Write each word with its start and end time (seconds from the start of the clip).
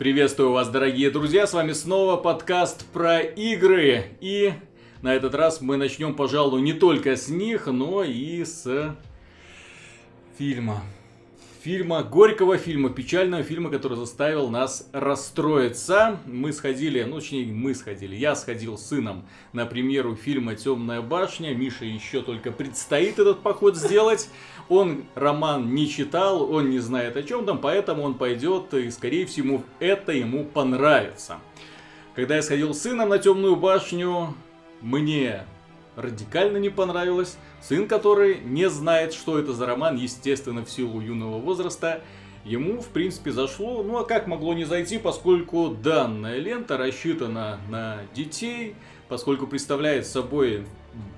Приветствую 0.00 0.52
вас, 0.52 0.70
дорогие 0.70 1.10
друзья, 1.10 1.46
с 1.46 1.52
вами 1.52 1.72
снова 1.72 2.16
подкаст 2.16 2.86
про 2.86 3.20
игры. 3.20 4.06
И 4.22 4.54
на 5.02 5.12
этот 5.12 5.34
раз 5.34 5.60
мы 5.60 5.76
начнем, 5.76 6.14
пожалуй, 6.14 6.62
не 6.62 6.72
только 6.72 7.16
с 7.16 7.28
них, 7.28 7.66
но 7.66 8.02
и 8.02 8.42
с 8.42 8.96
фильма 10.38 10.80
фильма, 11.62 12.02
горького 12.02 12.56
фильма, 12.56 12.88
печального 12.88 13.42
фильма, 13.42 13.70
который 13.70 13.96
заставил 13.96 14.48
нас 14.48 14.88
расстроиться. 14.92 16.18
Мы 16.24 16.52
сходили, 16.52 17.02
ну 17.02 17.16
точнее 17.16 17.52
мы 17.52 17.74
сходили, 17.74 18.16
я 18.16 18.34
сходил 18.34 18.78
с 18.78 18.86
сыном 18.86 19.26
на 19.52 19.66
премьеру 19.66 20.16
фильма 20.16 20.54
«Темная 20.54 21.02
башня». 21.02 21.54
Миша 21.54 21.84
еще 21.84 22.22
только 22.22 22.50
предстоит 22.50 23.18
этот 23.18 23.40
поход 23.40 23.76
сделать. 23.76 24.30
Он 24.68 25.04
роман 25.14 25.74
не 25.74 25.88
читал, 25.88 26.50
он 26.50 26.70
не 26.70 26.78
знает 26.78 27.16
о 27.16 27.22
чем 27.22 27.44
там, 27.44 27.58
поэтому 27.58 28.02
он 28.02 28.14
пойдет 28.14 28.72
и, 28.72 28.90
скорее 28.90 29.26
всего, 29.26 29.62
это 29.80 30.12
ему 30.12 30.44
понравится. 30.44 31.38
Когда 32.14 32.36
я 32.36 32.42
сходил 32.42 32.72
с 32.72 32.80
сыном 32.80 33.10
на 33.10 33.18
«Темную 33.18 33.56
башню», 33.56 34.34
мне 34.80 35.44
радикально 35.96 36.58
не 36.58 36.70
понравилось. 36.70 37.36
Сын, 37.60 37.88
который 37.88 38.40
не 38.40 38.68
знает, 38.68 39.12
что 39.12 39.38
это 39.38 39.52
за 39.52 39.66
роман, 39.66 39.96
естественно, 39.96 40.64
в 40.64 40.70
силу 40.70 41.00
юного 41.00 41.38
возраста, 41.38 42.02
ему, 42.44 42.80
в 42.80 42.88
принципе, 42.88 43.32
зашло. 43.32 43.82
Ну 43.82 43.98
а 43.98 44.04
как 44.04 44.26
могло 44.26 44.54
не 44.54 44.64
зайти, 44.64 44.98
поскольку 44.98 45.68
данная 45.68 46.38
лента 46.38 46.76
рассчитана 46.76 47.60
на 47.68 47.98
детей, 48.14 48.74
поскольку 49.08 49.46
представляет 49.46 50.06
собой, 50.06 50.64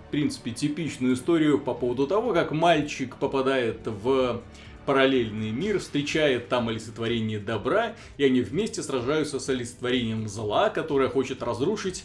в 0.08 0.10
принципе, 0.10 0.50
типичную 0.50 1.14
историю 1.14 1.58
по 1.58 1.74
поводу 1.74 2.06
того, 2.06 2.32
как 2.32 2.52
мальчик 2.52 3.16
попадает 3.16 3.80
в 3.86 4.42
параллельный 4.84 5.50
мир, 5.50 5.78
встречает 5.78 6.48
там 6.48 6.68
олицетворение 6.68 7.38
добра, 7.38 7.94
и 8.16 8.24
они 8.24 8.40
вместе 8.40 8.82
сражаются 8.82 9.38
с 9.38 9.48
олицетворением 9.48 10.28
зла, 10.28 10.70
которое 10.70 11.08
хочет 11.08 11.42
разрушить 11.42 12.04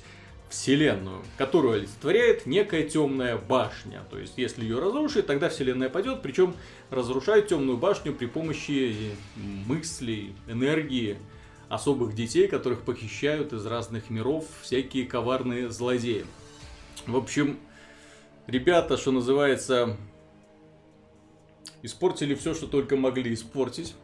Вселенную, 0.50 1.24
которую 1.38 1.74
олицетворяет 1.74 2.46
некая 2.46 2.84
темная 2.84 3.38
башня. 3.38 4.04
То 4.10 4.18
есть, 4.18 4.38
если 4.38 4.64
ее 4.64 4.80
разрушить, 4.80 5.28
тогда 5.28 5.50
Вселенная 5.50 5.90
пойдет, 5.90 6.22
причем 6.22 6.56
разрушают 6.90 7.48
темную 7.48 7.78
башню 7.78 8.14
при 8.14 8.28
помощи 8.28 9.12
мыслей, 9.36 10.36
энергии 10.48 11.18
особых 11.68 12.16
детей, 12.16 12.48
которых 12.48 12.84
похищают 12.84 13.52
из 13.52 13.66
разных 13.66 14.10
миров 14.10 14.46
всякие 14.62 15.06
коварные 15.06 15.70
злодеи. 15.70 16.26
В 17.06 17.18
общем, 17.18 17.60
ребята, 18.48 18.96
что 18.96 19.12
называется, 19.12 19.98
испортили 21.82 22.36
все, 22.36 22.54
что 22.54 22.68
только 22.68 22.96
могли 22.96 23.34
испортить 23.34 23.96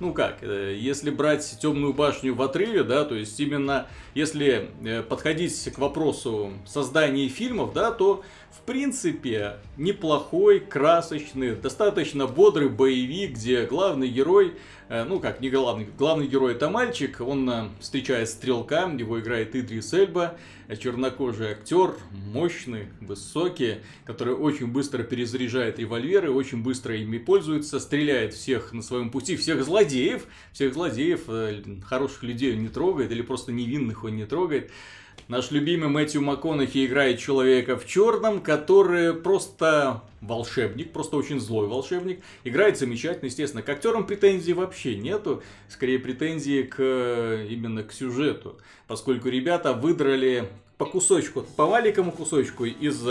ну 0.00 0.12
как, 0.12 0.42
э, 0.42 0.76
если 0.78 1.10
брать 1.10 1.58
темную 1.60 1.92
башню 1.92 2.34
в 2.34 2.42
отрыве, 2.42 2.84
да, 2.84 3.04
то 3.04 3.14
есть 3.14 3.38
именно 3.40 3.86
если 4.14 4.70
э, 4.84 5.02
подходить 5.02 5.72
к 5.72 5.78
вопросу 5.78 6.52
создания 6.66 7.28
фильмов, 7.28 7.72
да, 7.72 7.90
то 7.90 8.22
в 8.50 8.60
принципе 8.66 9.56
неплохой, 9.76 10.60
красочный, 10.60 11.54
достаточно 11.54 12.26
бодрый 12.26 12.68
боевик, 12.68 13.32
где 13.32 13.66
главный 13.66 14.08
герой 14.08 14.54
Э, 14.88 15.04
ну 15.04 15.20
как, 15.20 15.40
не 15.40 15.50
главный, 15.50 15.86
главный 15.98 16.26
герой 16.26 16.52
это 16.52 16.70
мальчик, 16.70 17.20
он 17.20 17.48
э, 17.50 17.68
встречает 17.78 18.28
стрелка, 18.28 18.88
его 18.88 19.20
играет 19.20 19.54
Идрис 19.54 19.92
Эльба, 19.92 20.38
э, 20.66 20.76
чернокожий 20.76 21.52
актер, 21.52 21.94
мощный, 22.10 22.86
высокий, 23.02 23.76
который 24.06 24.32
очень 24.34 24.68
быстро 24.68 25.02
перезаряжает 25.02 25.78
револьверы, 25.78 26.30
очень 26.30 26.62
быстро 26.62 26.96
ими 26.96 27.18
пользуется, 27.18 27.80
стреляет 27.80 28.32
всех 28.32 28.72
на 28.72 28.80
своем 28.80 29.10
пути, 29.10 29.36
всех 29.36 29.62
злодеев, 29.62 30.26
всех 30.52 30.72
злодеев, 30.72 31.84
хороших 31.84 32.22
людей 32.22 32.54
он 32.54 32.62
не 32.62 32.68
трогает, 32.68 33.12
или 33.12 33.20
просто 33.20 33.52
невинных 33.52 34.04
он 34.04 34.16
не 34.16 34.24
трогает. 34.24 34.70
Наш 35.28 35.50
любимый 35.50 35.90
Мэтью 35.90 36.22
МакКонахи 36.22 36.86
играет 36.86 37.18
человека 37.18 37.76
в 37.76 37.86
черном, 37.86 38.40
который 38.40 39.12
просто 39.12 40.02
волшебник, 40.22 40.90
просто 40.90 41.18
очень 41.18 41.38
злой 41.38 41.66
волшебник. 41.68 42.20
Играет 42.44 42.78
замечательно, 42.78 43.26
естественно. 43.26 43.62
К 43.62 43.68
актерам 43.68 44.06
претензий 44.06 44.54
вообще 44.54 44.96
нету. 44.96 45.42
Скорее 45.68 45.98
претензии 45.98 46.62
к 46.62 47.44
именно 47.46 47.82
к 47.82 47.92
сюжету. 47.92 48.58
Поскольку 48.86 49.28
ребята 49.28 49.74
выдрали 49.74 50.48
по 50.78 50.86
кусочку, 50.86 51.42
по 51.42 51.66
маленькому 51.66 52.10
кусочку 52.10 52.64
из 52.64 53.04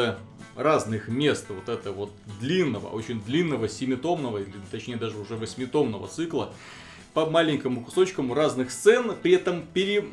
разных 0.56 1.10
мест 1.10 1.46
вот 1.50 1.70
этого 1.70 1.94
вот 1.94 2.12
длинного, 2.40 2.88
очень 2.88 3.22
длинного 3.22 3.70
семитомного, 3.70 4.40
или 4.40 4.54
точнее 4.72 4.96
даже 4.96 5.20
уже 5.20 5.36
восьмитомного 5.36 6.08
цикла, 6.08 6.52
по 7.14 7.28
маленькому 7.28 7.84
кусочкам 7.84 8.34
разных 8.34 8.72
сцен, 8.72 9.14
при 9.22 9.34
этом 9.34 9.66
пере 9.72 10.06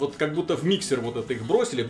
вот 0.00 0.16
как 0.16 0.34
будто 0.34 0.56
в 0.56 0.64
миксер 0.64 1.00
вот 1.00 1.16
это 1.16 1.32
их 1.32 1.44
бросили, 1.44 1.88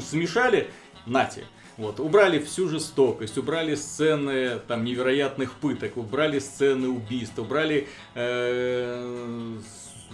смешали, 0.00 0.68
нате. 1.06 1.44
Вот, 1.78 2.00
убрали 2.00 2.38
всю 2.38 2.68
жестокость, 2.68 3.38
убрали 3.38 3.74
сцены 3.74 4.58
там 4.68 4.84
невероятных 4.84 5.54
пыток, 5.54 5.96
убрали 5.96 6.38
сцены 6.38 6.88
убийств, 6.88 7.38
убрали 7.38 7.88
э, 8.14 9.56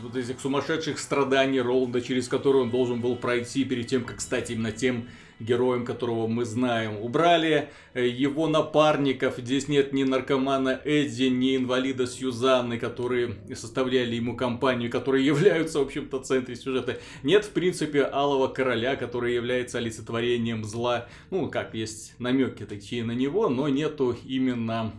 вот 0.00 0.16
этих 0.16 0.40
сумасшедших 0.40 1.00
страданий 1.00 1.60
Роланда, 1.60 2.00
через 2.00 2.28
которые 2.28 2.62
он 2.62 2.70
должен 2.70 3.00
был 3.00 3.16
пройти 3.16 3.64
перед 3.64 3.88
тем, 3.88 4.04
как 4.04 4.20
стать 4.20 4.50
именно 4.50 4.70
тем 4.70 5.08
героем, 5.40 5.84
которого 5.84 6.26
мы 6.26 6.44
знаем. 6.44 7.00
Убрали 7.00 7.68
э, 7.94 8.06
его 8.06 8.48
напарников. 8.48 9.38
Здесь 9.38 9.68
нет 9.68 9.92
ни 9.92 10.02
наркомана 10.04 10.80
Эдди, 10.84 11.24
ни 11.24 11.56
инвалида 11.56 12.06
Сьюзанны, 12.06 12.78
которые 12.78 13.36
составляли 13.54 14.16
ему 14.16 14.36
компанию, 14.36 14.90
которые 14.90 15.24
являются, 15.34 15.78
в 15.78 15.82
общем-то, 15.82 16.20
в 16.20 16.22
центре 16.24 16.56
сюжета. 16.56 16.98
Нет, 17.22 17.44
в 17.44 17.50
принципе, 17.50 18.02
Алого 18.04 18.48
Короля, 18.48 18.96
который 18.96 19.34
является 19.34 19.78
олицетворением 19.78 20.64
зла. 20.64 21.06
Ну, 21.30 21.48
как 21.48 21.74
есть 21.74 22.14
намеки 22.18 22.64
такие 22.64 23.04
на 23.04 23.12
него, 23.12 23.48
но 23.48 23.68
нету 23.68 24.16
именно 24.24 24.92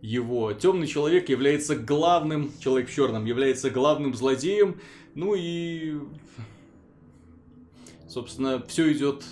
его. 0.00 0.52
Темный 0.52 0.86
человек 0.86 1.28
является 1.28 1.76
главным, 1.76 2.52
человек 2.60 2.88
в 2.88 2.94
черном 2.94 3.24
является 3.24 3.70
главным 3.70 4.14
злодеем. 4.14 4.80
Ну 5.14 5.34
и, 5.34 5.98
собственно, 8.08 8.62
все 8.68 8.92
идет 8.92 9.24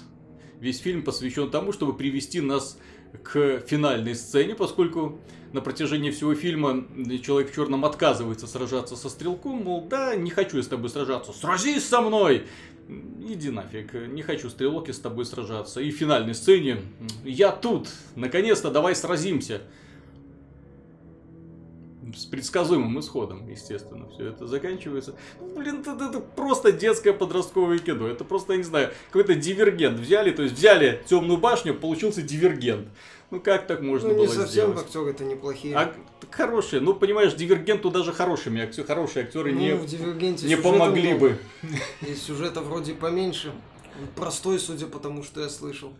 весь 0.64 0.78
фильм 0.78 1.02
посвящен 1.02 1.50
тому, 1.50 1.72
чтобы 1.72 1.94
привести 1.94 2.40
нас 2.40 2.78
к 3.22 3.60
финальной 3.60 4.14
сцене, 4.14 4.54
поскольку 4.54 5.20
на 5.52 5.60
протяжении 5.60 6.10
всего 6.10 6.34
фильма 6.34 6.86
человек 7.22 7.52
в 7.52 7.54
черном 7.54 7.84
отказывается 7.84 8.46
сражаться 8.46 8.96
со 8.96 9.10
стрелком, 9.10 9.62
мол, 9.62 9.86
да, 9.86 10.16
не 10.16 10.30
хочу 10.30 10.56
я 10.56 10.62
с 10.62 10.66
тобой 10.66 10.88
сражаться, 10.88 11.32
сразись 11.32 11.86
со 11.86 12.00
мной! 12.00 12.44
Иди 12.88 13.50
нафиг, 13.50 13.94
не 14.08 14.22
хочу 14.22 14.50
стрелок 14.50 14.88
с 14.88 14.98
тобой 14.98 15.24
сражаться. 15.26 15.80
И 15.80 15.90
в 15.90 15.96
финальной 15.96 16.34
сцене, 16.34 16.78
я 17.24 17.50
тут, 17.50 17.88
наконец-то 18.16 18.70
давай 18.70 18.96
сразимся 18.96 19.62
с 22.14 22.24
предсказуемым 22.24 22.98
исходом, 23.00 23.48
естественно, 23.48 24.08
все 24.10 24.28
это 24.28 24.46
заканчивается. 24.46 25.14
Ну, 25.40 25.54
блин, 25.56 25.80
это, 25.80 25.92
это 25.92 26.20
просто 26.20 26.72
детское 26.72 27.12
подростковое 27.12 27.78
кино. 27.78 28.06
Это 28.06 28.24
просто, 28.24 28.52
я 28.54 28.58
не 28.58 28.64
знаю, 28.64 28.90
какой-то 29.06 29.34
дивергент 29.34 29.98
взяли, 29.98 30.30
то 30.30 30.42
есть 30.42 30.54
взяли 30.54 31.02
темную 31.06 31.38
башню, 31.38 31.74
получился 31.74 32.22
дивергент. 32.22 32.88
Ну 33.30 33.40
как 33.40 33.66
так 33.66 33.80
можно 33.80 34.10
ну, 34.10 34.16
было 34.16 34.26
сделать? 34.26 34.50
не 34.50 34.54
совсем 34.54 34.78
актеры 34.78 35.10
это 35.10 35.24
неплохие. 35.24 35.74
А, 35.76 35.92
хорошие. 36.30 36.80
Ну, 36.80 36.94
понимаешь, 36.94 37.34
дивергенту 37.34 37.90
даже 37.90 38.12
хорошими 38.12 38.62
актер, 38.62 38.84
хорошие 38.84 39.24
актеры 39.24 39.52
ну, 39.52 39.58
не, 39.58 40.46
не 40.46 40.56
помогли 40.56 41.14
бы. 41.14 41.38
И 42.02 42.14
сюжета 42.14 42.60
вроде 42.60 42.94
поменьше. 42.94 43.52
Простой, 44.16 44.58
судя 44.58 44.86
по 44.86 44.98
тому, 44.98 45.22
что 45.22 45.40
я 45.40 45.48
слышал. 45.48 45.92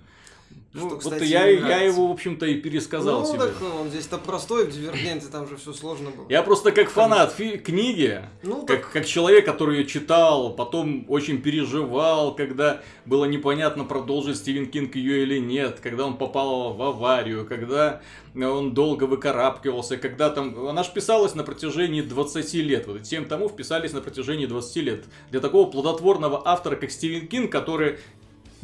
Ну, 0.75 0.89
что, 0.89 0.97
кстати, 0.97 1.21
вот 1.21 1.23
я, 1.23 1.47
я 1.47 1.83
его, 1.83 2.09
в 2.09 2.11
общем-то, 2.11 2.47
и 2.47 2.57
пересказал 2.57 3.21
ну, 3.21 3.27
себе. 3.27 3.39
так 3.39 3.53
он 3.81 3.91
здесь-то 3.91 4.19
простой, 4.19 4.67
в 4.67 4.73
Дивергенте 4.73 5.29
там 5.29 5.49
же 5.49 5.57
все 5.57 5.73
сложно 5.73 6.11
было. 6.11 6.27
Я 6.29 6.43
просто 6.43 6.73
как 6.73 6.91
фанат 6.91 7.33
фи- 7.33 7.59
книги, 7.59 8.23
ну, 8.43 8.67
как, 8.67 8.83
так... 8.83 8.91
как 8.91 9.07
человек, 9.07 9.45
который 9.45 9.79
ее 9.79 9.87
читал, 9.87 10.53
потом 10.53 11.05
очень 11.09 11.41
переживал, 11.41 12.35
когда 12.35 12.83
было 13.07 13.25
непонятно, 13.25 13.85
продолжит 13.85 14.37
Стивен 14.37 14.67
Кинг 14.67 14.97
ее 14.97 15.23
или 15.23 15.39
нет, 15.39 15.79
когда 15.81 16.07
он 16.07 16.17
попал 16.17 16.75
в 16.75 16.83
аварию, 16.83 17.47
когда 17.47 18.01
он 18.35 18.75
долго 18.75 19.05
выкарабкивался, 19.05 19.97
когда 19.97 20.29
там... 20.29 20.67
Она 20.67 20.83
же 20.83 20.91
писалась 20.93 21.37
на 21.37 21.45
протяжении 21.45 22.03
20 22.03 22.55
лет. 22.55 22.89
Вот 22.89 23.05
тем 23.05 23.27
тому 23.27 23.49
вписались 23.49 23.93
на 23.93 24.01
протяжении 24.01 24.47
20 24.47 24.77
лет. 24.79 25.05
Для 25.31 25.39
такого 25.39 25.71
плодотворного 25.71 26.43
автора, 26.45 26.75
как 26.75 26.91
Стивен 26.91 27.29
Кинг, 27.29 27.53
который 27.53 27.99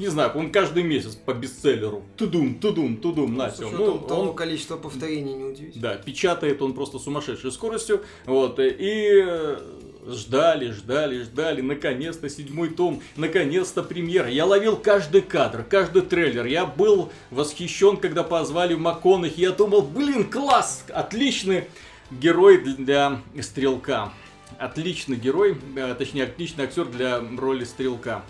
не 0.01 0.09
знаю, 0.09 0.33
он 0.35 0.51
каждый 0.51 0.83
месяц 0.83 1.15
по 1.15 1.35
бестселлеру. 1.35 2.03
Тудум, 2.17 2.55
тудум, 2.55 2.97
тудум, 2.97 3.37
на 3.37 3.51
все. 3.51 3.69
Ну, 3.69 3.99
того 3.99 4.31
он, 4.31 4.35
количества 4.35 4.79
повторений 4.79 5.35
не 5.35 5.45
удивительно. 5.45 5.83
Да, 5.83 5.97
печатает 5.97 6.63
он 6.63 6.73
просто 6.73 6.99
сумасшедшей 6.99 7.53
скоростью. 7.53 8.03
Вот, 8.25 8.59
и 8.59 9.59
ждали, 10.07 10.71
ждали, 10.71 11.23
ждали, 11.23 11.61
наконец-то 11.61 12.31
седьмой 12.31 12.71
том, 12.71 13.03
наконец-то 13.17 13.83
премьера. 13.83 14.31
Я 14.31 14.47
ловил 14.47 14.79
каждый 14.79 15.21
кадр, 15.21 15.65
каждый 15.69 16.01
трейлер. 16.01 16.47
Я 16.47 16.65
был 16.65 17.13
восхищен, 17.31 17.99
когда 17.99 18.25
позвали 18.25 18.75
МакКонахи. 18.75 19.41
Я 19.41 19.51
думал, 19.51 19.83
блин, 19.83 20.31
класс, 20.31 20.83
отличный 20.89 21.65
герой 22.11 22.59
для 22.59 23.21
стрелка. 23.43 24.15
отличный 24.59 25.17
герой, 25.17 25.59
э, 25.77 25.95
точнее, 25.95 26.25
отличный 26.25 26.65
актер 26.65 26.87
для 26.87 27.23
роли 27.39 27.65
стрелка. 27.65 28.23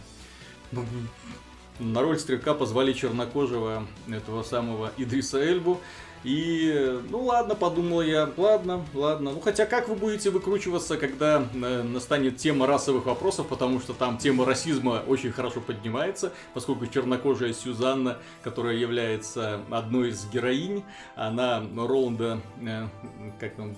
На 1.80 2.02
роль 2.02 2.18
стрелка 2.18 2.52
позвали 2.52 2.92
чернокожего 2.92 3.86
этого 4.08 4.42
самого 4.42 4.92
Идриса 4.98 5.42
Эльбу. 5.42 5.80
И, 6.22 7.00
ну 7.08 7.24
ладно, 7.24 7.54
подумал 7.54 8.02
я, 8.02 8.30
ладно, 8.36 8.84
ладно. 8.92 9.32
Ну 9.32 9.40
хотя 9.40 9.64
как 9.64 9.88
вы 9.88 9.94
будете 9.94 10.28
выкручиваться, 10.28 10.98
когда 10.98 11.42
э, 11.54 11.82
настанет 11.82 12.36
тема 12.36 12.66
расовых 12.66 13.06
вопросов, 13.06 13.46
потому 13.48 13.80
что 13.80 13.94
там 13.94 14.18
тема 14.18 14.44
расизма 14.44 15.02
очень 15.06 15.32
хорошо 15.32 15.62
поднимается, 15.62 16.34
поскольку 16.52 16.86
чернокожая 16.86 17.54
Сюзанна, 17.54 18.18
которая 18.42 18.76
является 18.76 19.62
одной 19.70 20.10
из 20.10 20.26
героинь, 20.26 20.84
она 21.16 21.62
Роланда, 21.74 22.40
э, 22.60 22.86
как 23.38 23.54
там, 23.54 23.74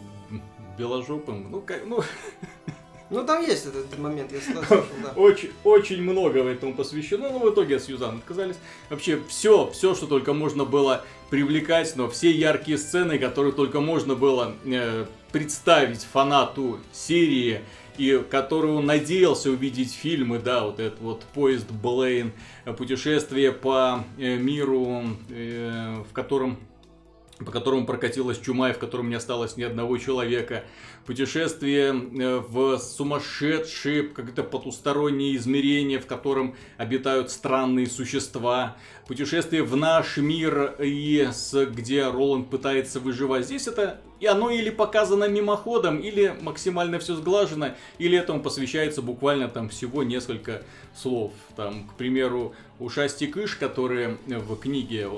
беложопым, 0.77 1.49
ну 1.49 1.61
как, 1.61 1.87
ну... 1.87 2.03
Ну 3.13 3.27
там 3.27 3.43
есть 3.43 3.67
этот 3.67 3.99
момент, 3.99 4.33
я 4.33 4.41
слышал, 4.41 4.85
да. 5.03 5.13
Очень, 5.17 5.51
очень 5.65 6.03
много 6.03 6.41
этому 6.41 6.75
посвящено, 6.75 7.29
но 7.29 7.39
в 7.41 7.53
итоге 7.53 7.77
от 7.77 7.83
Сьюзан 7.83 8.17
отказались. 8.17 8.57
Вообще 8.89 9.21
все, 9.29 9.71
все, 9.71 9.95
что 9.95 10.07
только 10.07 10.33
можно 10.33 10.65
было 10.65 11.05
привлекать, 11.29 11.95
но 11.95 12.09
все 12.09 12.31
яркие 12.31 12.79
сцены, 12.79 13.19
которые 13.19 13.53
только 13.53 13.81
можно 13.81 14.15
было 14.15 14.55
э, 14.65 15.05
представить 15.31 16.03
фанату 16.03 16.79
серии, 16.91 17.61
и 17.99 18.25
которую 18.31 18.77
он 18.77 18.87
надеялся 18.87 19.51
увидеть 19.51 19.93
фильмы, 19.93 20.39
да, 20.39 20.65
вот 20.65 20.81
этот 20.81 21.01
вот 21.01 21.23
поезд 21.35 21.71
Блейн, 21.71 22.33
путешествие 22.79 23.53
по 23.53 24.05
э, 24.17 24.37
миру, 24.37 25.03
э, 25.29 26.03
в 26.09 26.15
котором 26.15 26.59
по 27.45 27.53
которому 27.53 27.87
прокатилась 27.87 28.39
чума 28.39 28.71
и 28.71 28.73
в 28.73 28.79
котором 28.79 29.09
не 29.09 29.15
осталось 29.15 29.57
ни 29.57 29.63
одного 29.63 29.99
человека. 29.99 30.65
Путешествие 31.07 31.93
э, 31.93 32.39
в 32.39 32.79
сумасшедшие, 32.79 34.05
как-то 34.05 34.43
потусторонние 34.43 35.37
измерения, 35.37 35.99
в 35.99 36.07
котором 36.07 36.55
обитают 36.77 37.31
странные 37.31 37.87
существа. 37.87 38.77
Путешествие 39.07 39.63
в 39.63 39.77
наш 39.77 40.17
мир, 40.17 40.77
и 40.81 41.29
с, 41.33 41.67
где 41.67 42.09
Роланд 42.09 42.51
пытается 42.51 43.01
выживать. 43.01 43.47
Здесь 43.47 43.67
это 43.67 44.01
и 44.23 44.27
оно 44.27 44.51
или 44.51 44.71
показано 44.71 45.29
мимоходом, 45.29 45.99
или 45.99 46.33
максимально 46.43 47.01
все 47.01 47.17
сглажено, 47.17 47.75
или 47.99 48.17
этому 48.17 48.41
посвящается 48.41 49.03
буквально 49.03 49.49
там 49.49 49.69
всего 49.69 50.05
несколько 50.05 50.63
слов. 50.95 51.33
Там, 51.57 51.89
к 51.89 51.95
примеру, 51.95 52.55
ушасти 52.79 53.27
кыш, 53.27 53.57
которые 53.57 54.19
в 54.29 54.55
книге, 54.55 55.09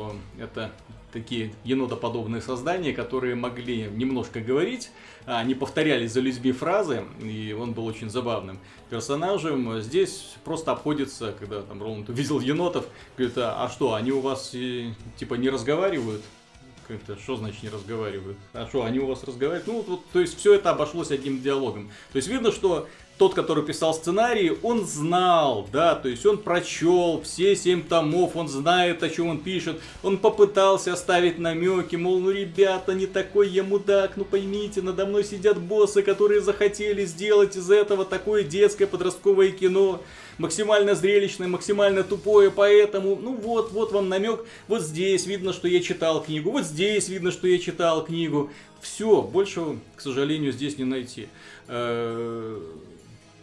это 0.40 0.72
такие 1.12 1.54
енотоподобные 1.64 2.40
создания, 2.40 2.94
которые 2.94 3.34
могли 3.34 3.82
немножко 3.82 4.40
говорить, 4.40 4.90
а 5.26 5.38
они 5.38 5.54
повторяли 5.54 6.06
за 6.06 6.20
людьми 6.20 6.52
фразы, 6.52 7.04
и 7.22 7.52
он 7.52 7.74
был 7.74 7.84
очень 7.84 8.08
забавным 8.08 8.58
персонажем. 8.88 9.82
Здесь 9.82 10.34
просто 10.44 10.72
обходится, 10.72 11.34
когда 11.38 11.60
там 11.60 11.82
Роланд 11.82 12.08
увидел 12.08 12.40
енотов, 12.40 12.86
говорит, 13.18 13.36
а, 13.36 13.64
а 13.66 13.68
что, 13.68 13.92
они 13.92 14.12
у 14.12 14.20
вас 14.20 14.54
типа 15.18 15.34
не 15.34 15.50
разговаривают? 15.50 16.22
Как-то, 16.86 17.16
что 17.16 17.36
значит 17.36 17.62
не 17.62 17.68
разговаривают? 17.68 18.36
А 18.52 18.66
что, 18.66 18.84
они 18.84 18.98
у 18.98 19.06
вас 19.06 19.24
разговаривают? 19.24 19.66
Ну, 19.66 19.84
вот, 19.86 20.06
то 20.12 20.20
есть 20.20 20.38
все 20.38 20.54
это 20.54 20.70
обошлось 20.70 21.10
одним 21.10 21.40
диалогом. 21.40 21.90
То 22.12 22.16
есть 22.16 22.28
видно, 22.28 22.52
что 22.52 22.88
тот, 23.16 23.34
который 23.34 23.64
писал 23.64 23.94
сценарий, 23.94 24.56
он 24.62 24.84
знал, 24.84 25.68
да, 25.72 25.94
то 25.94 26.08
есть 26.08 26.26
он 26.26 26.38
прочел 26.38 27.22
все 27.22 27.54
семь 27.54 27.82
томов, 27.82 28.34
он 28.34 28.48
знает, 28.48 29.02
о 29.04 29.08
чем 29.08 29.28
он 29.28 29.38
пишет, 29.38 29.80
он 30.02 30.18
попытался 30.18 30.92
оставить 30.92 31.38
намеки, 31.38 31.94
мол, 31.94 32.18
ну, 32.18 32.30
ребята, 32.30 32.92
не 32.92 33.06
такой 33.06 33.48
я 33.48 33.62
мудак, 33.62 34.16
ну, 34.16 34.24
поймите, 34.24 34.82
надо 34.82 35.06
мной 35.06 35.22
сидят 35.22 35.60
боссы, 35.60 36.02
которые 36.02 36.40
захотели 36.40 37.04
сделать 37.04 37.56
из 37.56 37.70
этого 37.70 38.04
такое 38.04 38.42
детское 38.42 38.86
подростковое 38.86 39.52
кино, 39.52 40.02
максимально 40.38 40.96
зрелищное, 40.96 41.46
максимально 41.46 42.02
тупое, 42.02 42.50
поэтому, 42.50 43.14
ну, 43.14 43.36
вот, 43.36 43.70
вот 43.70 43.92
вам 43.92 44.08
намек, 44.08 44.44
вот 44.66 44.82
здесь 44.82 45.26
видно, 45.26 45.52
что 45.52 45.68
я 45.68 45.80
читал 45.80 46.20
книгу, 46.20 46.50
вот 46.50 46.64
здесь 46.64 47.08
видно, 47.08 47.30
что 47.30 47.46
я 47.46 47.60
читал 47.60 48.04
книгу, 48.04 48.50
все, 48.80 49.22
больше, 49.22 49.78
к 49.94 50.00
сожалению, 50.00 50.52
здесь 50.52 50.78
не 50.78 50.84
найти. 50.84 51.28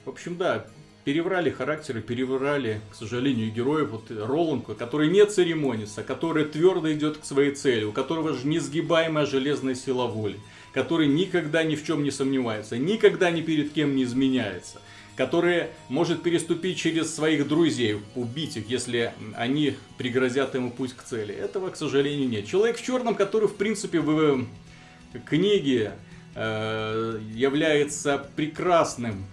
Э, 0.02 0.06
в 0.06 0.10
общем, 0.10 0.38
да, 0.38 0.66
переврали 1.04 1.50
характеры, 1.50 2.02
переврали, 2.02 2.82
к 2.92 2.96
сожалению, 2.96 3.52
героев. 3.52 3.90
Вот 3.90 4.12
Роланд, 4.12 4.66
который 4.78 5.10
не 5.10 5.26
церемонится, 5.26 6.04
который 6.04 6.46
твердо 6.46 6.92
идет 6.92 7.18
к 7.18 7.26
своей 7.26 7.52
цели, 7.52 7.84
у 7.84 7.92
которого 7.92 8.34
же 8.34 8.48
несгибаемая 8.48 9.26
железная 9.26 9.76
сила 9.76 10.08
воли, 10.08 10.40
который 10.74 11.08
никогда 11.08 11.64
ни 11.64 11.76
в 11.76 11.86
чем 11.86 12.04
не 12.04 12.12
сомневается, 12.12 12.78
никогда 12.78 13.32
ни 13.32 13.42
перед 13.42 13.74
кем 13.74 13.96
не 13.96 14.04
изменяется, 14.04 14.82
который 15.16 15.68
может 15.90 16.24
переступить 16.24 16.78
через 16.78 17.14
своих 17.14 17.48
друзей, 17.48 18.00
убить 18.16 18.58
их, 18.58 18.70
если 18.70 19.14
они 19.36 19.76
пригрозят 19.98 20.56
ему 20.56 20.72
путь 20.72 20.94
к 20.94 21.04
цели. 21.04 21.34
Этого, 21.34 21.70
к 21.70 21.76
сожалению, 21.76 22.30
нет. 22.30 22.46
Человек 22.46 22.78
в 22.78 22.86
черном, 22.86 23.16
который, 23.16 23.48
в 23.48 23.56
принципе, 23.56 24.00
в 24.00 24.46
книге 25.26 25.94
э, 26.36 27.20
является 27.34 28.26
прекрасным 28.36 29.26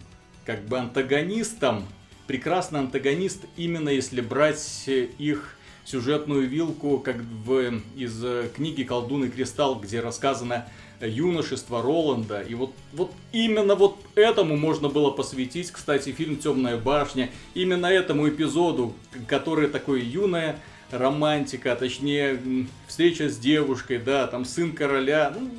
как 0.49 0.65
бы 0.65 0.79
антагонистом, 0.79 1.85
прекрасный 2.27 2.81
антагонист, 2.81 3.45
именно 3.59 3.91
если 3.91 4.23
брать 4.23 4.85
их 4.87 5.59
сюжетную 5.85 6.49
вилку, 6.49 7.01
как 7.01 7.17
в, 7.17 7.83
из 7.95 8.25
книги 8.55 8.83
«Колдун 8.83 9.27
и 9.27 9.29
кристалл», 9.29 9.79
где 9.79 10.01
рассказано 10.01 10.67
юношество 11.03 11.83
Роланда. 11.83 12.41
И 12.41 12.55
вот, 12.55 12.73
вот 12.95 13.13
именно 13.31 13.75
вот 13.75 13.99
этому 14.15 14.57
можно 14.57 14.89
было 14.89 15.11
посвятить, 15.11 15.71
кстати, 15.71 16.13
фильм 16.13 16.39
«Темная 16.39 16.79
башня». 16.79 17.29
Именно 17.53 17.85
этому 17.85 18.27
эпизоду, 18.27 18.95
который 19.27 19.69
такой 19.69 20.01
юная 20.01 20.59
романтика, 20.91 21.77
точнее, 21.77 22.41
встреча 22.87 23.29
с 23.29 23.37
девушкой, 23.37 23.99
да, 23.99 24.27
там 24.27 24.47
сын 24.47 24.73
короля. 24.73 25.31
Ну, 25.39 25.51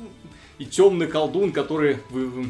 и 0.60 0.66
темный 0.66 1.06
колдун, 1.06 1.52
который 1.52 1.96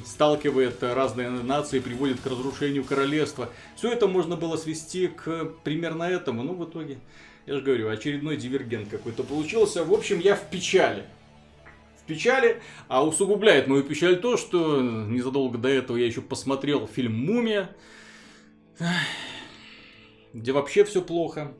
сталкивает 0.04 0.82
разные 0.82 1.30
нации, 1.30 1.78
приводит 1.78 2.20
к 2.20 2.26
разрушению 2.26 2.82
королевства. 2.82 3.50
Все 3.76 3.92
это 3.92 4.08
можно 4.08 4.36
было 4.36 4.56
свести 4.56 5.06
к 5.06 5.44
примерно 5.62 6.02
этому. 6.02 6.42
Ну, 6.42 6.54
в 6.54 6.68
итоге, 6.68 6.98
я 7.46 7.54
же 7.54 7.60
говорю, 7.60 7.88
очередной 7.88 8.36
дивергент 8.36 8.88
какой-то 8.88 9.22
получился. 9.22 9.84
В 9.84 9.92
общем, 9.92 10.18
я 10.18 10.34
в 10.34 10.50
печали. 10.50 11.04
В 12.02 12.06
печали, 12.06 12.60
а 12.88 13.06
усугубляет 13.06 13.68
мою 13.68 13.84
печаль 13.84 14.20
то, 14.20 14.36
что 14.36 14.80
незадолго 14.82 15.56
до 15.56 15.68
этого 15.68 15.96
я 15.96 16.06
еще 16.06 16.20
посмотрел 16.20 16.88
фильм 16.88 17.14
«Мумия», 17.14 17.70
где 20.32 20.50
вообще 20.50 20.82
все 20.82 21.00
плохо. 21.00 21.54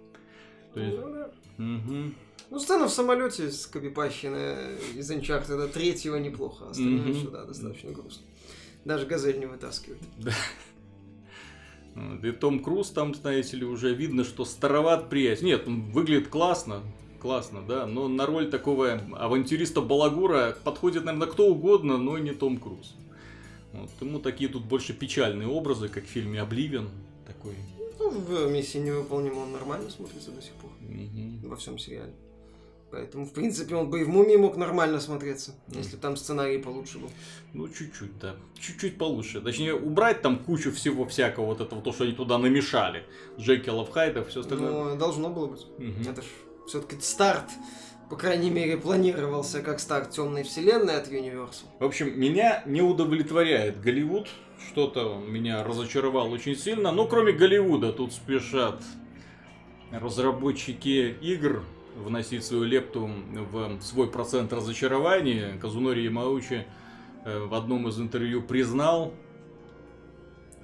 То 0.75 0.81
есть... 0.81 0.99
угу. 0.99 2.13
Ну, 2.51 2.59
сцена 2.59 2.89
в 2.89 2.91
самолете 2.93 3.51
с 3.51 3.67
Копипащина 3.67 4.57
из 4.97 5.09
Uncharted 5.11 5.69
третьего 5.69 6.17
неплохо, 6.17 6.67
а 6.67 6.71
остальное 6.71 7.07
mm-hmm. 7.07 7.23
сюда 7.23 7.45
достаточно 7.45 7.93
грустно. 7.93 8.27
Даже 8.85 9.07
газель 9.07 9.39
не 9.39 9.47
вытаскивает. 9.47 10.01
Да. 10.19 10.33
И 12.23 12.31
Том 12.31 12.63
Круз 12.63 12.91
там, 12.91 13.17
знаете 13.17 13.57
ли, 13.57 13.65
уже 13.65 13.93
видно, 13.93 14.23
что 14.23 14.45
староват 14.45 15.11
приятель. 15.11 15.47
Нет, 15.47 15.67
он 15.67 15.91
выглядит 15.91 16.29
классно, 16.29 16.83
классно, 17.21 17.63
да, 17.67 17.85
но 17.85 18.07
на 18.07 18.27
роль 18.27 18.49
такого 18.49 19.01
авантюриста 19.17 19.81
Балагура 19.81 20.57
подходит, 20.63 21.05
наверное, 21.05 21.27
кто 21.27 21.49
угодно, 21.49 21.99
но 21.99 22.17
не 22.19 22.31
Том 22.31 22.59
Круз. 22.59 22.95
Вот, 23.73 23.91
ему 24.01 24.21
такие 24.21 24.49
тут 24.49 24.65
больше 24.65 24.93
печальные 24.93 25.49
образы, 25.49 25.89
как 25.89 26.05
в 26.05 26.09
фильме 26.09 26.41
Обливен 26.41 26.91
такой. 27.27 27.55
Ну, 27.99 28.11
в 28.11 28.51
миссии 28.51 28.79
невыполнима 28.79 29.41
он 29.41 29.53
нормально 29.53 29.91
смотрится 29.91 30.31
до 30.31 30.41
сих 30.41 30.53
пор. 30.53 30.71
Угу. 30.81 31.49
Во 31.49 31.57
всем 31.57 31.77
сериале. 31.77 32.15
Поэтому, 32.91 33.25
в 33.25 33.33
принципе, 33.33 33.77
он 33.77 33.89
бы 33.89 34.01
и 34.01 34.05
в 34.05 34.09
«Мумии» 34.09 34.37
мог 34.37 34.57
нормально 34.57 34.99
смотреться, 35.01 35.53
mm. 35.69 35.79
если 35.79 35.97
там 35.97 36.17
сценарий 36.17 36.59
получше 36.59 36.99
был. 36.99 37.11
Ну, 37.53 37.69
чуть-чуть, 37.69 38.19
да. 38.19 38.35
Чуть-чуть 38.59 38.99
получше. 38.99 39.41
Точнее, 39.41 39.75
убрать 39.75 40.23
там 40.23 40.39
кучу 40.39 40.73
всего 40.73 41.07
всякого, 41.07 41.47
вот 41.47 41.61
этого, 41.61 41.83
то, 41.83 41.93
что 41.93 42.05
они 42.05 42.13
туда 42.15 42.39
намешали. 42.39 43.05
Джекилов, 43.39 43.91
Хайдов, 43.91 44.29
все 44.29 44.41
остальное. 44.41 44.71
Ну, 44.71 44.97
должно 44.97 45.31
было 45.31 45.47
быть. 45.47 45.67
Mm-hmm. 45.79 46.11
Это 46.11 46.23
ж 46.23 46.27
все-таки 46.67 47.01
старт 47.01 47.47
по 48.11 48.17
крайней 48.17 48.51
мере, 48.51 48.77
планировался 48.77 49.63
как 49.63 49.79
старт 49.79 50.11
темной 50.11 50.43
вселенной 50.43 50.97
от 50.97 51.07
Universal. 51.07 51.67
В 51.79 51.85
общем, 51.85 52.19
меня 52.19 52.61
не 52.67 52.83
удовлетворяет 52.83 53.81
Голливуд. 53.81 54.27
Что-то 54.67 55.23
меня 55.25 55.63
разочаровал 55.63 56.33
очень 56.33 56.57
сильно. 56.57 56.91
Но 56.91 57.07
кроме 57.07 57.33
Голливуда 57.33 57.93
тут 57.93 58.13
спешат 58.13 58.83
разработчики 59.93 61.17
игр, 61.21 61.63
вносить 61.97 62.45
свою 62.45 62.65
лепту 62.65 63.11
в 63.53 63.81
свой 63.81 64.11
процент 64.11 64.53
разочарования. 64.53 65.59
Казунори 65.61 66.03
Ямаучи 66.03 66.67
э, 67.25 67.39
в 67.45 67.55
одном 67.55 67.89
из 67.89 67.99
интервью 68.01 68.43
признал, 68.43 69.13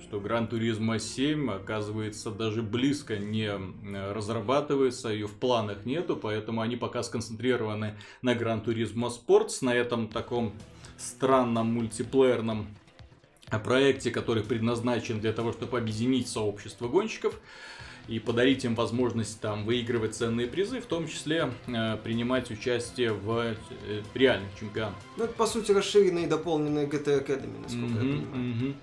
что 0.03 0.21
Гран 0.21 0.47
Туризма 0.47 0.99
7, 0.99 1.51
оказывается, 1.51 2.31
даже 2.31 2.63
близко 2.63 3.19
не 3.19 3.49
э, 3.49 4.13
разрабатывается, 4.13 5.09
ее 5.09 5.27
в 5.27 5.35
планах 5.35 5.85
нету, 5.85 6.17
поэтому 6.17 6.61
они 6.61 6.77
пока 6.77 7.03
сконцентрированы 7.03 7.97
на 8.23 8.35
Гран 8.35 8.61
Туризма 8.61 9.11
Спортс, 9.11 9.63
на 9.63 9.75
этом 9.75 10.09
таком 10.09 10.53
странном 10.97 11.75
мультиплеерном 11.75 12.69
проекте, 13.65 14.11
который 14.11 14.43
предназначен 14.43 15.21
для 15.21 15.33
того, 15.33 15.53
чтобы 15.53 15.79
объединить 15.79 16.29
сообщество 16.29 16.89
гонщиков 16.89 17.39
и 18.09 18.19
подарить 18.19 18.65
им 18.65 18.75
возможность 18.75 19.41
там 19.41 19.65
выигрывать 19.65 20.15
ценные 20.15 20.47
призы, 20.47 20.81
в 20.81 20.87
том 20.87 21.09
числе 21.09 21.51
э, 21.67 21.97
принимать 22.03 22.51
участие 22.51 23.13
в 23.13 23.55
э, 23.89 24.03
реальных 24.15 24.51
чемпионатах. 24.59 25.03
Ну, 25.17 25.25
это, 25.25 25.33
по 25.35 25.47
сути, 25.47 25.73
расширенная 25.73 26.25
и 26.25 26.27
дополненная 26.27 26.87
GT 26.87 27.27
Academy, 27.27 27.63
насколько 27.63 27.87
mm-hmm, 27.87 28.17
я 28.17 28.27
понимаю. 28.27 28.55
Mm-hmm. 28.55 28.75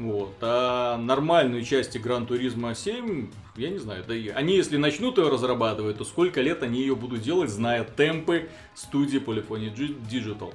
Вот. 0.00 0.34
А 0.40 0.96
нормальную 0.96 1.62
часть 1.62 1.98
Гран 2.00 2.26
Туризма 2.26 2.74
7, 2.74 3.28
я 3.56 3.68
не 3.68 3.76
знаю, 3.76 4.02
да 4.08 4.14
и 4.14 4.28
они 4.28 4.56
если 4.56 4.78
начнут 4.78 5.18
ее 5.18 5.28
разрабатывать, 5.28 5.98
то 5.98 6.04
сколько 6.04 6.40
лет 6.40 6.62
они 6.62 6.80
ее 6.80 6.96
будут 6.96 7.20
делать, 7.20 7.50
зная 7.50 7.84
темпы 7.84 8.48
студии 8.74 9.20
Polyphony 9.20 9.70
Digital. 10.10 10.54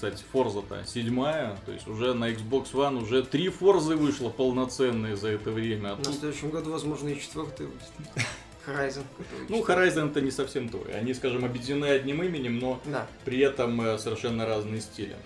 Кстати, 0.00 0.24
Forza-то 0.32 0.82
седьмая, 0.86 1.58
то 1.66 1.72
есть 1.72 1.86
уже 1.86 2.14
на 2.14 2.30
Xbox 2.30 2.72
One 2.72 3.02
уже 3.02 3.22
три 3.22 3.50
Форзы 3.50 3.96
вышло 3.96 4.30
полноценные 4.30 5.14
за 5.14 5.28
это 5.28 5.50
время. 5.50 5.92
А 5.92 5.96
тут... 5.96 6.14
следующем 6.14 6.48
году, 6.48 6.72
возможно, 6.72 7.08
и 7.10 7.20
четвертый 7.20 7.68
Horizon. 8.66 9.02
Ну, 9.50 9.62
Horizon 9.62 10.10
это 10.10 10.22
не 10.22 10.30
совсем 10.30 10.70
то. 10.70 10.82
Они, 10.94 11.12
скажем, 11.12 11.44
объединены 11.44 11.84
одним 11.84 12.22
именем, 12.22 12.58
но 12.58 12.80
да. 12.86 13.06
при 13.26 13.40
этом 13.40 13.78
э, 13.78 13.98
совершенно 13.98 14.46
разные 14.46 14.80
стили. 14.80 15.16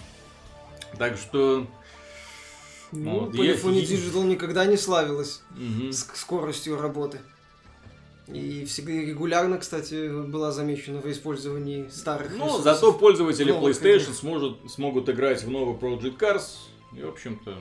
Так 0.98 1.18
что 1.18 1.68
ну, 2.90 3.20
вот, 3.20 3.34
Polyphony 3.36 3.78
я... 3.78 3.96
Digital 3.96 4.24
никогда 4.24 4.64
не 4.64 4.76
славилась 4.76 5.42
угу. 5.52 5.92
скоростью 5.92 6.80
работы. 6.80 7.20
И 8.28 8.64
всегда 8.64 8.92
регулярно, 8.92 9.58
кстати, 9.58 10.08
была 10.26 10.50
замечена 10.50 11.00
в 11.00 11.10
использовании 11.10 11.88
старых 11.88 12.30
Ну, 12.32 12.46
ресурсов. 12.46 12.62
зато 12.64 12.92
пользователи 12.94 13.52
PlayStation 13.54 14.12
сможет, 14.14 14.56
смогут 14.70 15.08
играть 15.10 15.42
в 15.44 15.50
новый 15.50 15.76
Project 15.76 16.18
Cars. 16.18 16.56
И, 16.96 17.02
в 17.02 17.08
общем-то, 17.08 17.54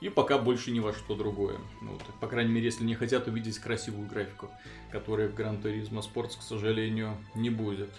и 0.00 0.10
пока 0.10 0.36
больше 0.38 0.70
ни 0.72 0.80
во 0.80 0.92
что 0.92 1.14
другое. 1.14 1.56
Ну, 1.80 1.92
вот, 1.92 2.02
по 2.20 2.26
крайней 2.26 2.52
мере, 2.52 2.66
если 2.66 2.84
не 2.84 2.94
хотят 2.94 3.28
увидеть 3.28 3.58
красивую 3.58 4.06
графику, 4.08 4.50
которой 4.92 5.28
в 5.28 5.34
Gran 5.34 5.60
Turismo 5.62 6.02
Sports, 6.02 6.38
к 6.38 6.42
сожалению, 6.42 7.16
не 7.34 7.48
будет. 7.50 7.90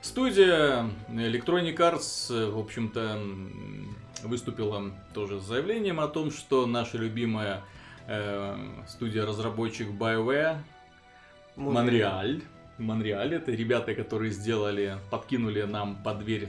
Студия 0.00 0.90
Electronic 1.08 1.76
Arts, 1.76 2.50
в 2.50 2.58
общем-то, 2.58 3.20
выступила 4.24 4.92
тоже 5.12 5.40
с 5.40 5.44
заявлением 5.44 6.00
о 6.00 6.08
том, 6.08 6.30
что 6.30 6.66
наша 6.66 6.98
любимая 6.98 7.62
э, 8.06 8.56
студия-разработчик 8.88 9.88
BioWare 9.88 10.58
Монреаль. 11.56 12.42
Монреаль 12.78 13.34
это 13.34 13.52
ребята, 13.52 13.94
которые 13.94 14.32
сделали, 14.32 14.98
подкинули 15.10 15.62
нам 15.62 15.96
под 16.02 16.20
дверь 16.20 16.48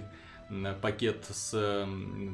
пакет 0.82 1.26
с 1.30 1.88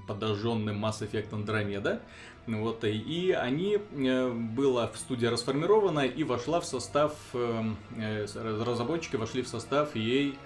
подожженным 0.08 0.84
Mass 0.84 1.02
Effect 1.02 1.32
Andromeda. 1.32 2.02
Вот, 2.48 2.84
и 2.84 3.32
они 3.32 3.78
э, 3.78 4.30
была 4.32 4.88
в 4.88 4.98
студии 4.98 5.28
расформирована 5.28 6.02
и 6.02 6.24
вошла 6.24 6.60
в 6.60 6.66
состав, 6.66 7.14
э, 7.34 7.64
э, 7.98 8.26
разработчики 8.34 9.16
вошли 9.16 9.44
в 9.44 9.48
состав 9.48 9.96
ей 9.96 10.38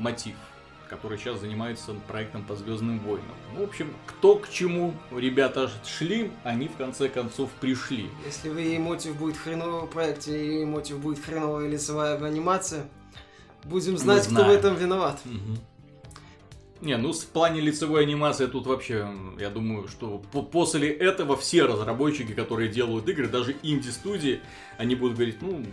мотив 0.00 0.34
который 0.94 1.18
сейчас 1.18 1.40
занимается 1.40 1.92
проектом 2.06 2.44
по 2.44 2.54
Звездным 2.54 3.00
войнам. 3.00 3.34
В 3.56 3.62
общем, 3.62 3.92
кто 4.06 4.36
к 4.36 4.48
чему 4.48 4.94
ребята 5.10 5.68
шли, 5.84 6.30
они 6.44 6.68
в 6.68 6.76
конце 6.76 7.08
концов 7.08 7.50
пришли. 7.60 8.08
Если 8.24 8.48
вы 8.48 8.78
мотив 8.78 9.16
будет 9.16 9.36
хреновый 9.36 9.88
в 9.88 9.90
проекте, 9.90 10.62
и 10.62 10.64
мотив 10.64 11.00
будет 11.00 11.18
хреновая 11.18 11.68
лицевая 11.68 12.16
анимация, 12.16 12.86
будем 13.64 13.98
знать, 13.98 14.26
кто 14.26 14.44
в 14.44 14.50
этом 14.50 14.76
виноват. 14.76 15.20
Угу. 15.24 15.58
Не, 16.80 16.96
ну 16.96 17.12
в 17.12 17.26
плане 17.26 17.60
лицевой 17.60 18.02
анимации 18.02 18.46
тут 18.46 18.66
вообще, 18.66 19.08
я 19.40 19.50
думаю, 19.50 19.88
что 19.88 20.18
после 20.18 20.90
этого 20.90 21.36
все 21.36 21.64
разработчики, 21.64 22.32
которые 22.32 22.68
делают 22.68 23.08
игры, 23.08 23.26
даже 23.26 23.56
инди-студии, 23.62 24.40
они 24.78 24.94
будут 24.94 25.16
говорить, 25.16 25.40
ну, 25.40 25.64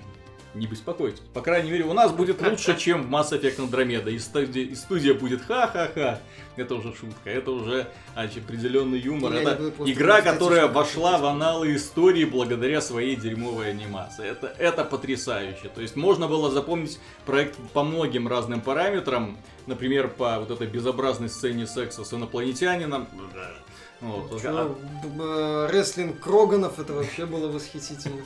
не 0.54 0.68
беспокойтесь. 0.68 1.22
По 1.34 1.42
крайней 1.42 1.72
мере, 1.72 1.86
у 1.86 1.94
нас 1.94 2.12
будет 2.12 2.42
лучше, 2.42 2.78
чем 2.78 3.04
в 3.04 3.14
Mass 3.14 3.32
Effect 3.32 3.58
Andromeda. 3.58 4.12
И 4.12 4.20
студия, 4.20 4.64
и 4.64 4.76
студия 4.76 5.14
будет 5.14 5.42
ха-ха-ха. 5.44 6.20
Это 6.58 6.76
уже 6.76 6.94
шутка, 6.94 7.30
это 7.30 7.52
уже 7.52 7.88
определенный 8.16 9.00
юмор. 9.00 9.34
Я 9.34 9.42
это 9.42 9.72
игра, 9.86 10.22
которая 10.22 10.68
вошла 10.68 11.18
в 11.18 11.26
аналы 11.26 11.76
истории 11.76 12.26
благодаря 12.26 12.82
своей 12.82 13.16
дерьмовой 13.16 13.72
анимации. 13.72 14.28
Это, 14.28 14.54
это 14.58 14.84
потрясающе. 14.84 15.70
То 15.74 15.82
есть 15.82 15.96
можно 15.96 16.28
было 16.28 16.52
запомнить 16.52 17.00
проект 17.26 17.58
по 17.74 17.84
многим 17.84 18.28
разным 18.28 18.62
параметрам. 18.62 19.38
Например, 19.68 20.10
по 20.10 20.40
вот 20.40 20.52
этой 20.52 20.68
безобразной 20.68 21.30
сцене 21.30 21.68
секса 21.68 22.04
с 22.04 22.14
инопланетянином. 22.14 23.08
Вот, 24.02 24.42
а... 24.44 25.68
Рестлинг 25.72 26.20
Кроганов, 26.20 26.80
это 26.80 26.94
вообще 26.94 27.26
было 27.26 27.52
восхитительно. 27.52 28.24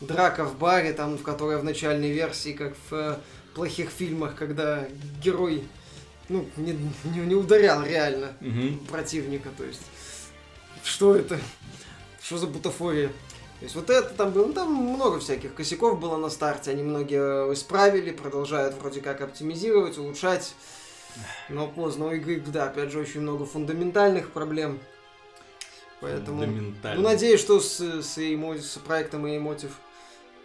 Драка 0.00 0.44
в 0.44 0.56
баре, 0.58 0.92
там, 0.94 1.18
в 1.18 1.22
которой 1.22 1.58
в 1.58 1.64
начальной 1.64 2.10
версии, 2.10 2.52
как 2.52 2.74
в 2.88 2.94
э, 2.94 3.16
плохих 3.54 3.90
фильмах, 3.90 4.34
когда 4.34 4.86
герой 5.22 5.64
ну, 6.28 6.46
не, 6.56 6.72
не, 7.04 7.20
не 7.20 7.34
ударял 7.34 7.84
реально 7.84 8.32
угу. 8.40 8.84
противника, 8.90 9.50
то 9.56 9.64
есть 9.64 9.82
что 10.82 11.14
это? 11.14 11.38
Что 12.22 12.38
за 12.38 12.46
бутафория? 12.46 13.08
То 13.08 13.64
есть 13.64 13.74
вот 13.74 13.90
это 13.90 14.08
там 14.10 14.30
было, 14.32 14.46
ну 14.46 14.52
там 14.52 14.72
много 14.72 15.20
всяких 15.20 15.54
косяков 15.54 16.00
было 16.00 16.16
на 16.16 16.30
старте, 16.30 16.70
они 16.70 16.82
многие 16.82 17.52
исправили, 17.52 18.10
продолжают 18.10 18.74
вроде 18.80 19.00
как 19.00 19.20
оптимизировать, 19.20 19.98
улучшать. 19.98 20.54
Но 21.48 21.68
поздно 21.68 22.06
у 22.06 22.12
игры, 22.12 22.42
да, 22.46 22.64
опять 22.64 22.90
же, 22.90 22.98
очень 22.98 23.20
много 23.20 23.46
фундаментальных 23.46 24.32
проблем. 24.32 24.80
Поэтому, 26.04 26.44
ну, 26.44 27.02
надеюсь, 27.02 27.40
что 27.40 27.60
с, 27.60 27.80
с, 27.80 28.18
эмо... 28.18 28.58
с 28.58 28.78
проектом 28.78 29.26
и 29.26 29.38
Emotive 29.38 29.72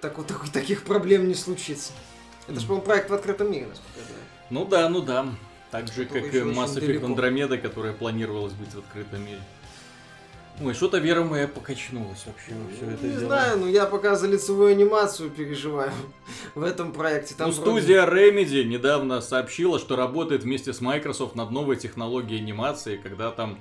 так, 0.02 0.18
вот, 0.18 0.28
так, 0.28 0.50
таких 0.50 0.84
проблем 0.84 1.28
не 1.28 1.36
случится. 1.36 1.92
Это 2.48 2.60
же, 2.60 2.66
по-моему, 2.66 2.86
проект 2.86 3.10
в 3.10 3.14
открытом 3.14 3.52
мире, 3.52 3.68
насколько 3.68 4.00
я 4.00 4.06
знаю. 4.06 4.24
Ну 4.50 4.66
да, 4.66 4.90
ну 4.90 5.02
да. 5.02 5.28
Так 5.72 5.88
же, 5.92 6.06
как 6.06 6.34
и 6.34 6.38
Mass 6.40 6.76
Effect 6.78 7.02
Andromeda, 7.02 7.58
которая 7.58 7.94
планировалась 7.94 8.54
быть 8.54 8.74
в 8.74 8.80
открытом 8.80 9.26
мире. 9.26 9.42
Ой, 10.62 10.74
что-то 10.74 10.98
вера 10.98 11.24
моя 11.24 11.48
покачнулась 11.48 12.26
вообще. 12.26 12.52
Все 12.76 12.92
это 12.92 13.06
не 13.06 13.12
дело. 13.12 13.26
знаю, 13.26 13.60
но 13.60 13.68
я 13.68 13.86
пока 13.86 14.16
за 14.16 14.28
лицевую 14.28 14.72
анимацию 14.72 15.30
переживаю 15.30 15.92
в 16.54 16.64
этом 16.64 16.92
проекте. 16.92 17.34
Там 17.36 17.50
ну, 17.50 17.56
вроде... 17.56 17.82
студия 17.82 18.06
Remedy 18.06 18.66
недавно 18.66 19.22
сообщила, 19.22 19.80
что 19.80 19.96
работает 19.96 20.44
вместе 20.44 20.74
с 20.74 20.82
Microsoft 20.82 21.36
над 21.36 21.52
новой 21.52 21.78
технологией 21.78 22.42
анимации, 22.42 22.98
когда 22.98 23.32
там 23.32 23.58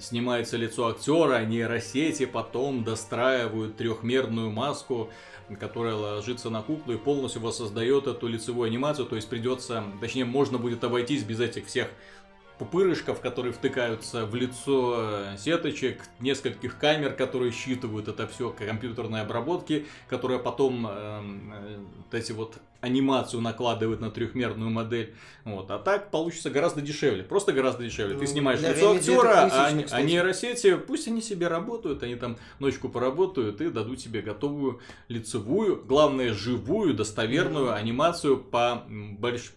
снимается 0.00 0.56
лицо 0.56 0.88
актера, 0.88 1.44
нейросети 1.44 2.26
потом 2.26 2.82
достраивают 2.82 3.76
трехмерную 3.76 4.50
маску, 4.50 5.10
которая 5.58 5.94
ложится 5.94 6.50
на 6.50 6.62
куклу 6.62 6.94
и 6.94 6.96
полностью 6.96 7.42
воссоздает 7.42 8.06
эту 8.06 8.26
лицевую 8.26 8.66
анимацию. 8.66 9.06
То 9.06 9.16
есть 9.16 9.28
придется, 9.28 9.84
точнее, 10.00 10.24
можно 10.24 10.58
будет 10.58 10.82
обойтись 10.82 11.22
без 11.22 11.40
этих 11.40 11.66
всех 11.66 11.88
пупырышков, 12.60 13.20
которые 13.20 13.54
втыкаются 13.54 14.26
в 14.26 14.34
лицо 14.34 14.94
э, 14.98 15.36
сеточек, 15.38 16.02
нескольких 16.20 16.76
камер, 16.78 17.14
которые 17.14 17.52
считывают 17.52 18.06
это 18.06 18.26
все, 18.26 18.50
компьютерной 18.50 19.22
обработки, 19.22 19.86
которая 20.08 20.38
потом 20.38 20.86
э, 20.86 20.90
э, 20.90 21.78
вот 21.96 22.14
эти 22.14 22.32
вот 22.32 22.58
анимацию 22.80 23.40
накладывают 23.40 24.00
на 24.00 24.10
трехмерную 24.10 24.70
модель. 24.70 25.14
Вот. 25.44 25.70
А 25.70 25.78
так 25.78 26.10
получится 26.10 26.50
гораздо 26.50 26.80
дешевле. 26.80 27.22
Просто 27.22 27.52
гораздо 27.52 27.84
дешевле. 27.84 28.14
Ну, 28.14 28.20
Ты 28.20 28.26
снимаешь 28.26 28.60
лицо 28.60 28.92
актера, 28.92 29.48
а, 29.50 29.70
а 29.90 30.02
нейросети, 30.02 30.76
пусть 30.76 31.08
они 31.08 31.22
себе 31.22 31.48
работают, 31.48 32.02
они 32.02 32.14
там 32.14 32.36
ночку 32.58 32.88
поработают 32.88 33.60
и 33.60 33.70
дадут 33.70 33.98
тебе 33.98 34.22
готовую 34.22 34.80
лицевую, 35.08 35.82
главное, 35.84 36.32
живую, 36.32 36.94
достоверную 36.94 37.68
mm-hmm. 37.68 37.74
анимацию 37.74 38.38
по 38.38 38.84
больш... 38.88 39.52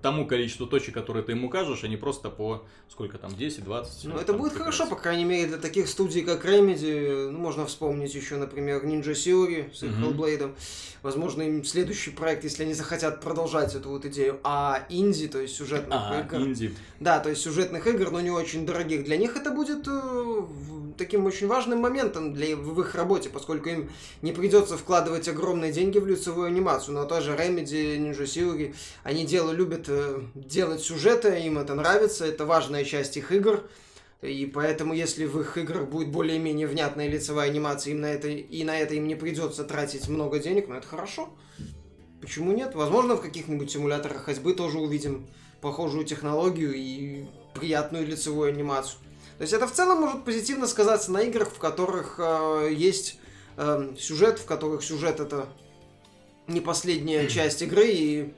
тому 0.00 0.26
количеству 0.26 0.66
точек, 0.66 0.94
которые 0.94 1.22
ты 1.22 1.32
ему 1.32 1.48
укажешь, 1.48 1.84
а 1.84 1.88
не 1.88 1.96
просто 1.96 2.30
по 2.30 2.64
сколько 2.92 3.16
там, 3.16 3.34
10, 3.34 3.64
20. 3.64 4.04
Ну, 4.04 4.16
это 4.16 4.34
будет 4.34 4.52
хорошо, 4.52 4.86
по 4.86 4.96
крайней 4.96 5.24
мере, 5.24 5.48
для 5.48 5.56
таких 5.56 5.88
студий, 5.88 6.22
как 6.22 6.44
Remedy. 6.44 7.30
Ну, 7.30 7.38
можно 7.38 7.64
вспомнить 7.64 8.14
еще, 8.14 8.36
например, 8.36 8.84
Ninja 8.84 9.12
Theory 9.12 9.74
с 9.74 9.82
их 9.82 9.92
mm-hmm. 9.92 10.14
Hellblade. 10.14 10.54
Возможно, 11.02 11.42
им 11.42 11.64
следующий 11.64 12.10
проект, 12.10 12.44
если 12.44 12.61
они 12.62 12.74
захотят 12.74 13.20
продолжать 13.20 13.74
эту 13.74 13.90
вот 13.90 14.04
идею. 14.06 14.40
А 14.42 14.86
инди, 14.88 15.28
то 15.28 15.40
есть 15.40 15.54
сюжетных 15.56 15.98
а, 16.00 16.20
игр. 16.20 16.36
Инди. 16.36 16.74
Да, 17.00 17.20
то 17.20 17.28
есть 17.30 17.42
сюжетных 17.42 17.86
игр, 17.86 18.10
но 18.10 18.20
не 18.20 18.30
очень 18.30 18.66
дорогих. 18.66 19.04
Для 19.04 19.16
них 19.16 19.36
это 19.36 19.50
будет 19.50 19.86
э, 19.86 20.42
таким 20.96 21.26
очень 21.26 21.46
важным 21.46 21.80
моментом 21.80 22.32
для, 22.32 22.56
в 22.56 22.80
их 22.80 22.94
работе, 22.94 23.28
поскольку 23.28 23.68
им 23.68 23.90
не 24.22 24.32
придется 24.32 24.76
вкладывать 24.76 25.28
огромные 25.28 25.72
деньги 25.72 25.98
в 25.98 26.06
лицевую 26.06 26.46
анимацию. 26.46 26.94
Но 26.94 27.04
тоже 27.04 27.32
Remedy, 27.32 27.98
Ninja 27.98 28.24
Theory, 28.24 28.74
они 29.02 29.24
дело, 29.24 29.52
любят 29.52 29.86
э, 29.88 30.20
делать 30.34 30.80
сюжеты, 30.80 31.40
им 31.40 31.58
это 31.58 31.74
нравится, 31.74 32.24
это 32.24 32.46
важная 32.46 32.84
часть 32.84 33.16
их 33.16 33.32
игр. 33.32 33.64
И 34.22 34.46
поэтому, 34.46 34.94
если 34.94 35.24
в 35.24 35.40
их 35.40 35.58
играх 35.58 35.88
будет 35.88 36.08
более-менее 36.08 36.68
внятная 36.68 37.08
лицевая 37.08 37.50
анимация, 37.50 37.92
им 37.92 38.02
на 38.02 38.06
это, 38.06 38.28
и 38.28 38.62
на 38.62 38.78
это 38.78 38.94
им 38.94 39.08
не 39.08 39.16
придется 39.16 39.64
тратить 39.64 40.08
много 40.08 40.38
денег, 40.38 40.68
ну 40.68 40.76
это 40.76 40.86
хорошо. 40.86 41.28
Почему 42.22 42.52
нет? 42.52 42.76
Возможно, 42.76 43.16
в 43.16 43.20
каких-нибудь 43.20 43.70
симуляторах 43.70 44.24
ходьбы 44.24 44.54
тоже 44.54 44.78
увидим 44.78 45.26
похожую 45.60 46.04
технологию 46.04 46.72
и 46.72 47.24
приятную 47.52 48.06
лицевую 48.06 48.50
анимацию. 48.50 48.98
То 49.38 49.42
есть 49.42 49.52
это 49.52 49.66
в 49.66 49.72
целом 49.72 50.00
может 50.00 50.24
позитивно 50.24 50.68
сказаться 50.68 51.10
на 51.10 51.22
играх, 51.22 51.50
в 51.50 51.58
которых 51.58 52.14
э, 52.18 52.70
есть 52.72 53.18
э, 53.56 53.92
сюжет, 53.98 54.38
в 54.38 54.46
которых 54.46 54.84
сюжет 54.84 55.18
это 55.18 55.48
не 56.46 56.60
последняя 56.60 57.26
часть 57.28 57.60
игры, 57.60 57.88
и 57.88 58.32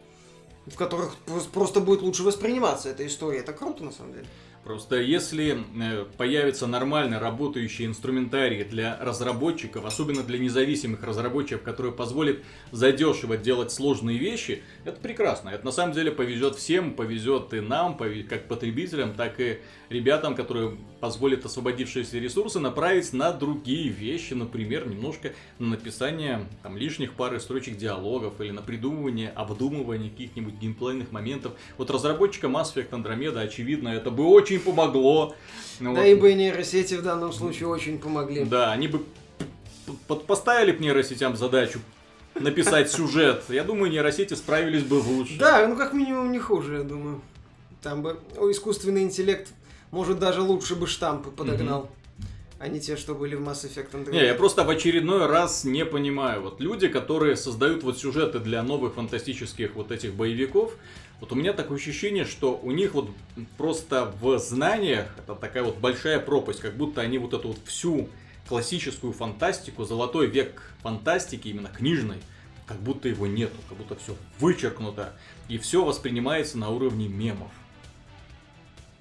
в 0.67 0.76
которых 0.76 1.14
просто 1.53 1.81
будет 1.81 2.00
лучше 2.00 2.23
восприниматься 2.23 2.88
эта 2.88 3.07
история. 3.07 3.41
Это 3.41 3.53
круто, 3.53 3.85
на 3.85 3.93
самом 3.93 4.14
деле. 4.14 4.26
Просто 4.64 4.97
если 4.97 5.59
э, 5.78 6.06
появится 6.16 6.66
нормально 6.66 7.21
работающий 7.21 7.85
инструментарий 7.85 8.64
для 8.64 8.99
разработчиков, 8.99 9.85
особенно 9.85 10.23
для 10.23 10.38
независимых 10.38 11.02
разработчиков, 11.02 11.62
которые 11.62 11.92
позволят 11.92 12.38
задешево 12.73 13.37
делать 13.37 13.73
сложные 13.73 14.16
вещи, 14.16 14.62
это 14.87 14.99
прекрасно. 14.99 15.50
Это 15.50 15.66
на 15.66 15.71
самом 15.71 15.92
деле 15.92 16.11
повезет 16.11 16.56
всем, 16.56 16.94
повезет 16.94 17.52
и 17.52 17.61
нам, 17.61 17.99
как 18.28 18.49
потребителям, 18.49 19.12
так 19.12 19.38
и 19.38 19.59
ребятам, 19.88 20.35
которые 20.35 20.76
позволят 21.00 21.45
освободившиеся 21.45 22.19
ресурсы 22.19 22.59
направить 22.59 23.12
на 23.12 23.33
другие 23.33 23.88
вещи, 23.88 24.35
например, 24.35 24.88
немножко 24.88 25.33
на 25.59 25.69
написание 25.69 26.47
там, 26.62 26.76
лишних 26.76 27.14
пары 27.14 27.41
строчек 27.41 27.76
диалогов 27.76 28.41
или 28.41 28.50
на 28.50 28.62
придумывание, 28.62 29.31
обдумывание 29.31 30.11
каких-нибудь 30.11 30.55
геймплейных 30.55 31.12
моментов. 31.12 31.53
Вот 31.79 31.91
разработчикам 31.91 32.57
Mass 32.57 32.75
Effect 32.75 32.91
Andromeda, 32.91 33.41
очевидно, 33.41 33.88
это 33.88 34.11
бы 34.11 34.25
очень 34.25 34.61
помогло. 34.61 35.35
Ну, 35.81 35.95
да 35.95 36.00
вот. 36.00 36.07
и 36.07 36.14
бы 36.14 36.33
нейросети 36.35 36.95
в 36.95 37.03
данном 37.03 37.33
случае 37.33 37.69
очень 37.69 37.99
помогли. 37.99 38.45
Да, 38.45 38.73
они 38.73 38.88
бы 38.88 39.03
поставили 40.26 40.73
бы 40.73 40.83
нейросетям 40.83 41.37
задачу 41.37 41.81
написать 42.35 42.91
сюжет. 42.91 43.45
Я 43.49 43.64
думаю, 43.64 43.91
нейросети 43.91 44.35
справились 44.35 44.83
бы 44.83 44.95
лучше. 44.95 45.38
Да, 45.38 45.67
ну 45.69 45.76
как 45.76 45.93
минимум 45.93 46.33
не 46.33 46.38
хуже, 46.38 46.79
я 46.79 46.83
думаю. 46.83 47.21
Там 47.83 48.03
бы 48.03 48.19
искусственный 48.50 49.03
интеллект 49.03 49.53
может, 49.95 50.19
даже 50.19 50.43
лучше 50.43 50.75
бы 50.75 50.89
штампы 50.89 51.31
подогнал. 51.31 51.83
Угу. 51.83 51.89
А 52.59 52.69
не 52.69 52.81
те, 52.81 52.97
что 52.97 53.15
были 53.15 53.37
в 53.37 53.49
Mass 53.49 53.65
Effect 53.65 53.93
Andromeda. 53.93 54.13
Не, 54.13 54.25
я 54.25 54.35
просто 54.35 54.65
в 54.65 54.71
очередной 54.71 55.27
раз 55.27 55.65
не 55.65 55.85
понимаю. 55.85 56.43
Вот 56.43 56.61
люди, 56.61 56.89
которые 56.89 57.37
создают 57.37 57.85
вот 57.85 57.99
сюжеты 57.99 58.41
для 58.41 58.63
новых 58.63 58.95
фантастических 58.95 59.75
вот 59.75 59.93
этих 59.93 60.15
боевиков, 60.15 60.75
вот 61.21 61.31
у 61.31 61.37
меня 61.37 61.53
такое 61.53 61.79
ощущение, 61.79 62.25
что 62.25 62.59
у 62.61 62.73
них 62.73 62.95
вот 62.95 63.09
просто 63.57 64.13
в 64.21 64.37
знаниях 64.39 65.07
это 65.17 65.37
такая 65.37 65.63
вот 65.63 65.77
большая 65.77 66.19
пропасть, 66.19 66.61
как 66.61 66.77
будто 66.77 67.01
они 67.01 67.19
вот 67.19 67.33
эту 67.33 67.49
вот 67.49 67.59
всю 67.65 68.09
классическую 68.49 69.13
фантастику, 69.13 69.85
золотой 69.85 70.27
век 70.27 70.73
фантастики, 70.83 71.49
именно 71.49 71.69
книжной, 71.69 72.19
как 72.67 72.79
будто 72.79 73.09
его 73.09 73.29
нету, 73.29 73.57
как 73.69 73.79
будто 73.79 73.95
все 73.95 74.17
вычеркнуто, 74.41 75.13
и 75.49 75.57
все 75.59 75.85
воспринимается 75.85 76.59
на 76.59 76.71
уровне 76.71 77.07
мемов. 77.07 77.53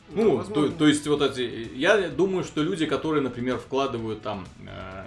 Ну, 0.10 0.44
то, 0.44 0.70
то 0.70 0.88
есть 0.88 1.08
вот 1.08 1.22
эти, 1.22 1.72
я 1.76 2.10
думаю, 2.10 2.44
что 2.44 2.62
люди, 2.62 2.86
которые, 2.86 3.24
например, 3.24 3.58
вкладывают 3.58 4.22
там 4.22 4.46
э, 4.68 5.06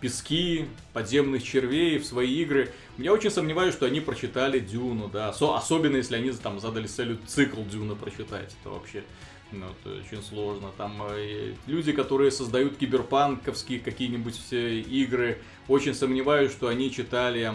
пески 0.00 0.66
подземных 0.92 1.42
червей 1.42 1.98
в 1.98 2.06
свои 2.06 2.34
игры, 2.42 2.72
я 2.96 3.12
очень 3.12 3.30
сомневаюсь, 3.30 3.74
что 3.74 3.86
они 3.86 4.00
прочитали 4.00 4.58
Дюну, 4.58 5.08
да, 5.08 5.32
Со, 5.32 5.56
особенно 5.56 5.96
если 5.96 6.16
они 6.16 6.32
там 6.32 6.60
задали 6.60 6.86
целью 6.86 7.18
цикл 7.26 7.62
Дюна 7.62 7.94
прочитать, 7.94 8.56
это 8.60 8.70
вообще 8.70 9.04
ну, 9.50 9.66
это 9.66 10.00
очень 10.00 10.22
сложно. 10.22 10.68
Там 10.76 11.02
э, 11.10 11.54
люди, 11.66 11.92
которые 11.92 12.30
создают 12.30 12.76
киберпанковские 12.76 13.80
какие-нибудь 13.80 14.36
все 14.36 14.80
игры, 14.80 15.38
очень 15.68 15.94
сомневаюсь, 15.94 16.52
что 16.52 16.68
они 16.68 16.92
читали 16.92 17.54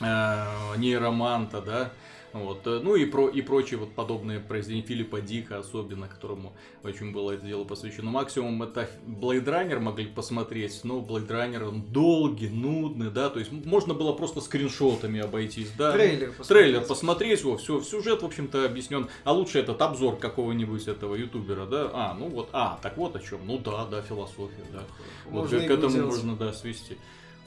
э, 0.00 0.76
нейроманта, 0.76 1.60
да, 1.60 1.92
вот. 2.34 2.66
Э, 2.66 2.80
ну 2.82 2.96
и, 2.96 3.06
про, 3.06 3.28
и 3.28 3.40
прочие 3.42 3.78
вот 3.78 3.92
подобные 3.92 4.40
произведения 4.40 4.84
Филиппа 4.84 5.20
Дика, 5.20 5.58
особенно, 5.58 6.08
которому 6.08 6.52
очень 6.82 7.12
было 7.12 7.30
это 7.30 7.46
дело 7.46 7.62
посвящено. 7.62 8.10
Максимум 8.10 8.60
это 8.64 8.90
Blade 9.06 9.44
Runner 9.44 9.78
могли 9.78 10.06
посмотреть, 10.06 10.80
но 10.82 10.98
Blade 10.98 11.28
Runner 11.28 11.68
он 11.68 11.82
долгий, 11.82 12.48
нудный, 12.48 13.12
да, 13.12 13.30
то 13.30 13.38
есть 13.38 13.52
можно 13.52 13.94
было 13.94 14.12
просто 14.12 14.40
скриншотами 14.40 15.20
обойтись, 15.20 15.70
да. 15.78 15.92
Трейлер 15.92 16.32
посмотреть. 16.32 16.48
Трейлер 16.48 16.86
посмотреть, 16.86 17.44
во, 17.44 17.56
все, 17.56 17.80
сюжет, 17.80 18.22
в 18.22 18.26
общем-то, 18.26 18.64
объяснен. 18.64 19.08
А 19.22 19.32
лучше 19.32 19.60
этот 19.60 19.80
обзор 19.80 20.16
какого-нибудь 20.16 20.88
этого 20.88 21.14
ютубера, 21.14 21.66
да. 21.66 21.90
А, 21.92 22.14
ну 22.14 22.28
вот, 22.28 22.48
а, 22.52 22.80
так 22.82 22.96
вот 22.96 23.14
о 23.14 23.20
чем. 23.20 23.46
Ну 23.46 23.58
да, 23.58 23.84
да, 23.86 24.02
философия, 24.02 24.64
да. 24.72 24.82
Можно 25.30 25.58
вот 25.58 25.66
к 25.68 25.70
этому 25.70 25.94
делать. 25.94 26.10
можно, 26.10 26.34
да, 26.34 26.52
свести. 26.52 26.98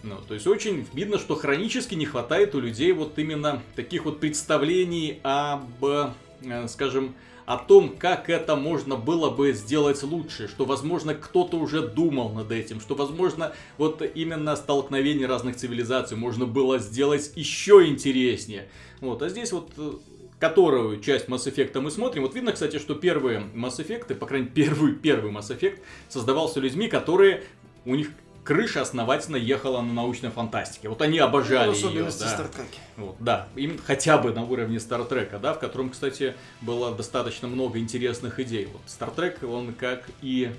Ну, 0.03 0.17
то 0.27 0.33
есть 0.33 0.47
очень 0.47 0.85
видно, 0.93 1.17
что 1.17 1.35
хронически 1.35 1.95
не 1.95 2.05
хватает 2.05 2.55
у 2.55 2.59
людей 2.59 2.91
вот 2.91 3.17
именно 3.17 3.61
таких 3.75 4.05
вот 4.05 4.19
представлений 4.19 5.19
об, 5.23 5.83
э, 5.83 6.67
скажем, 6.67 7.15
о 7.45 7.57
том, 7.57 7.95
как 7.97 8.29
это 8.29 8.57
можно 8.57 8.97
было 8.97 9.29
бы 9.29 9.53
сделать 9.53 10.03
лучше, 10.03 10.49
что, 10.49 10.65
возможно, 10.65 11.15
кто-то 11.15 11.57
уже 11.57 11.81
думал 11.81 12.33
над 12.33 12.51
этим, 12.51 12.81
что, 12.81 12.93
возможно, 12.93 13.53
вот 13.77 14.01
именно 14.15 14.55
столкновение 14.57 15.27
разных 15.27 15.55
цивилизаций 15.55 16.17
можно 16.17 16.45
было 16.45 16.77
сделать 16.77 17.31
еще 17.35 17.87
интереснее. 17.87 18.67
Вот, 18.99 19.21
а 19.21 19.29
здесь 19.29 19.53
вот 19.53 19.71
э, 19.77 19.93
которую 20.39 20.99
часть 21.01 21.27
Mass 21.27 21.51
Effect 21.51 21.79
мы 21.79 21.89
смотрим. 21.89 22.23
Вот 22.23 22.35
видно, 22.35 22.51
кстати, 22.51 22.79
что 22.79 22.95
первые 22.95 23.43
Mass 23.55 23.77
Effect, 23.79 24.13
по 24.15 24.25
крайней 24.25 24.47
мере, 24.47 24.67
первый, 24.67 24.93
первый 24.93 25.31
Mass 25.31 25.49
Effect 25.49 25.79
создавался 26.09 26.59
людьми, 26.59 26.87
которые 26.87 27.43
у 27.85 27.95
них 27.95 28.11
крыша 28.47 28.81
основательно 28.81 29.35
ехала 29.35 29.81
на 29.81 29.91
научной 29.91 30.29
фантастике. 30.29 30.87
Вот 30.87 31.01
они 31.01 31.19
обожали 31.19 31.75
ну, 31.81 31.89
ее. 31.89 32.03
Да. 32.05 32.11
Стартреки. 32.11 32.79
Вот, 32.95 33.17
да, 33.19 33.49
им 33.57 33.77
хотя 33.85 34.17
бы 34.17 34.31
на 34.31 34.45
уровне 34.45 34.79
Стартрека, 34.79 35.37
да, 35.37 35.53
в 35.53 35.59
котором, 35.59 35.89
кстати, 35.89 36.33
было 36.61 36.95
достаточно 36.95 37.49
много 37.49 37.77
интересных 37.77 38.39
идей. 38.39 38.69
Вот 38.71 38.81
Стартрек, 38.85 39.43
он 39.43 39.73
как 39.73 40.05
и 40.21 40.49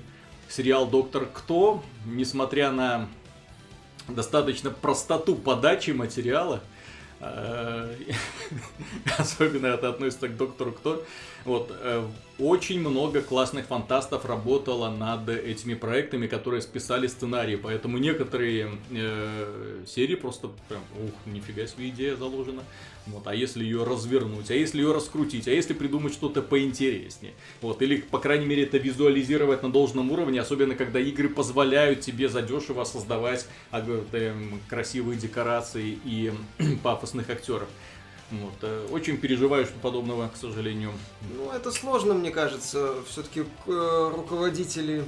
сериал 0.47 0.85
Доктор 0.85 1.25
Кто, 1.25 1.83
несмотря 2.05 2.71
на 2.71 3.09
достаточно 4.07 4.69
простоту 4.69 5.33
подачи 5.33 5.89
материала, 5.89 6.61
э, 7.21 7.95
особенно 9.17 9.65
это 9.65 9.89
относится 9.89 10.27
к 10.27 10.37
Доктору 10.37 10.73
Кто, 10.73 11.03
вот, 11.45 11.71
э, 11.71 12.05
очень 12.37 12.79
много 12.79 13.21
классных 13.21 13.65
фантастов 13.65 14.25
работало 14.25 14.89
над 14.89 15.27
этими 15.29 15.73
проектами, 15.73 16.27
которые 16.27 16.61
списали 16.61 17.07
сценарии, 17.07 17.55
поэтому 17.55 17.97
некоторые 17.97 18.71
э, 18.91 19.83
серии 19.87 20.15
просто 20.15 20.49
прям, 20.67 20.81
ух, 21.03 21.13
нифига 21.25 21.67
себе 21.67 21.89
идея 21.89 22.15
заложена. 22.15 22.63
Вот, 23.07 23.27
а 23.27 23.33
если 23.33 23.63
ее 23.63 23.83
развернуть, 23.83 24.51
а 24.51 24.53
если 24.53 24.79
ее 24.81 24.93
раскрутить, 24.93 25.47
а 25.47 25.51
если 25.51 25.73
придумать 25.73 26.13
что-то 26.13 26.41
поинтереснее. 26.41 27.33
Вот, 27.61 27.81
или, 27.81 27.97
по 28.01 28.19
крайней 28.19 28.45
мере, 28.45 28.63
это 28.63 28.77
визуализировать 28.77 29.63
на 29.63 29.71
должном 29.71 30.11
уровне, 30.11 30.39
особенно 30.39 30.75
когда 30.75 30.99
игры 30.99 31.29
позволяют 31.29 32.01
тебе 32.01 32.29
задешево 32.29 32.83
создавать 32.83 33.47
э, 33.71 34.33
красивые 34.69 35.17
декорации 35.17 35.97
и 36.05 36.31
пафосных 36.83 37.29
актеров. 37.29 37.67
Вот, 38.31 38.53
э, 38.61 38.87
очень 38.91 39.17
переживаю, 39.17 39.65
что 39.65 39.73
подобного, 39.79 40.27
к 40.27 40.37
сожалению. 40.37 40.91
Ну, 41.35 41.51
это 41.51 41.71
сложно, 41.71 42.13
мне 42.13 42.31
кажется. 42.31 42.95
Все-таки 43.07 43.43
э, 43.65 44.11
руководители 44.15 45.03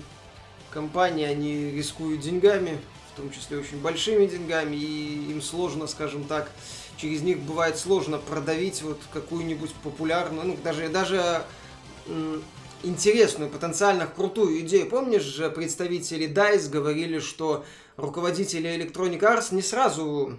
компании, 0.72 1.26
они 1.26 1.72
рискуют 1.72 2.22
деньгами, 2.22 2.80
в 3.14 3.18
том 3.18 3.32
числе 3.32 3.60
очень 3.60 3.80
большими 3.80 4.26
деньгами, 4.26 4.76
и 4.76 5.32
им 5.32 5.42
сложно, 5.42 5.86
скажем 5.86 6.24
так, 6.24 6.50
через 6.98 7.22
них 7.22 7.40
бывает 7.40 7.78
сложно 7.78 8.18
продавить 8.18 8.82
вот 8.82 9.00
какую-нибудь 9.14 9.74
популярную, 9.84 10.48
ну, 10.48 10.58
даже, 10.64 10.90
даже 10.90 11.44
интересную, 12.84 13.50
потенциально 13.50 14.08
крутую 14.08 14.62
идею. 14.62 14.90
Помнишь 14.90 15.24
же, 15.24 15.50
представители 15.50 16.28
DICE 16.28 16.70
говорили, 16.70 17.20
что 17.20 17.66
руководители 17.98 18.70
Electronic 18.70 19.20
Arts 19.20 19.54
не 19.54 19.62
сразу 19.62 20.38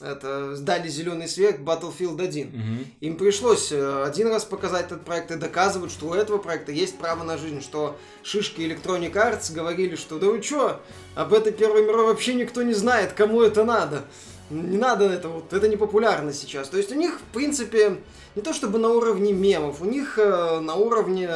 это 0.00 0.56
дали 0.58 0.88
зеленый 0.88 1.28
свет 1.28 1.60
Battlefield 1.60 2.22
1. 2.22 2.48
Угу. 2.48 2.56
Им 3.00 3.16
пришлось 3.16 3.70
э, 3.72 4.04
один 4.04 4.28
раз 4.28 4.44
показать 4.44 4.86
этот 4.86 5.04
проект 5.04 5.30
и 5.30 5.36
доказывать, 5.36 5.90
что 5.90 6.08
у 6.08 6.14
этого 6.14 6.38
проекта 6.38 6.72
есть 6.72 6.98
право 6.98 7.22
на 7.22 7.36
жизнь, 7.36 7.60
что 7.60 7.96
шишки 8.22 8.60
Electronic 8.60 9.12
Arts 9.12 9.52
говорили, 9.52 9.96
что 9.96 10.18
да 10.18 10.26
вы 10.26 10.40
чё, 10.40 10.80
об 11.14 11.34
этой 11.34 11.52
Первой 11.52 11.84
мировой 11.84 12.06
вообще 12.06 12.34
никто 12.34 12.62
не 12.62 12.74
знает, 12.74 13.12
кому 13.12 13.42
это 13.42 13.64
надо. 13.64 14.04
Не 14.50 14.78
надо 14.78 15.04
это, 15.04 15.28
вот, 15.28 15.52
это 15.52 15.68
не 15.68 15.76
популярно 15.76 16.32
сейчас. 16.32 16.68
То 16.68 16.76
есть 16.76 16.90
у 16.90 16.96
них, 16.96 17.20
в 17.20 17.32
принципе, 17.32 17.98
не 18.34 18.42
то 18.42 18.52
чтобы 18.52 18.78
на 18.78 18.88
уровне 18.88 19.32
мемов, 19.32 19.80
у 19.80 19.84
них 19.84 20.18
э, 20.18 20.60
на 20.60 20.74
уровне 20.74 21.30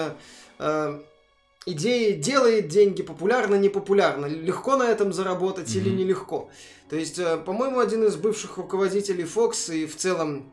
э, 0.59 1.00
идеи 1.66 2.12
делает 2.12 2.68
деньги, 2.68 3.03
популярно, 3.03 3.55
не 3.55 3.68
популярно, 3.68 4.27
легко 4.27 4.77
на 4.77 4.85
этом 4.85 5.12
заработать 5.12 5.68
mm-hmm. 5.68 5.79
или 5.79 5.90
нелегко. 5.90 6.50
То 6.94 7.00
есть, 7.00 7.18
э, 7.18 7.38
по-моему, 7.38 7.80
один 7.80 8.04
из 8.04 8.14
бывших 8.14 8.57
руководителей 8.57 9.24
Fox 9.24 9.74
и 9.74 9.85
в 9.85 9.96
целом 9.96 10.52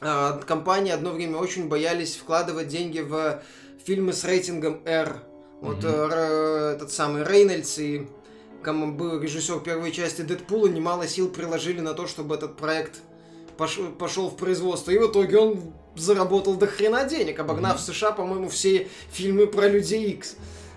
э, 0.00 0.40
компании 0.46 0.92
одно 0.92 1.10
время 1.10 1.38
очень 1.38 1.66
боялись 1.68 2.14
вкладывать 2.14 2.68
деньги 2.68 3.00
в 3.00 3.42
фильмы 3.84 4.12
с 4.12 4.22
рейтингом 4.24 4.82
R. 4.84 5.16
Вот 5.60 5.82
mm-hmm. 5.82 6.74
этот 6.76 6.92
самый 6.92 7.24
Рейнольдс 7.24 7.78
и 7.80 8.06
кому 8.62 8.92
был 8.92 9.20
режиссер 9.20 9.58
первой 9.62 9.90
части 9.90 10.22
Дэдпула, 10.22 10.68
немало 10.68 11.08
сил 11.08 11.28
приложили 11.28 11.80
на 11.80 11.92
то, 11.92 12.06
чтобы 12.06 12.36
этот 12.36 12.56
проект 12.56 13.00
пошел, 13.56 13.86
пошел 13.86 14.30
в 14.30 14.36
производство. 14.36 14.92
И 14.92 14.98
в 14.98 15.10
итоге 15.10 15.38
он 15.38 15.72
заработал 15.96 16.54
до 16.54 16.68
хрена 16.68 17.02
денег, 17.02 17.40
обогнав 17.40 17.78
mm-hmm. 17.78 17.92
в 17.92 17.94
США, 17.96 18.12
по-моему, 18.12 18.48
все 18.48 18.86
фильмы 19.10 19.48
про 19.48 19.66
Людей 19.66 20.12
Икс. 20.12 20.36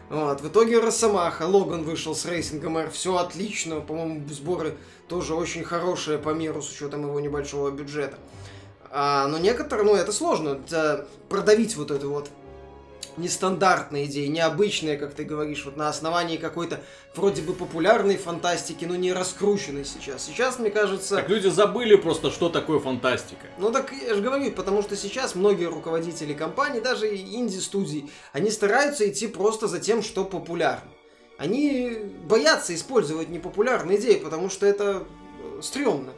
Вот. 0.10 0.42
В 0.42 0.48
итоге 0.48 0.80
Росомаха, 0.80 1.44
Логан 1.44 1.84
вышел 1.84 2.16
с 2.16 2.26
рейтингом 2.26 2.78
R, 2.78 2.90
все 2.92 3.18
отлично, 3.18 3.80
по-моему, 3.82 4.28
сборы 4.30 4.78
тоже 5.08 5.36
очень 5.36 5.64
хорошие 5.64 6.18
по 6.18 6.30
миру 6.30 6.62
с 6.62 6.72
учетом 6.72 7.04
его 7.04 7.20
небольшого 7.20 7.72
бюджета. 7.72 8.18
А, 8.92 9.28
но 9.28 9.40
некоторые, 9.40 9.86
ну 9.86 9.96
это 9.96 10.12
сложно, 10.12 10.60
это 10.66 11.08
продавить 11.30 11.76
вот 11.76 11.90
эту 11.90 12.12
вот 12.12 12.30
нестандартные 13.18 14.06
идеи, 14.06 14.28
необычные, 14.28 14.98
как 14.98 15.14
ты 15.14 15.24
говоришь, 15.24 15.66
вот 15.66 15.78
на 15.78 15.90
основании 15.90 16.38
какой-то 16.38 16.82
вроде 17.16 17.42
бы 17.42 17.54
популярной 17.54 18.18
фантастики, 18.18 18.86
но 18.86 18.96
не 18.96 19.14
раскрученной 19.14 19.86
сейчас. 19.86 20.26
Сейчас, 20.26 20.60
мне 20.60 20.70
кажется... 20.70 21.18
Так 21.18 21.30
люди 21.30 21.48
забыли 21.48 21.96
просто, 21.96 22.32
что 22.32 22.50
такое 22.50 22.80
фантастика. 22.80 23.48
Ну 23.58 23.72
так 23.72 23.92
я 23.92 24.16
же 24.16 24.22
говорю, 24.22 24.52
потому 24.52 24.82
что 24.82 24.96
сейчас 24.96 25.36
многие 25.36 25.66
руководители 25.66 26.34
компаний, 26.34 26.80
даже 26.82 27.08
инди-студий, 27.16 28.12
они 28.32 28.50
стараются 28.50 29.08
идти 29.10 29.28
просто 29.28 29.68
за 29.68 29.80
тем, 29.80 30.02
что 30.02 30.26
популярно. 30.26 30.90
Они 31.38 31.98
боятся 32.26 32.74
использовать 32.76 33.30
непопулярные 33.30 34.00
идеи, 34.00 34.16
потому 34.16 34.50
что 34.50 34.66
это 34.66 35.04
э, 35.58 35.62
стрёмно. 35.62 36.14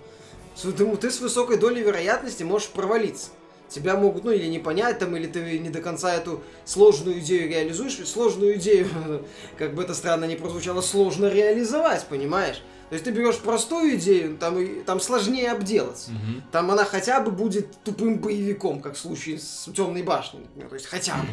Ты 1.01 1.11
с 1.11 1.19
высокой 1.19 1.57
долей 1.57 1.81
вероятности 1.81 2.43
можешь 2.43 2.69
провалиться 2.69 3.31
тебя 3.69 3.95
могут, 3.95 4.23
ну, 4.23 4.31
или 4.31 4.47
не 4.47 4.59
понять 4.59 4.99
там, 4.99 5.15
или 5.15 5.27
ты 5.27 5.59
не 5.59 5.69
до 5.69 5.81
конца 5.81 6.13
эту 6.13 6.43
сложную 6.65 7.19
идею 7.19 7.49
реализуешь, 7.49 7.97
ведь 7.99 8.07
сложную 8.07 8.57
идею, 8.57 8.87
как 9.57 9.73
бы 9.73 9.83
это 9.83 9.93
странно 9.93 10.25
не 10.25 10.35
прозвучало, 10.35 10.81
сложно 10.81 11.27
реализовать, 11.27 12.05
понимаешь? 12.05 12.61
То 12.89 12.93
есть 12.93 13.05
ты 13.05 13.11
берешь 13.11 13.37
простую 13.39 13.95
идею, 13.95 14.37
там, 14.37 14.83
там 14.83 14.99
сложнее 14.99 15.51
обделаться. 15.51 16.11
Угу. 16.11 16.41
Там 16.51 16.69
она 16.69 16.85
хотя 16.85 17.19
бы 17.19 17.31
будет 17.31 17.75
тупым 17.83 18.19
боевиком, 18.19 18.79
как 18.79 18.93
в 18.93 18.99
случае 18.99 19.39
с 19.39 19.67
Темной 19.75 20.03
башней, 20.03 20.41
например. 20.41 20.69
То 20.69 20.75
есть 20.75 20.85
хотя 20.85 21.15
бы 21.15 21.27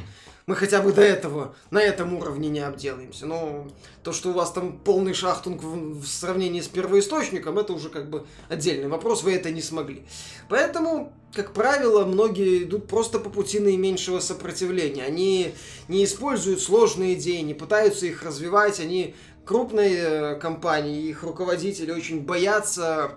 мы 0.47 0.57
хотя 0.57 0.83
бы 0.83 0.93
до 0.93 1.03
этого, 1.03 1.55
на 1.71 1.81
этом 1.81 2.15
уровне 2.15 2.49
не 2.49 2.61
обделаемся. 2.61 3.27
Но 3.27 3.69
то, 4.03 4.13
что 4.13 4.31
у 4.31 4.33
вас 4.33 4.51
там 4.53 4.79
полный 4.79 5.15
шахтунг 5.15 5.63
в, 5.63 6.07
сравнении 6.07 6.61
с 6.61 6.69
первоисточником, 6.69 7.59
это 7.59 7.73
уже 7.73 7.89
как 7.89 8.11
бы 8.11 8.27
отдельный 8.49 8.89
вопрос, 8.89 9.23
вы 9.23 9.35
это 9.35 9.51
не 9.51 9.63
смогли. 9.63 10.05
Поэтому, 10.49 11.13
как 11.35 11.53
правило, 11.53 12.05
многие 12.05 12.65
идут 12.65 12.89
просто 12.89 13.19
по 13.19 13.31
пути 13.31 13.61
наименьшего 13.61 14.21
сопротивления. 14.21 15.05
Они 15.05 15.55
не 15.89 16.05
используют 16.05 16.61
сложные 16.61 17.15
идеи, 17.15 17.41
не 17.41 17.55
пытаются 17.55 18.07
их 18.07 18.23
развивать, 18.23 18.81
они 18.81 19.15
крупные 19.45 19.97
э, 19.97 20.35
компании, 20.37 21.09
их 21.09 21.23
руководители 21.23 21.91
очень 21.91 22.21
боятся 22.21 23.13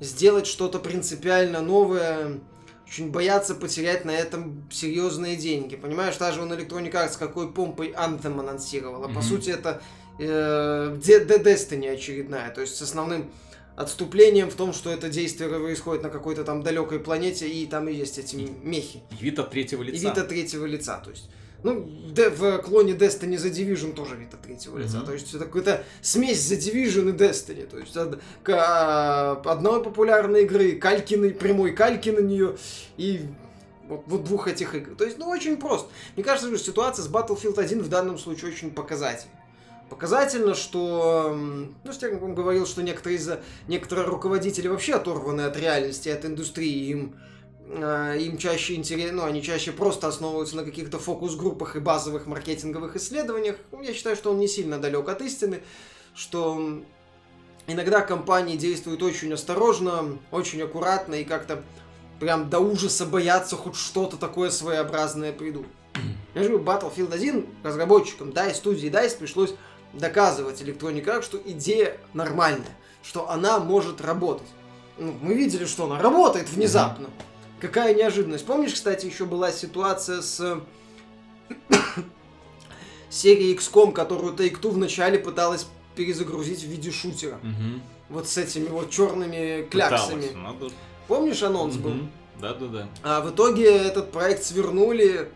сделать 0.00 0.46
что-то 0.46 0.78
принципиально 0.78 1.60
новое, 1.60 2.40
очень 2.86 3.10
боятся 3.10 3.54
потерять 3.54 4.04
на 4.04 4.10
этом 4.10 4.68
серьезные 4.70 5.36
деньги. 5.36 5.76
Понимаешь, 5.76 6.16
даже 6.16 6.42
он 6.42 6.52
Electronic 6.52 6.92
Arts 6.92 7.12
с 7.12 7.16
какой 7.16 7.52
помпой 7.52 7.92
Anthem 7.92 8.38
анонсировала. 8.38 9.08
Mm-hmm. 9.08 9.14
По 9.14 9.22
сути, 9.22 9.50
это 9.50 9.82
э, 10.18 10.96
Destiny 11.00 11.88
очередная. 11.88 12.50
То 12.50 12.60
есть 12.60 12.76
с 12.76 12.82
основным 12.82 13.30
отступлением 13.76 14.50
в 14.50 14.54
том, 14.54 14.72
что 14.72 14.90
это 14.90 15.08
действие 15.08 15.50
происходит 15.50 16.02
на 16.02 16.10
какой-то 16.10 16.44
там 16.44 16.62
далекой 16.62 17.00
планете, 17.00 17.48
и 17.48 17.66
там 17.66 17.88
и 17.88 17.94
есть 17.94 18.18
эти 18.18 18.36
мехи. 18.36 19.02
И 19.18 19.24
вид 19.24 19.38
от 19.38 19.50
третьего 19.50 19.82
лица. 19.82 19.96
И 19.96 20.00
вид 20.00 20.18
от 20.18 20.28
третьего 20.28 20.66
лица. 20.66 20.98
То 20.98 21.10
есть 21.10 21.28
ну, 21.64 21.90
в 22.14 22.58
клоне 22.58 22.92
Destiny 22.92 23.38
за 23.38 23.48
Division 23.48 23.94
тоже 23.94 24.16
вид 24.16 24.32
от 24.34 24.42
третьего 24.42 24.76
лица. 24.76 24.98
Mm-hmm. 24.98 25.06
То 25.06 25.12
есть 25.14 25.34
это 25.34 25.46
какая-то 25.46 25.84
смесь 26.02 26.42
за 26.42 26.56
Division 26.56 27.08
и 27.08 27.12
Destiny. 27.12 27.66
То 27.66 27.78
есть 27.78 27.96
од, 27.96 28.20
к, 28.42 29.40
одной 29.44 29.82
популярной 29.82 30.42
игры, 30.42 30.72
калькины, 30.72 31.30
прямой 31.30 31.72
кальки 31.72 32.10
на 32.10 32.20
нее 32.20 32.56
и 32.98 33.22
вот, 33.88 34.04
вот 34.06 34.24
двух 34.24 34.46
этих 34.46 34.74
игр. 34.74 34.94
То 34.94 35.04
есть, 35.04 35.16
ну, 35.16 35.26
очень 35.28 35.56
просто. 35.56 35.88
Мне 36.16 36.24
кажется, 36.24 36.54
что 36.54 36.66
ситуация 36.66 37.02
с 37.02 37.08
Battlefield 37.08 37.58
1 37.58 37.80
в 37.80 37.88
данном 37.88 38.18
случае 38.18 38.50
очень 38.50 38.70
показательна. 38.70 39.32
Показательно, 39.88 40.54
что, 40.54 41.34
ну, 41.82 41.92
Стерн 41.92 42.34
говорил, 42.34 42.66
что 42.66 42.82
некоторые, 42.82 43.18
из, 43.18 43.30
некоторые 43.68 44.06
руководители 44.06 44.68
вообще 44.68 44.94
оторваны 44.94 45.42
от 45.42 45.56
реальности, 45.56 46.10
от 46.10 46.26
индустрии, 46.26 46.90
им 46.90 47.16
им 47.68 48.36
чаще 48.36 48.74
интересно, 48.74 49.22
ну, 49.22 49.24
они 49.24 49.42
чаще 49.42 49.72
просто 49.72 50.06
основываются 50.06 50.56
на 50.56 50.64
каких-то 50.64 50.98
фокус-группах 50.98 51.76
и 51.76 51.80
базовых 51.80 52.26
маркетинговых 52.26 52.96
исследованиях. 52.96 53.56
Ну, 53.72 53.82
я 53.82 53.94
считаю, 53.94 54.16
что 54.16 54.30
он 54.30 54.38
не 54.38 54.48
сильно 54.48 54.78
далек 54.78 55.08
от 55.08 55.22
истины, 55.22 55.62
что 56.14 56.82
иногда 57.66 58.02
компании 58.02 58.56
действуют 58.56 59.02
очень 59.02 59.32
осторожно, 59.32 60.18
очень 60.30 60.62
аккуратно 60.62 61.14
и 61.14 61.24
как-то 61.24 61.62
прям 62.20 62.50
до 62.50 62.60
ужаса 62.60 63.06
боятся 63.06 63.56
хоть 63.56 63.76
что-то 63.76 64.16
такое 64.16 64.50
своеобразное 64.50 65.32
придумать. 65.32 65.70
Я 66.34 66.42
же 66.42 66.50
говорю, 66.50 66.64
Battlefield 66.64 67.14
1 67.14 67.46
разработчикам 67.62 68.30
DICE, 68.30 68.54
студии 68.54 68.90
DICE 68.90 69.18
пришлось 69.18 69.54
доказывать 69.92 70.60
Electronic 70.60 71.04
Arts, 71.04 71.22
что 71.22 71.40
идея 71.44 71.96
нормальная, 72.12 72.76
что 73.02 73.30
она 73.30 73.58
может 73.58 74.00
работать. 74.00 74.48
Ну, 74.98 75.14
мы 75.22 75.34
видели, 75.34 75.64
что 75.64 75.86
она 75.86 76.00
работает 76.00 76.48
внезапно. 76.48 77.06
Mm-hmm. 77.06 77.33
Какая 77.64 77.94
неожиданность. 77.94 78.44
Помнишь, 78.44 78.74
кстати, 78.74 79.06
еще 79.06 79.24
была 79.24 79.50
ситуация 79.50 80.20
с 80.20 80.60
серией 83.08 83.56
XCOM, 83.56 83.92
которую 83.92 84.34
Take-Two 84.34 84.68
вначале 84.68 85.18
пыталась 85.18 85.66
перезагрузить 85.96 86.60
в 86.60 86.66
виде 86.66 86.90
шутера. 86.90 87.36
Угу. 87.36 87.80
Вот 88.10 88.28
с 88.28 88.36
этими 88.36 88.68
вот 88.68 88.90
черными 88.90 89.66
кляксами. 89.70 90.26
Пыталась, 90.26 90.60
надо... 90.60 90.70
Помнишь, 91.08 91.42
анонс 91.42 91.76
угу. 91.76 91.88
был? 91.88 91.94
Да-да-да. 92.38 92.86
А 93.02 93.22
в 93.22 93.30
итоге 93.30 93.64
этот 93.74 94.12
проект 94.12 94.44
свернули 94.44 95.30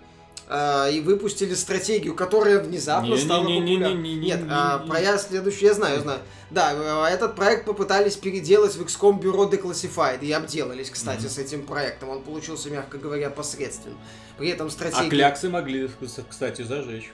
э, 0.48 0.92
и 0.92 1.00
выпустили 1.00 1.54
стратегию, 1.54 2.14
которая 2.14 2.58
внезапно 2.60 3.14
не, 3.14 3.18
стала 3.18 3.46
не, 3.46 3.60
популярной. 3.60 3.94
Не, 3.94 4.14
не, 4.14 4.14
не, 4.16 4.26
Нет, 4.26 4.42
не, 4.42 4.48
а, 4.50 4.78
про 4.78 5.00
я 5.00 5.18
следующий 5.18 5.66
я 5.66 5.74
знаю, 5.74 5.96
я 5.96 6.00
знаю. 6.00 6.20
Да, 6.50 6.72
а, 6.72 7.08
этот 7.08 7.36
проект 7.36 7.66
попытались 7.66 8.16
переделать 8.16 8.74
в 8.74 8.82
XCOM 8.82 9.20
бюро 9.20 9.44
Declassified, 9.44 10.24
и 10.24 10.32
обделались, 10.32 10.90
кстати, 10.90 11.24
mm-hmm. 11.24 11.28
с 11.28 11.38
этим 11.38 11.66
проектом. 11.66 12.08
Он 12.08 12.22
получился, 12.22 12.70
мягко 12.70 12.98
говоря, 12.98 13.30
посредственным. 13.30 13.98
При 14.38 14.48
этом 14.48 14.70
стратегия... 14.70 15.06
А 15.06 15.10
кляксы 15.10 15.48
могли, 15.48 15.90
кстати, 16.28 16.62
зажечь. 16.62 17.10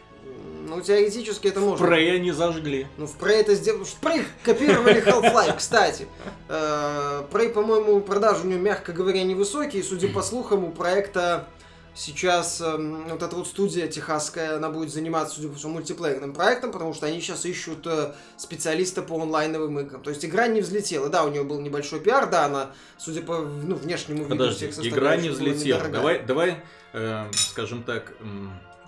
Ну, 0.67 0.81
теоретически 0.81 1.49
это 1.49 1.61
можно. 1.61 1.85
В 1.85 1.89
Prey 1.89 2.15
они 2.15 2.33
зажгли. 2.33 2.87
Ну, 2.97 3.07
в 3.07 3.19
Prey 3.19 3.41
это 3.41 3.55
сделали... 3.55 3.85
В 3.85 4.01
Prey 4.01 4.25
копировали 4.45 5.03
Half-Life, 5.05 5.55
кстати. 5.59 6.07
Prey, 6.49 7.49
э, 7.49 7.49
по-моему, 7.51 8.01
продажи 8.01 8.45
у 8.45 8.47
него, 8.47 8.61
мягко 8.61 8.93
говоря, 8.93 9.23
невысокие. 9.25 9.83
Судя 9.83 10.09
по 10.09 10.23
слухам, 10.23 10.65
у 10.65 10.71
проекта 10.71 11.49
сейчас 11.95 12.61
э, 12.61 12.77
вот 12.77 13.23
эта 13.23 13.37
вот 13.37 13.47
студия 13.47 13.87
техасская, 13.87 14.57
она 14.57 14.71
будет 14.71 14.91
заниматься, 14.91 15.37
судя 15.37 15.49
по 15.49 15.55
всему, 15.55 15.75
мультиплеерным 15.75 16.35
проектом, 16.35 16.73
потому 16.73 16.93
что 16.93 17.07
они 17.07 17.21
сейчас 17.21 17.45
ищут 17.45 17.87
э, 17.87 18.13
специалиста 18.37 19.03
по 19.03 19.21
онлайновым 19.21 19.81
играм. 19.81 20.03
То 20.03 20.11
есть 20.11 20.25
игра 20.25 20.47
не 20.49 20.61
взлетела. 20.61 21.09
Да, 21.09 21.25
у 21.25 21.31
нее 21.31 21.45
был 21.45 21.61
небольшой 21.61 22.01
пиар, 22.01 22.29
да, 22.29 22.47
она, 22.47 22.71
судя 22.99 23.23
по 23.23 23.39
ну, 23.39 23.77
внешнему 23.77 24.25
виду 24.25 24.31
Подожди, 24.31 24.71
всех 24.71 24.87
игра 24.87 25.17
не 25.17 25.31
взлетела. 25.31 25.89
Давай, 25.89 26.23
давай 26.23 26.63
э, 26.93 27.31
скажем 27.33 27.83
так, 27.83 28.15
э, 28.21 28.25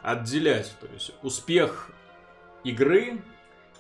отделять. 0.03 0.73
То 0.81 0.87
есть 0.95 1.13
успех 1.23 1.91
игры 2.65 3.21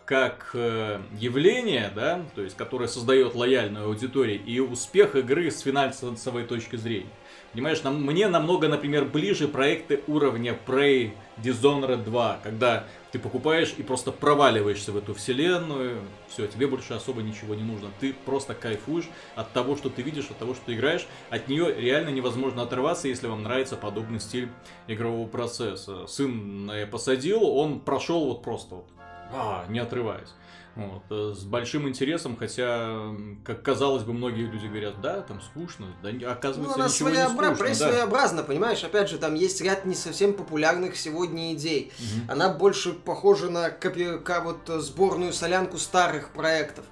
как 0.04 0.50
э, 0.54 1.00
явление, 1.18 1.90
да, 1.94 2.24
то 2.36 2.42
есть 2.42 2.56
которое 2.56 2.86
создает 2.86 3.34
лояльную 3.34 3.86
аудиторию, 3.86 4.42
и 4.42 4.60
успех 4.60 5.16
игры 5.16 5.50
с 5.50 5.60
финансовой 5.60 6.44
точки 6.44 6.76
зрения. 6.76 7.10
Понимаешь, 7.57 7.83
нам, 7.83 8.03
мне 8.03 8.29
намного, 8.29 8.69
например, 8.69 9.07
ближе 9.07 9.49
проекты 9.49 10.03
уровня 10.09 10.59
Prey, 10.66 11.12
Dishonored 11.38 12.05
2, 12.05 12.40
когда 12.42 12.85
ты 13.12 13.19
покупаешь 13.19 13.73
и 13.79 13.83
просто 13.83 14.12
проваливаешься 14.12 14.92
в 14.92 14.99
эту 14.99 15.14
вселенную, 15.14 16.03
все, 16.29 16.49
тебе 16.49 16.66
больше 16.66 16.92
особо 16.92 17.23
ничего 17.23 17.55
не 17.55 17.62
нужно. 17.62 17.88
Ты 17.99 18.12
просто 18.12 18.53
кайфуешь 18.53 19.09
от 19.37 19.55
того, 19.55 19.75
что 19.75 19.88
ты 19.88 20.03
видишь, 20.03 20.27
от 20.29 20.37
того, 20.37 20.53
что 20.53 20.66
ты 20.66 20.75
играешь. 20.75 21.07
От 21.31 21.49
нее 21.49 21.75
реально 21.75 22.11
невозможно 22.11 22.61
оторваться, 22.61 23.09
если 23.09 23.27
вам 23.27 23.42
нравится 23.42 23.77
подобный 23.77 24.21
стиль 24.21 24.51
игрового 24.87 25.27
процесса. 25.27 26.07
Сын 26.07 26.71
я 26.71 26.87
посадил, 26.87 27.42
он 27.42 27.81
прошел 27.81 28.27
вот 28.27 28.42
просто 28.42 28.75
вот, 28.75 28.88
а, 29.33 29.64
не 29.71 29.79
отрываясь. 29.79 30.35
Вот, 30.76 31.02
э, 31.10 31.34
с 31.34 31.44
большим 31.44 31.88
интересом, 31.88 32.36
хотя, 32.36 33.14
как 33.44 33.62
казалось 33.62 34.04
бы, 34.04 34.12
многие 34.12 34.46
люди 34.46 34.66
говорят, 34.66 35.00
да, 35.00 35.22
там 35.22 35.40
скучно, 35.40 35.86
да, 36.02 36.10
оказывается, 36.30 36.76
ну, 36.76 36.84
она 36.84 36.92
ничего 36.92 37.08
своеобра... 37.08 37.48
не 37.48 37.54
скучно. 37.54 37.74
Да. 37.74 37.90
своеобразно, 37.92 38.42
понимаешь, 38.42 38.84
опять 38.84 39.08
же, 39.08 39.16
там 39.16 39.34
есть 39.34 39.62
ряд 39.62 39.86
не 39.86 39.94
совсем 39.94 40.34
популярных 40.34 40.96
сегодня 40.96 41.54
идей. 41.54 41.92
Угу. 41.98 42.32
Она 42.32 42.50
больше 42.50 42.92
похожа 42.92 43.48
на 43.48 43.70
копи... 43.70 44.18
вот 44.42 44.82
сборную 44.82 45.32
солянку 45.32 45.78
старых 45.78 46.30
проектов. 46.30 46.84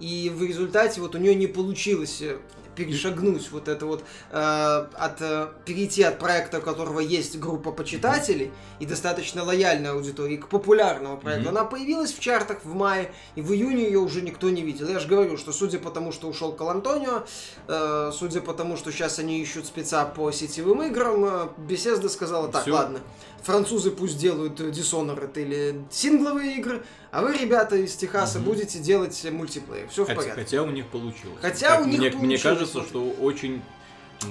И 0.00 0.32
в 0.34 0.42
результате 0.42 1.00
вот 1.00 1.14
у 1.14 1.18
нее 1.18 1.34
не 1.34 1.46
получилось 1.46 2.22
э, 2.22 2.38
перешагнуть 2.78 3.50
вот 3.50 3.66
это 3.66 3.86
вот, 3.86 4.04
э, 4.30 4.36
от, 4.36 5.20
э, 5.20 5.48
перейти 5.64 6.04
от 6.04 6.18
проекта, 6.18 6.58
у 6.58 6.60
которого 6.60 7.00
есть 7.00 7.38
группа 7.38 7.72
почитателей 7.72 8.52
и 8.78 8.86
достаточно 8.86 9.42
лояльная 9.42 9.92
аудитория, 9.92 10.38
к 10.38 10.48
популярному 10.48 11.18
проекту. 11.18 11.46
Mm-hmm. 11.46 11.58
Она 11.58 11.64
появилась 11.64 12.12
в 12.12 12.20
чартах 12.20 12.58
в 12.64 12.74
мае, 12.74 13.10
и 13.34 13.42
в 13.42 13.52
июне 13.52 13.84
ее 13.84 13.98
уже 13.98 14.22
никто 14.22 14.48
не 14.50 14.62
видел. 14.62 14.88
Я 14.88 15.00
же 15.00 15.08
говорю, 15.08 15.36
что 15.36 15.52
судя 15.52 15.78
по 15.78 15.90
тому, 15.90 16.12
что 16.12 16.28
ушел 16.28 16.52
Калантонио, 16.52 17.24
э, 17.66 18.12
судя 18.14 18.40
по 18.40 18.54
тому, 18.54 18.76
что 18.76 18.92
сейчас 18.92 19.18
они 19.18 19.40
ищут 19.40 19.66
спеца 19.66 20.04
по 20.04 20.30
сетевым 20.30 20.82
играм, 20.82 21.24
э, 21.24 21.48
Беседа 21.58 22.08
сказала, 22.08 22.48
так, 22.48 22.62
Всё. 22.62 22.74
ладно, 22.74 23.00
французы 23.42 23.90
пусть 23.90 24.18
делают 24.18 24.60
Dishonored 24.60 25.40
или 25.40 25.82
сингловые 25.90 26.56
игры, 26.56 26.82
а 27.10 27.22
вы, 27.22 27.36
ребята 27.36 27.76
из 27.76 27.94
Техаса, 27.94 28.38
угу. 28.38 28.50
будете 28.50 28.78
делать 28.78 29.26
мультиплеер. 29.30 29.88
Все 29.88 30.04
в 30.04 30.08
порядке. 30.08 30.32
Хотя 30.32 30.62
у 30.62 30.70
них 30.70 30.86
получилось. 30.86 31.38
Хотя 31.40 31.76
как 31.76 31.82
у 31.82 31.84
них 31.84 31.98
мне, 31.98 32.10
получилось. 32.10 32.26
Мне 32.26 32.38
кажется, 32.38 32.82
что 32.82 33.10
очень... 33.20 33.62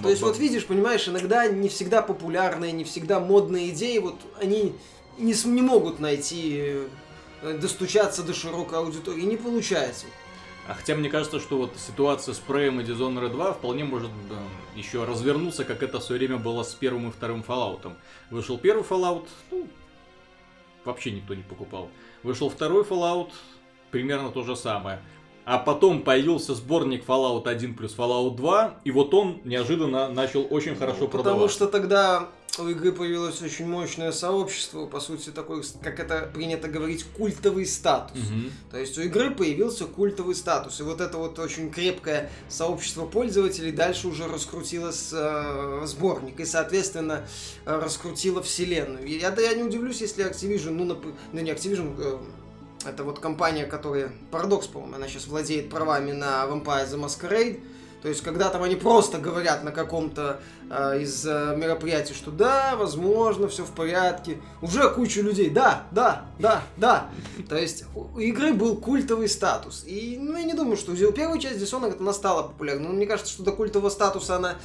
То 0.01 0.09
есть, 0.09 0.21
вот 0.21 0.37
видишь, 0.37 0.65
понимаешь, 0.65 1.07
иногда 1.07 1.47
не 1.47 1.69
всегда 1.69 2.01
популярные, 2.01 2.73
не 2.73 2.83
всегда 2.83 3.19
модные 3.21 3.69
идеи, 3.69 3.99
вот 3.99 4.15
они 4.41 4.75
не, 5.17 5.33
не 5.45 5.61
могут 5.61 5.99
найти, 5.99 6.83
э, 7.41 7.57
достучаться 7.57 8.23
до 8.23 8.33
широкой 8.33 8.79
аудитории, 8.79 9.21
не 9.21 9.37
получается. 9.37 10.05
А 10.67 10.73
хотя 10.73 10.95
мне 10.95 11.09
кажется, 11.09 11.39
что 11.39 11.57
вот 11.57 11.77
ситуация 11.77 12.33
с 12.33 12.41
Prey 12.45 12.67
и 12.67 12.85
Dishonored 12.85 13.29
2 13.29 13.53
вполне 13.53 13.85
может 13.85 14.11
да, 14.29 14.35
еще 14.75 15.05
развернуться, 15.05 15.63
как 15.63 15.81
это 15.81 15.99
в 15.99 16.03
свое 16.03 16.19
время 16.19 16.37
было 16.37 16.63
с 16.63 16.73
первым 16.73 17.07
и 17.07 17.11
вторым 17.11 17.41
Fallout. 17.47 17.93
Вышел 18.29 18.57
первый 18.57 18.83
Fallout, 18.83 19.27
ну, 19.49 19.65
вообще 20.83 21.11
никто 21.11 21.35
не 21.35 21.43
покупал. 21.43 21.89
Вышел 22.21 22.49
второй 22.49 22.83
Fallout, 22.83 23.31
примерно 23.91 24.29
то 24.29 24.43
же 24.43 24.57
самое. 24.57 24.99
А 25.47 25.57
потом 25.59 26.01
появился 26.01 26.55
сборник 26.55 27.05
Fallout 27.07 27.47
1 27.47 27.75
плюс 27.75 27.95
Fallout 27.97 28.35
2, 28.35 28.81
и 28.83 28.91
вот 28.91 29.13
он 29.13 29.39
неожиданно 29.45 30.09
начал 30.09 30.45
очень 30.49 30.75
хорошо 30.75 31.03
ну, 31.03 31.07
продаваться. 31.07 31.33
Потому 31.33 31.47
что 31.47 31.67
тогда 31.67 32.27
у 32.59 32.67
игры 32.67 32.91
появилось 32.91 33.41
очень 33.41 33.65
мощное 33.65 34.11
сообщество, 34.11 34.87
по 34.87 34.99
сути, 34.99 35.29
такой, 35.29 35.63
как 35.81 36.01
это 36.01 36.29
принято 36.33 36.67
говорить, 36.67 37.05
культовый 37.15 37.65
статус. 37.65 38.17
Угу. 38.17 38.51
То 38.71 38.77
есть 38.77 38.97
у 38.97 39.01
игры 39.03 39.31
появился 39.31 39.85
культовый 39.85 40.35
статус. 40.35 40.81
И 40.81 40.83
вот 40.83 40.99
это 40.99 41.17
вот 41.17 41.39
очень 41.39 41.71
крепкое 41.71 42.29
сообщество 42.49 43.05
пользователей 43.05 43.71
дальше 43.71 44.09
уже 44.09 44.27
раскрутило 44.27 44.91
э, 44.91 45.81
сборник 45.85 46.41
и, 46.41 46.45
соответственно, 46.45 47.25
раскрутило 47.63 48.43
вселенную. 48.43 49.07
Я, 49.07 49.33
я 49.33 49.53
не 49.53 49.63
удивлюсь, 49.63 50.01
если 50.01 50.29
Activision, 50.29 50.71
ну, 50.71 50.83
нап... 50.83 51.05
ну 51.31 51.39
не 51.39 51.51
Activision, 51.51 51.95
э, 51.99 52.17
это 52.85 53.03
вот 53.03 53.19
компания, 53.19 53.65
которая, 53.65 54.11
Paradox, 54.31 54.69
по-моему, 54.71 54.95
она 54.95 55.07
сейчас 55.07 55.27
владеет 55.27 55.69
правами 55.69 56.11
на 56.11 56.45
Vampire 56.45 56.87
the 56.87 57.03
Masquerade, 57.03 57.59
то 58.01 58.09
есть, 58.09 58.21
когда 58.21 58.49
там 58.49 58.61
они 58.61 58.75
просто 58.75 59.17
говорят 59.17 59.63
на 59.63 59.71
каком-то 59.71 60.39
э, 60.69 61.01
из 61.01 61.25
э, 61.25 61.55
мероприятий, 61.57 62.13
что 62.13 62.29
да, 62.29 62.75
возможно, 62.75 63.47
все 63.47 63.63
в 63.63 63.71
порядке, 63.71 64.37
уже 64.61 64.89
куча 64.91 65.21
людей, 65.21 65.49
да, 65.49 65.83
да, 65.91 66.25
да, 66.37 66.63
да. 66.77 67.09
То 67.49 67.57
есть, 67.57 67.85
у 67.95 68.19
игры 68.19 68.53
был 68.53 68.77
культовый 68.77 69.27
статус. 69.27 69.83
И, 69.85 70.17
ну, 70.21 70.37
я 70.37 70.43
не 70.43 70.53
думаю, 70.53 70.77
что 70.77 70.95
первая 71.11 71.39
часть 71.39 71.59
Dishonored, 71.59 71.99
она 71.99 72.13
стала 72.13 72.43
популярной. 72.43 72.87
Но 72.87 72.93
мне 72.93 73.07
кажется, 73.07 73.33
что 73.33 73.43
до 73.43 73.51
культового 73.51 73.89
статуса 73.89 74.35
она 74.35 74.57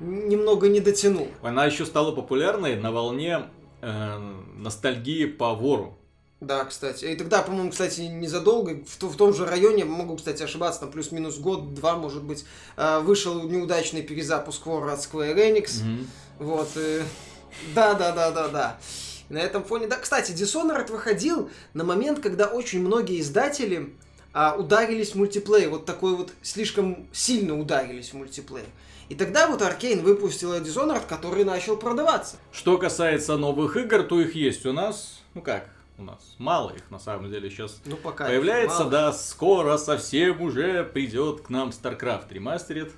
немного 0.00 0.68
не 0.68 0.80
дотянула. 0.80 1.28
Она 1.40 1.66
еще 1.66 1.86
стала 1.86 2.10
популярной 2.12 2.74
на 2.74 2.90
волне 2.90 3.44
э, 3.80 4.18
ностальгии 4.56 5.26
по 5.26 5.54
вору. 5.54 5.96
Да, 6.42 6.64
кстати. 6.64 7.04
И 7.04 7.14
тогда, 7.14 7.40
по-моему, 7.40 7.70
кстати, 7.70 8.00
незадолго, 8.00 8.82
в, 8.84 9.04
в 9.04 9.16
том 9.16 9.32
же 9.32 9.46
районе, 9.46 9.84
могу, 9.84 10.16
кстати, 10.16 10.42
ошибаться, 10.42 10.80
там 10.80 10.90
плюс-минус 10.90 11.38
год-два, 11.38 11.94
может 11.94 12.24
быть, 12.24 12.44
э, 12.76 12.98
вышел 12.98 13.44
неудачный 13.44 14.02
перезапуск 14.02 14.66
War 14.66 14.92
от 14.92 14.98
Square 14.98 15.36
Enix. 15.36 15.66
Mm-hmm. 15.66 16.06
Вот. 16.40 16.68
Да-да-да-да-да. 17.76 18.76
На 19.28 19.38
этом 19.38 19.62
фоне... 19.62 19.86
Да, 19.86 19.98
кстати, 19.98 20.32
Dishonored 20.32 20.90
выходил 20.90 21.48
на 21.74 21.84
момент, 21.84 22.18
когда 22.18 22.48
очень 22.48 22.80
многие 22.80 23.20
издатели 23.20 23.94
а, 24.32 24.56
ударились 24.56 25.12
в 25.12 25.14
мультиплеер. 25.14 25.70
Вот 25.70 25.86
такой 25.86 26.16
вот 26.16 26.32
слишком 26.42 27.06
сильно 27.12 27.56
ударились 27.56 28.10
в 28.10 28.14
мультиплеер. 28.14 28.66
И 29.08 29.14
тогда 29.14 29.46
вот 29.46 29.62
Arkane 29.62 30.02
выпустила 30.02 30.58
Dishonored, 30.60 31.06
который 31.08 31.44
начал 31.44 31.76
продаваться. 31.76 32.36
Что 32.50 32.78
касается 32.78 33.36
новых 33.36 33.76
игр, 33.76 34.02
то 34.02 34.20
их 34.20 34.34
есть 34.34 34.66
у 34.66 34.72
нас, 34.72 35.20
ну 35.34 35.40
как, 35.40 35.68
у 36.02 36.04
нас 36.04 36.34
мало 36.38 36.70
их 36.70 36.90
на 36.90 36.98
самом 36.98 37.30
деле 37.30 37.48
сейчас 37.48 37.80
ну, 37.84 37.96
пока 37.96 38.26
появляется, 38.26 38.84
да, 38.84 39.12
скоро 39.12 39.76
совсем 39.76 40.42
уже 40.42 40.84
придет 40.84 41.42
к 41.42 41.50
нам 41.50 41.70
StarCraft 41.70 42.28
Remastered, 42.30 42.92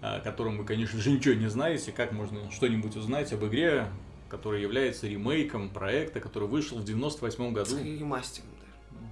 о 0.00 0.20
котором 0.20 0.58
вы, 0.58 0.64
конечно 0.64 1.00
же, 1.00 1.10
ничего 1.10 1.34
не 1.34 1.48
знаете, 1.48 1.92
как 1.92 2.12
можно 2.12 2.50
что-нибудь 2.50 2.96
узнать 2.96 3.32
об 3.32 3.44
игре, 3.46 3.88
которая 4.28 4.60
является 4.60 5.08
ремейком 5.08 5.70
проекта, 5.70 6.20
который 6.20 6.48
вышел 6.48 6.78
в 6.78 6.84
98 6.84 7.52
году. 7.52 7.70
С 7.70 7.80
ремастером 7.80 8.50
даже. 8.60 9.10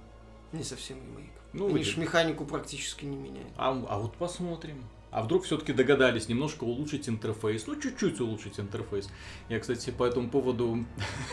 Не 0.53 0.63
совсем 0.63 0.97
ремейк. 0.97 1.31
Ну, 1.53 1.69
Они 1.69 1.83
же 1.83 1.99
механику 1.99 2.45
практически 2.45 3.05
не 3.05 3.17
меняют. 3.17 3.51
А, 3.57 3.71
а 3.89 3.97
вот 3.97 4.15
посмотрим. 4.15 4.83
А 5.09 5.23
вдруг 5.23 5.45
все-таки 5.45 5.73
догадались 5.73 6.27
немножко 6.27 6.65
улучшить 6.65 7.07
интерфейс? 7.07 7.65
Ну, 7.65 7.79
чуть-чуть 7.79 8.19
улучшить 8.19 8.59
интерфейс. 8.59 9.09
Я, 9.49 9.59
кстати, 9.59 9.89
по 9.89 10.03
этому 10.03 10.29
поводу 10.29 10.85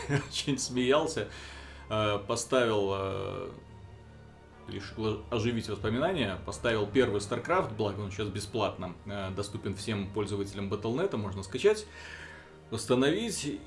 очень 0.29 0.57
смеялся. 0.57 1.27
Э, 1.89 2.19
поставил, 2.27 2.91
э, 2.93 3.49
решил 4.69 5.21
оживить 5.29 5.69
воспоминания, 5.69 6.39
поставил 6.45 6.87
первый 6.87 7.21
StarCraft, 7.21 7.75
благо 7.77 7.99
он 8.01 8.11
сейчас 8.11 8.27
бесплатно 8.27 8.95
э, 9.05 9.29
доступен 9.35 9.75
всем 9.75 10.09
пользователям 10.11 10.71
Battle.net, 10.71 11.15
можно 11.15 11.43
скачать, 11.43 11.85
установить, 12.71 13.45
и, 13.45 13.59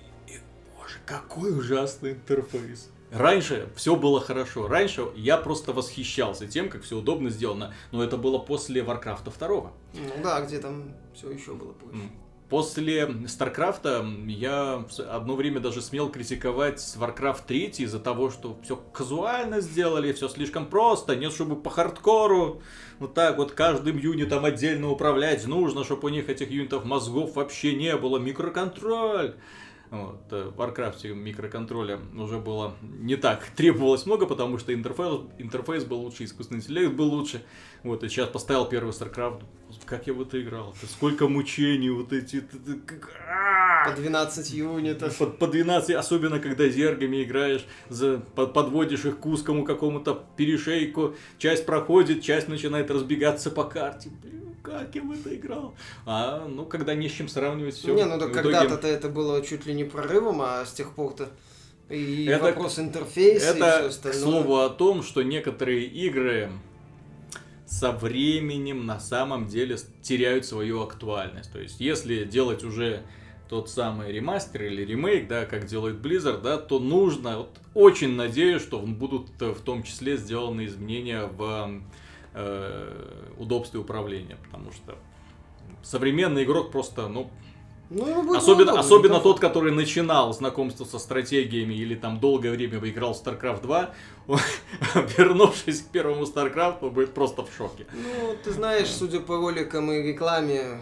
боже, 0.77 0.97
какой 1.07 1.57
ужасный 1.57 2.13
интерфейс. 2.13 2.91
Раньше 3.13 3.71
все 3.75 3.97
было 3.97 4.21
хорошо. 4.21 4.69
Раньше 4.69 5.07
я 5.15 5.39
просто 5.39 5.73
восхищался 5.73 6.47
тем, 6.47 6.69
как 6.69 6.83
все 6.83 6.99
удобно 6.99 7.31
сделано. 7.31 7.73
Но 7.91 8.05
это 8.05 8.19
было 8.19 8.39
после 8.39 8.83
Warcraft 8.83 9.25
а 9.25 9.31
2. 9.31 9.49
Ну 9.49 9.73
да, 10.23 10.43
где 10.43 10.59
там 10.59 10.93
все 11.15 11.31
еще 11.31 11.55
было 11.55 11.73
позже. 11.73 12.03
После 12.49 13.29
Старкрафта 13.29 14.07
я 14.27 14.87
одно 15.11 15.35
время 15.37 15.61
даже 15.61 15.83
смел 15.83 16.09
критиковать 16.09 16.79
Warcraft 16.99 17.43
3 17.47 17.65
из-за 17.79 18.01
того, 18.01 18.31
что 18.31 18.59
все 18.63 18.77
казуально 18.77 19.61
сделали, 19.61 20.15
все 20.15 20.29
слишком 20.29 20.65
просто, 20.67 21.15
нет, 21.15 21.33
чтобы 21.33 21.57
по 21.57 21.69
хардкору. 21.69 22.63
Вот 23.01 23.13
так 23.13 23.37
вот 23.37 23.53
каждым 23.53 23.99
юнитом 23.99 24.47
отдельно 24.47 24.89
управлять 24.91 25.47
нужно, 25.47 25.85
чтобы 25.85 26.07
у 26.07 26.09
них 26.09 26.31
этих 26.31 26.51
юнитов 26.51 26.87
мозгов 26.87 27.37
вообще 27.37 27.75
не 27.75 27.95
было. 27.99 28.17
Микроконтроль. 28.17 29.35
Вот, 29.91 30.21
э, 30.33 30.51
в 30.55 30.61
Warcraft 30.61 31.15
микроконтроля 31.15 31.99
уже 32.17 32.39
было 32.39 32.75
не 32.83 33.17
так 33.17 33.47
требовалось 33.57 34.05
много, 34.05 34.27
потому 34.27 34.59
что 34.59 34.75
интерфейс, 34.75 35.21
интерфейс 35.39 35.85
был 35.85 36.01
лучше, 36.01 36.25
искусственный 36.25 36.61
интеллект 36.61 36.93
был 36.93 37.07
лучше. 37.07 37.43
Вот, 37.83 38.05
и 38.05 38.09
сейчас 38.09 38.29
поставил 38.29 38.67
первый 38.67 38.91
StarCraft. 38.91 39.43
Как 39.87 40.07
я 40.07 40.13
в 40.13 40.21
это 40.21 40.41
играл? 40.41 40.75
Сколько 40.83 41.29
мучений 41.29 41.91
вот 41.91 42.13
эти... 42.13 42.43
По 43.87 43.93
12 43.95 44.51
юнитов. 44.53 45.17
По, 45.17 45.27
по 45.27 45.47
12, 45.47 45.95
особенно 45.95 46.41
когда 46.41 46.69
зергами 46.69 47.23
играешь, 47.23 47.65
за, 47.89 48.19
подводишь 48.19 49.05
их 49.05 49.21
к 49.21 49.27
узкому 49.27 49.65
какому-то 49.65 50.27
перешейку, 50.37 51.15
часть 51.39 51.65
проходит, 51.65 52.23
часть 52.23 52.49
начинает 52.49 52.91
разбегаться 52.91 53.51
по 53.51 53.65
карте. 53.65 54.11
Блин, 54.23 54.48
как 54.69 54.95
я 54.95 55.03
в 55.03 55.13
это 55.13 55.35
играл? 55.35 55.75
А, 56.07 56.47
ну, 56.47 56.65
когда 56.67 56.95
не 56.95 57.09
с 57.09 57.13
чем 57.13 57.29
сравнивать 57.29 57.75
все. 57.75 57.95
Не, 57.95 58.05
ну 58.05 58.19
да 58.19 58.29
когда-то 58.29 58.87
это 58.87 59.09
было 59.09 59.45
чуть 59.45 59.67
ли 59.67 59.75
не 59.75 59.85
прорывом, 59.85 60.41
а 60.43 60.65
с 60.65 60.73
тех 60.73 60.95
пор-то 60.95 61.29
и 61.89 62.27
это, 62.27 62.45
вопрос 62.45 62.79
интерфейса 62.79 63.47
это, 63.47 63.59
и 63.59 63.79
все 63.79 63.89
остальное. 63.89 64.21
к 64.21 64.23
слову 64.23 64.57
о 64.59 64.69
том, 64.69 65.03
что 65.03 65.23
некоторые 65.23 65.87
игры 65.87 66.51
со 67.67 67.93
временем 67.93 68.87
на 68.87 69.01
самом 69.01 69.47
деле 69.47 69.79
теряют 70.03 70.45
свою 70.45 70.83
актуальность. 70.83 71.53
То 71.53 71.61
есть, 71.61 71.81
если 71.81 72.25
делать 72.25 72.63
уже 72.65 73.03
тот 73.49 73.71
самый 73.71 74.13
ремастер 74.13 74.65
или 74.65 74.85
ремейк, 74.85 75.29
да, 75.29 75.47
как 75.47 75.67
делает 75.67 75.97
Blizzard, 75.97 76.43
да, 76.43 76.59
то 76.59 76.79
нужно, 76.79 77.39
вот, 77.39 77.59
очень 77.75 78.15
надеюсь, 78.15 78.63
что 78.63 78.79
будут 78.81 79.31
в 79.39 79.61
том 79.63 79.83
числе 79.83 80.19
сделаны 80.19 80.67
изменения 80.67 81.25
в 81.25 81.81
э, 82.35 83.33
удобстве 83.39 83.81
управления, 83.81 84.37
потому 84.45 84.73
что 84.73 84.97
современный 85.83 86.45
игрок 86.45 86.71
просто, 86.71 87.09
ну, 87.09 87.31
ну, 87.91 88.37
особенно, 88.37 88.79
особенно 88.79 89.19
тот, 89.19 89.41
который 89.41 89.73
начинал 89.73 90.35
знакомство 90.35 90.85
со 90.85 90.99
стратегиями 90.99 91.73
или 91.73 91.95
там 91.95 92.21
долгое 92.21 92.51
время 92.51 92.79
играл 92.87 93.15
в 93.15 93.23
StarCraft 93.23 93.63
2, 93.63 93.91
вернувшись 95.17 95.81
к 95.81 95.87
первому 95.87 96.25
StarCraft, 96.25 96.91
будет 96.91 97.15
просто 97.15 97.45
в 97.45 97.51
шоке. 97.57 97.87
Ну, 97.93 98.37
ты 98.45 98.53
знаешь, 98.53 98.89
судя 98.89 99.21
по 99.21 99.37
роликам 99.37 99.91
и 99.91 100.03
рекламе, 100.03 100.81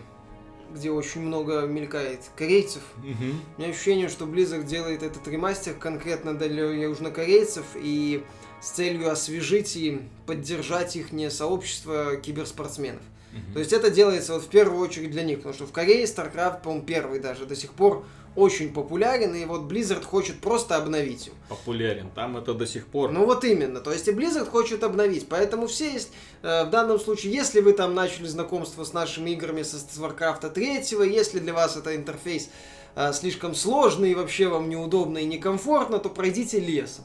где 0.75 0.91
очень 0.91 1.21
много 1.21 1.63
мелькает 1.63 2.23
корейцев, 2.35 2.83
угу. 2.99 3.37
у 3.57 3.61
меня 3.61 3.71
ощущение, 3.71 4.09
что 4.09 4.25
Blizzard 4.25 4.65
делает 4.65 5.05
этот 5.05 5.29
ремастер 5.29 5.75
конкретно 5.75 6.35
для 6.35 6.65
южнокорейцев 6.65 7.65
и 7.77 8.25
с 8.61 8.71
целью 8.71 9.11
освежить 9.11 9.77
и 9.77 10.01
поддержать 10.27 10.97
их 10.97 11.13
не 11.13 11.31
сообщество 11.31 12.17
киберспортсменов. 12.17 13.03
Мгм. 13.33 13.53
То 13.55 13.59
есть 13.59 13.73
это 13.73 13.91
делается 13.91 14.35
вот 14.35 14.45
в 14.45 14.49
первую 14.49 14.81
очередь 14.81 15.11
для 15.11 15.23
них, 15.23 15.39
потому 15.39 15.55
что 15.55 15.67
в 15.67 15.73
Корее 15.73 16.05
StarCraft, 16.05 16.63
по-моему, 16.63 16.85
первый 16.85 17.21
даже 17.21 17.47
до 17.47 17.55
сих 17.55 17.73
пор 17.73 18.05
очень 18.37 18.73
популярен, 18.73 19.35
и 19.35 19.45
вот 19.47 19.63
Blizzard 19.63 20.05
хочет 20.05 20.41
просто 20.41 20.77
обновить 20.77 21.27
его. 21.27 21.37
Популярен, 21.49 22.11
там 22.15 22.37
это 22.37 22.53
до 22.53 22.67
сих 22.67 22.87
пор. 22.87 23.11
Ну 23.11 23.25
вот 23.25 23.45
именно, 23.45 23.81
то 23.81 23.93
есть 23.93 24.07
и 24.09 24.11
Blizzard 24.13 24.45
хочет 24.51 24.85
обновить, 24.85 25.27
поэтому 25.27 25.67
все 25.67 25.91
есть, 25.93 26.13
э, 26.43 26.65
в 26.65 26.71
данном 26.71 27.01
случае, 27.01 27.33
если 27.33 27.61
вы 27.61 27.73
там 27.73 27.95
начали 27.95 28.27
знакомство 28.27 28.85
с 28.85 28.93
нашими 28.93 29.31
играми 29.31 29.63
со 29.63 29.79
с 29.79 29.99
Warcraft 29.99 30.51
3, 30.51 30.85
если 31.11 31.39
для 31.39 31.55
вас 31.55 31.77
это 31.77 31.97
интерфейс 31.97 32.51
э, 32.95 33.13
слишком 33.15 33.55
сложно 33.55 34.05
и 34.05 34.15
вообще 34.15 34.49
вам 34.49 34.69
неудобно 34.69 35.19
и 35.19 35.25
некомфортно, 35.25 35.99
то 35.99 36.11
пройдите 36.11 36.61
лесом. 36.61 37.05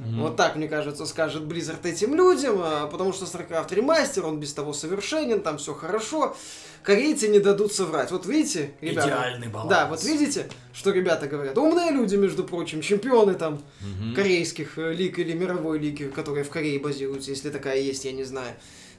Mm-hmm. 0.00 0.20
Вот 0.20 0.36
так, 0.36 0.56
мне 0.56 0.66
кажется, 0.66 1.04
скажет 1.04 1.42
Blizzard 1.42 1.86
этим 1.86 2.14
людям, 2.14 2.58
а, 2.58 2.86
потому 2.86 3.12
что 3.12 3.26
StarCraft 3.26 3.74
ремастер, 3.74 4.24
он 4.24 4.40
без 4.40 4.54
того 4.54 4.72
совершенен, 4.72 5.42
там 5.42 5.58
все 5.58 5.74
хорошо. 5.74 6.34
Корейцы 6.82 7.28
не 7.28 7.38
дадут 7.38 7.74
соврать. 7.74 8.10
Вот 8.10 8.24
видите, 8.24 8.72
ребята? 8.80 9.08
Идеальный 9.08 9.48
баланс. 9.48 9.68
Да, 9.68 9.86
вот 9.86 10.02
видите, 10.02 10.48
что 10.72 10.90
ребята 10.90 11.26
говорят. 11.26 11.58
Умные 11.58 11.90
люди, 11.90 12.16
между 12.16 12.44
прочим, 12.44 12.80
чемпионы 12.80 13.34
там 13.34 13.60
mm-hmm. 13.80 14.14
корейских 14.14 14.78
э, 14.78 14.94
лиг 14.94 15.18
или 15.18 15.34
мировой 15.34 15.78
лиги, 15.78 16.04
которые 16.04 16.44
в 16.44 16.48
Корее 16.48 16.80
базируются, 16.80 17.30
если 17.30 17.50
такая 17.50 17.80
есть, 17.80 18.06
я 18.06 18.12
не 18.12 18.24
знаю. 18.24 18.54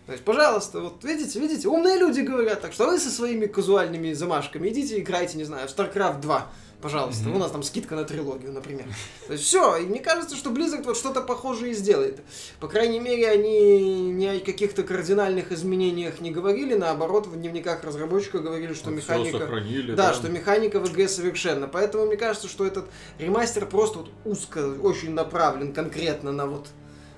То 0.06 0.12
есть, 0.12 0.24
пожалуйста, 0.24 0.82
вот 0.82 1.04
видите, 1.04 1.40
видите, 1.40 1.68
умные 1.68 1.98
люди 1.98 2.22
говорят, 2.22 2.62
так 2.62 2.74
что 2.74 2.86
вы 2.86 3.00
со 3.00 3.10
своими 3.10 3.48
казуальными 3.48 4.14
замашками 4.14 4.70
идите 4.70 5.00
играйте, 5.00 5.38
не 5.38 5.46
знаю, 5.46 5.68
в 5.68 5.72
StarCraft 5.72 6.22
2 6.22 6.52
пожалуйста, 6.82 7.30
mm-hmm. 7.30 7.36
у 7.36 7.40
нас 7.40 7.52
там 7.52 7.64
скидка 7.64 7.96
на 7.96 8.04
трилогию, 8.04 8.52
например. 8.52 8.86
То 9.28 9.34
есть 9.34 9.46
все, 9.46 9.78
и 9.78 9.86
мне 9.86 10.00
кажется, 10.00 10.36
что 10.36 10.50
Blizzard 10.50 10.84
вот 10.84 10.98
что-то 10.98 11.22
похожее 11.22 11.74
сделает. 11.74 12.22
По 12.60 12.68
крайней 12.68 13.00
мере, 13.00 13.30
они 13.30 14.12
ни 14.12 14.26
о 14.26 14.40
каких-то 14.40 14.84
кардинальных 14.84 15.52
изменениях 15.52 16.20
не 16.20 16.32
говорили, 16.32 16.76
наоборот, 16.76 17.28
в 17.28 17.36
дневниках 17.36 17.84
разработчика 17.84 18.40
говорили, 18.40 18.74
что 18.74 18.90
вот 18.90 18.98
механика... 18.98 19.40
Сохранили, 19.40 19.94
да, 19.94 20.10
да, 20.10 20.14
что 20.14 20.30
механика 20.30 20.80
в 20.80 20.92
игре 20.92 21.08
совершенна. 21.08 21.68
Поэтому 21.68 22.06
мне 22.06 22.18
кажется, 22.18 22.48
что 22.48 22.66
этот 22.66 22.86
ремастер 23.20 23.66
просто 23.66 24.00
вот 24.00 24.10
узко, 24.26 24.74
очень 24.82 25.14
направлен 25.14 25.74
конкретно 25.74 26.32
на 26.32 26.46
вот 26.46 26.68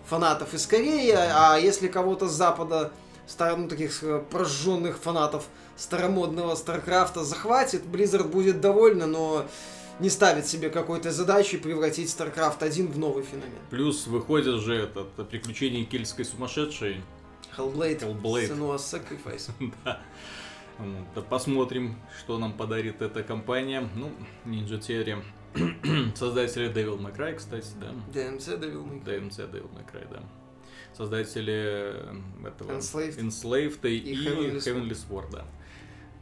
фанатов 0.05 0.53
из 0.53 0.65
Кореи, 0.67 1.13
а 1.15 1.57
если 1.57 1.87
кого-то 1.87 2.27
с 2.27 2.33
Запада, 2.33 2.91
ну, 3.39 3.67
таких 3.67 4.03
э, 4.03 4.21
прожженных 4.29 4.97
фанатов 4.97 5.45
старомодного 5.75 6.55
Старкрафта 6.55 7.23
захватит, 7.23 7.83
Blizzard 7.83 8.27
будет 8.27 8.61
довольна, 8.61 9.07
но 9.07 9.45
не 9.99 10.09
ставит 10.09 10.47
себе 10.47 10.69
какой-то 10.69 11.11
задачи 11.11 11.57
превратить 11.57 12.09
StarCraft 12.09 12.63
1 12.63 12.87
в 12.87 12.97
новый 12.97 13.23
феномен. 13.23 13.51
Плюс 13.69 14.07
выходит 14.07 14.61
же 14.61 14.75
этот 14.75 15.29
приключение 15.29 15.85
кельтской 15.85 16.25
сумасшедшей. 16.25 17.01
Hellblade. 17.57 17.99
Hellblade. 17.99 18.49
Senua's 18.49 18.81
Sacrifice. 18.81 19.51
да. 19.85 20.01
Посмотрим, 21.29 21.95
что 22.19 22.37
нам 22.39 22.53
подарит 22.53 23.01
эта 23.01 23.21
компания. 23.23 23.87
Ну, 23.95 24.11
Ninja 24.45 24.79
Theory. 24.79 25.21
Создатели 26.15 26.73
Devil 26.73 26.99
May 26.99 27.15
Cry, 27.15 27.35
кстати, 27.35 27.67
да. 27.79 27.91
DMC 28.11 28.59
Devil 28.59 28.89
May 28.89 29.03
Cry. 29.03 29.19
DMC 29.19 29.51
Devil 29.51 29.69
May 29.69 29.85
Cry, 29.85 30.07
да. 30.09 30.23
Создатели 30.97 31.95
этого 32.47 32.71
Enslaved, 32.71 33.19
Enslaved 33.19 33.87
и, 33.87 33.97
и 33.97 34.15
Heavenly, 34.15 34.57
Heavenly 34.57 34.97
Sword, 34.97 35.31
да 35.31 35.45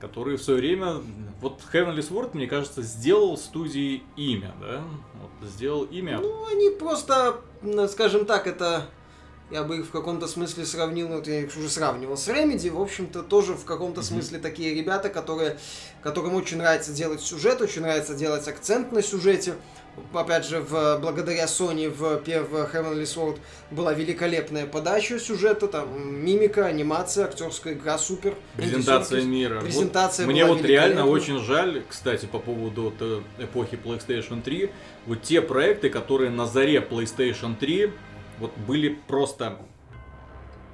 который 0.02 0.36
в 0.36 0.44
свое 0.44 0.60
время, 0.60 0.96
вот 1.40 1.62
Heavenly 1.72 2.00
Sword, 2.00 2.32
мне 2.34 2.48
кажется, 2.48 2.82
сделал 2.82 3.38
студии 3.38 4.04
имя, 4.18 4.54
да? 4.60 4.84
Вот, 5.22 5.50
сделал 5.50 5.84
имя. 5.84 6.20
Ну, 6.20 6.48
они 6.48 6.72
просто, 6.72 7.40
скажем 7.88 8.26
так, 8.26 8.48
это 8.48 8.88
я 9.52 9.64
бы 9.64 9.80
их 9.80 9.86
в 9.86 9.92
каком-то 9.92 10.28
смысле 10.28 10.66
сравнил, 10.66 11.10
вот 11.10 11.28
я 11.28 11.42
их 11.42 11.56
уже 11.58 11.70
сравнивал 11.70 12.16
с 12.16 12.28
Remedy, 12.30 12.72
в 12.72 12.82
общем-то, 12.82 13.22
тоже 13.22 13.54
в 13.54 13.66
каком-то 13.66 14.02
смысле 14.02 14.40
такие 14.40 14.74
ребята, 14.74 15.10
которые, 15.10 15.60
которым 16.02 16.36
очень 16.36 16.58
нравится 16.58 16.94
делать 16.94 17.22
сюжет, 17.22 17.62
очень 17.62 17.82
нравится 17.82 18.16
делать 18.16 18.48
акцент 18.48 18.94
на 18.94 19.04
сюжете, 19.04 19.56
опять 20.14 20.46
же, 20.46 20.60
в, 20.60 21.00
благодаря 21.00 21.46
Sony 21.46 21.90
в, 21.90 22.00
в 22.00 22.74
Heavenly 22.74 23.04
Sword 23.04 23.40
была 23.72 23.94
великолепная 23.94 24.66
подача 24.66 25.20
сюжета, 25.20 25.68
там, 25.68 26.24
мимика, 26.24 26.66
анимация, 26.66 27.26
актерская 27.26 27.74
игра 27.74 27.98
супер. 27.98 28.36
Презентация 28.56 29.24
мира. 29.24 29.62
Презентация 29.62 30.26
вот 30.26 30.32
Мне 30.32 30.46
вот 30.46 30.62
реально 30.64 31.06
очень 31.06 31.40
жаль, 31.40 31.84
кстати, 31.88 32.26
по 32.26 32.40
поводу 32.40 32.84
вот, 32.84 32.96
э, 33.00 33.22
эпохи 33.40 33.80
PlayStation 33.84 34.42
3, 34.42 34.72
вот 35.06 35.22
те 35.22 35.42
проекты, 35.42 35.90
которые 35.90 36.30
на 36.30 36.46
заре 36.46 36.80
PlayStation 36.80 37.56
3 37.56 37.92
вот 38.40 38.52
были 38.68 38.98
просто 39.08 39.60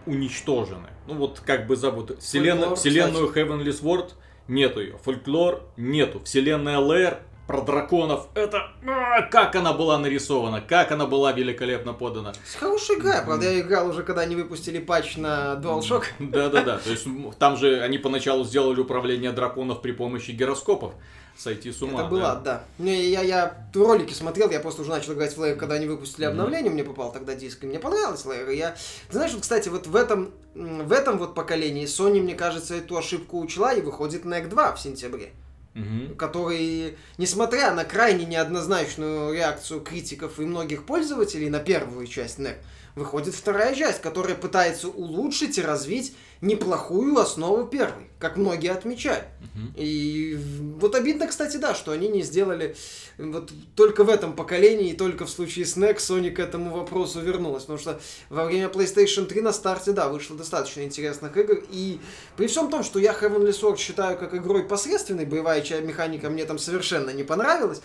уничтожены. 0.06 0.90
Ну 1.06 1.16
вот 1.16 1.42
как 1.46 1.68
бы 1.68 1.76
забыто. 1.76 2.18
Вселенную, 2.18 2.76
вселенную 2.76 3.32
Heavenly 3.32 3.70
Sword 3.70 4.12
нету 4.48 4.82
ее. 4.82 4.98
Фольклор 5.04 5.64
нету. 5.76 6.22
Вселенная 6.24 6.78
Lair 6.78 7.20
про 7.48 7.62
драконов. 7.62 8.28
Это 8.36 8.72
а, 8.86 9.22
как 9.24 9.56
она 9.56 9.74
была 9.74 9.98
нарисована, 9.98 10.62
как 10.62 10.92
она 10.92 11.06
была 11.06 11.32
великолепно 11.32 11.94
подана. 11.94 12.34
Хорошая 12.60 12.98
игра, 12.98 13.24
правда, 13.26 13.50
я 13.50 13.62
играл 13.62 13.90
уже, 13.90 14.04
когда 14.04 14.22
они 14.22 14.36
выпустили 14.36 14.80
патч 14.80 15.18
на 15.18 15.54
DualShock. 15.56 16.04
Да-да-да, 16.20 16.78
то 16.78 16.90
есть 16.90 17.08
там 17.40 17.58
же 17.58 17.82
они 17.82 17.98
поначалу 17.98 18.44
сделали 18.44 18.82
управление 18.82 19.32
драконов 19.32 19.82
при 19.82 19.94
помощи 19.94 20.32
гироскопов 20.32 20.94
сойти 21.38 21.72
с 21.72 21.82
ума. 21.82 22.02
Это 22.02 22.10
была, 22.10 22.36
да. 22.36 22.64
да. 22.78 22.92
Я, 22.92 23.22
я 23.22 23.68
ролики 23.74 24.14
смотрел, 24.14 24.50
я 24.50 24.60
просто 24.60 24.82
уже 24.82 24.90
начал 24.90 25.14
играть 25.14 25.38
в 25.38 25.42
Layer, 25.42 25.56
когда 25.56 25.76
они 25.76 25.86
выпустили 25.86 26.26
обновление, 26.26 26.72
mm-hmm. 26.72 26.74
мне 26.74 26.84
попал 26.84 27.12
тогда 27.12 27.36
диск, 27.36 27.64
и 27.64 27.68
мне 27.68 27.80
понравилось 27.80 28.26
Layer. 28.26 28.54
Я, 28.54 28.72
ты 29.08 29.14
знаешь, 29.14 29.34
вот, 29.34 29.44
кстати, 29.44 29.70
вот 29.70 29.86
в 29.86 29.96
этом, 29.96 30.32
в 30.56 30.92
этом 30.92 31.20
вот 31.20 31.36
поколении 31.36 31.86
Sony, 31.86 32.22
мне 32.22 32.34
кажется, 32.34 32.76
эту 32.76 32.98
ошибку 32.98 33.40
учла, 33.40 33.74
и 33.74 33.82
выходит 33.82 34.26
NEC 34.26 34.48
2 34.48 34.74
в 34.74 34.80
сентябре 34.82 35.32
угу. 35.78 36.16
который, 36.16 36.98
несмотря 37.18 37.74
на 37.74 37.86
крайне 37.86 38.26
неоднозначную 38.26 39.34
реакцию 39.34 39.82
критиков 39.82 40.40
и 40.40 40.44
многих 40.44 40.86
пользователей 40.86 41.50
на 41.50 41.60
первую 41.60 42.08
часть 42.08 42.40
NEC, 42.40 42.58
выходит 42.96 43.36
вторая 43.36 43.76
часть, 43.76 44.02
которая 44.02 44.36
пытается 44.36 44.88
улучшить 44.88 45.58
и 45.58 45.62
развить 45.62 46.16
неплохую 46.42 47.18
основу 47.18 47.66
первой, 47.68 48.10
как 48.20 48.38
многие 48.38 48.72
отмечают. 48.72 49.26
Угу. 49.42 49.74
И 49.78 50.38
вот 50.80 50.96
обидно, 50.96 51.28
кстати, 51.28 51.58
да, 51.58 51.76
что 51.76 51.92
они 51.92 52.08
не 52.08 52.24
сделали 52.24 52.76
вот 53.18 53.52
только 53.76 54.04
в 54.04 54.10
этом 54.10 54.34
поколении, 54.34 54.92
и 54.92 54.96
только 54.96 55.26
в 55.26 55.30
случае 55.30 55.66
с 55.66 55.76
NEC 55.76 55.98
Sony 55.98 56.32
к 56.32 56.40
этому 56.40 56.76
вопросу 56.76 57.20
вернулась. 57.20 57.64
Потому 57.64 57.80
что 57.80 58.00
во 58.30 58.46
время 58.46 58.68
PlayStation 58.68 59.26
3 59.26 59.42
на 59.42 59.54
старте, 59.54 59.92
да, 59.92 60.10
вышло 60.10 60.36
достаточно 60.36 60.82
интересных 60.82 61.36
игр. 61.36 61.64
И 61.72 62.00
при 62.36 62.48
всем 62.48 62.70
том, 62.70 62.84
что 62.84 63.00
я 63.00 63.14
Heavenly 63.14 63.50
Sword 63.50 63.78
считаю 63.78 64.18
как 64.18 64.34
игрой 64.34 64.64
посредственной, 64.64 65.26
боевая 65.26 65.64
механика 65.82 66.30
мне 66.30 66.46
там 66.46 66.60
совершенно 66.60 67.10
не 67.10 67.24
понравилась, 67.24 67.82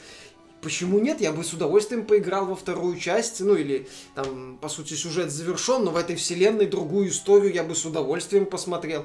Почему 0.63 1.01
нет? 1.01 1.21
Я 1.21 1.33
бы 1.33 1.43
с 1.43 1.53
удовольствием 1.53 2.07
поиграл 2.07 2.47
во 2.47 2.55
вторую 2.55 2.97
часть, 2.97 3.41
ну 3.41 3.57
или 3.57 3.89
там, 4.15 4.59
по 4.59 4.69
сути, 4.69 4.95
сюжет 4.95 5.33
завершен, 5.33 5.83
но 5.83 5.91
в 5.91 5.97
этой 5.97 6.15
вселенной 6.15 6.67
другую 6.67 7.09
историю 7.09 7.53
я 7.53 7.65
бы 7.65 7.75
с 7.75 7.85
удовольствием 7.85 8.47
посмотрел. 8.47 9.05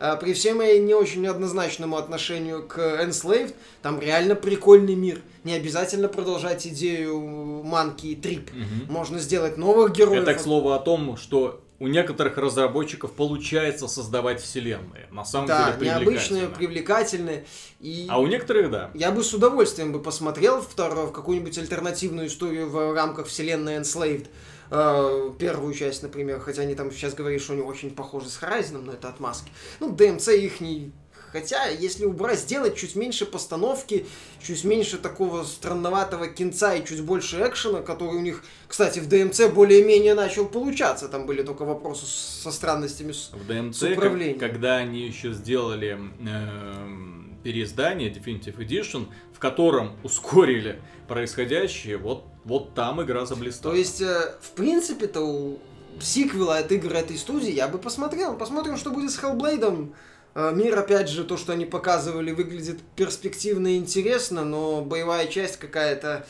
А, 0.00 0.16
при 0.16 0.32
всем 0.32 0.56
моей 0.56 0.80
не 0.80 0.94
очень 0.94 1.26
однозначному 1.26 1.98
отношению 1.98 2.66
к 2.66 2.78
Enslaved, 2.78 3.54
там 3.82 4.00
реально 4.00 4.34
прикольный 4.34 4.94
мир. 4.94 5.20
Не 5.44 5.52
обязательно 5.52 6.08
продолжать 6.08 6.66
идею 6.66 7.20
манки 7.62 8.06
и 8.06 8.16
трип. 8.16 8.50
Угу. 8.50 8.92
Можно 8.92 9.18
сделать 9.18 9.58
новых 9.58 9.92
героев. 9.92 10.22
Это, 10.22 10.34
к 10.34 10.40
слову, 10.40 10.72
о 10.72 10.78
том, 10.78 11.18
что 11.18 11.62
у 11.80 11.86
некоторых 11.86 12.38
разработчиков 12.38 13.12
получается 13.12 13.88
создавать 13.88 14.40
вселенные. 14.40 15.06
На 15.10 15.24
самом 15.24 15.48
да, 15.48 15.72
деле 15.72 15.90
необычные, 15.90 16.46
привлекательные. 16.48 17.44
И 17.80 18.06
а 18.08 18.18
у 18.20 18.26
некоторых 18.26 18.70
да. 18.70 18.90
Я 18.94 19.10
бы 19.10 19.22
с 19.22 19.34
удовольствием 19.34 19.92
бы 19.92 20.00
посмотрел 20.00 20.62
вторую, 20.62 21.08
в 21.08 21.12
какую-нибудь 21.12 21.56
альтернативную 21.58 22.28
историю 22.28 22.70
в 22.70 22.94
рамках 22.94 23.26
вселенной 23.26 23.76
Enslaved. 23.76 24.28
Uh, 24.70 25.36
первую 25.36 25.74
часть, 25.74 26.02
например, 26.04 26.38
хотя 26.38 26.62
они 26.62 26.76
там 26.76 26.92
сейчас 26.92 27.14
говорят, 27.14 27.42
что 27.42 27.54
они 27.54 27.62
очень 27.62 27.90
похожи 27.90 28.28
с 28.28 28.40
Horizon, 28.40 28.82
но 28.82 28.92
это 28.92 29.08
отмазки. 29.08 29.50
Ну, 29.80 29.92
DMC 29.92 30.38
их 30.38 30.60
не 30.60 30.92
Хотя, 31.32 31.68
если 31.68 32.04
убрать, 32.06 32.40
сделать 32.40 32.76
чуть 32.76 32.96
меньше 32.96 33.24
постановки, 33.24 34.06
чуть 34.42 34.64
меньше 34.64 34.98
такого 34.98 35.44
странноватого 35.44 36.26
кинца 36.26 36.74
и 36.74 36.84
чуть 36.84 37.02
больше 37.02 37.36
экшена, 37.46 37.82
который 37.82 38.16
у 38.16 38.20
них, 38.20 38.42
кстати, 38.66 38.98
в 38.98 39.08
ДМЦ 39.08 39.48
более-менее 39.52 40.14
начал 40.14 40.46
получаться. 40.46 41.08
Там 41.08 41.26
были 41.26 41.42
только 41.42 41.64
вопросы 41.64 42.06
со 42.06 42.50
странностями 42.50 43.12
с, 43.12 43.30
в 43.32 43.46
ДМЦ, 43.46 43.76
с 43.76 43.82
управлением. 43.82 44.38
Как, 44.38 44.52
когда 44.52 44.76
они 44.76 45.06
еще 45.06 45.32
сделали 45.32 45.98
э, 46.20 47.19
переиздание 47.42 48.10
Definitive 48.10 48.56
Edition, 48.58 49.08
в 49.32 49.38
котором 49.38 49.96
ускорили 50.02 50.80
происходящее, 51.08 51.96
вот, 51.96 52.24
вот 52.44 52.74
там 52.74 53.02
игра 53.02 53.26
заблистала. 53.26 53.74
То 53.74 53.78
есть, 53.78 54.00
э, 54.00 54.34
в 54.40 54.50
принципе-то, 54.50 55.58
сиквела 56.00 56.58
от 56.58 56.70
игр 56.72 56.92
этой 56.92 57.18
студии 57.18 57.50
я 57.50 57.68
бы 57.68 57.78
посмотрел. 57.78 58.36
Посмотрим, 58.36 58.76
что 58.76 58.90
будет 58.90 59.10
с 59.10 59.18
Hellblade 59.18 59.92
Э, 60.34 60.52
мир, 60.54 60.78
опять 60.78 61.08
же, 61.08 61.24
то, 61.24 61.36
что 61.36 61.52
они 61.52 61.64
показывали, 61.64 62.32
выглядит 62.32 62.80
перспективно 62.96 63.68
и 63.68 63.76
интересно, 63.76 64.44
но 64.44 64.80
боевая 64.82 65.26
часть 65.26 65.56
какая-то 65.56 66.26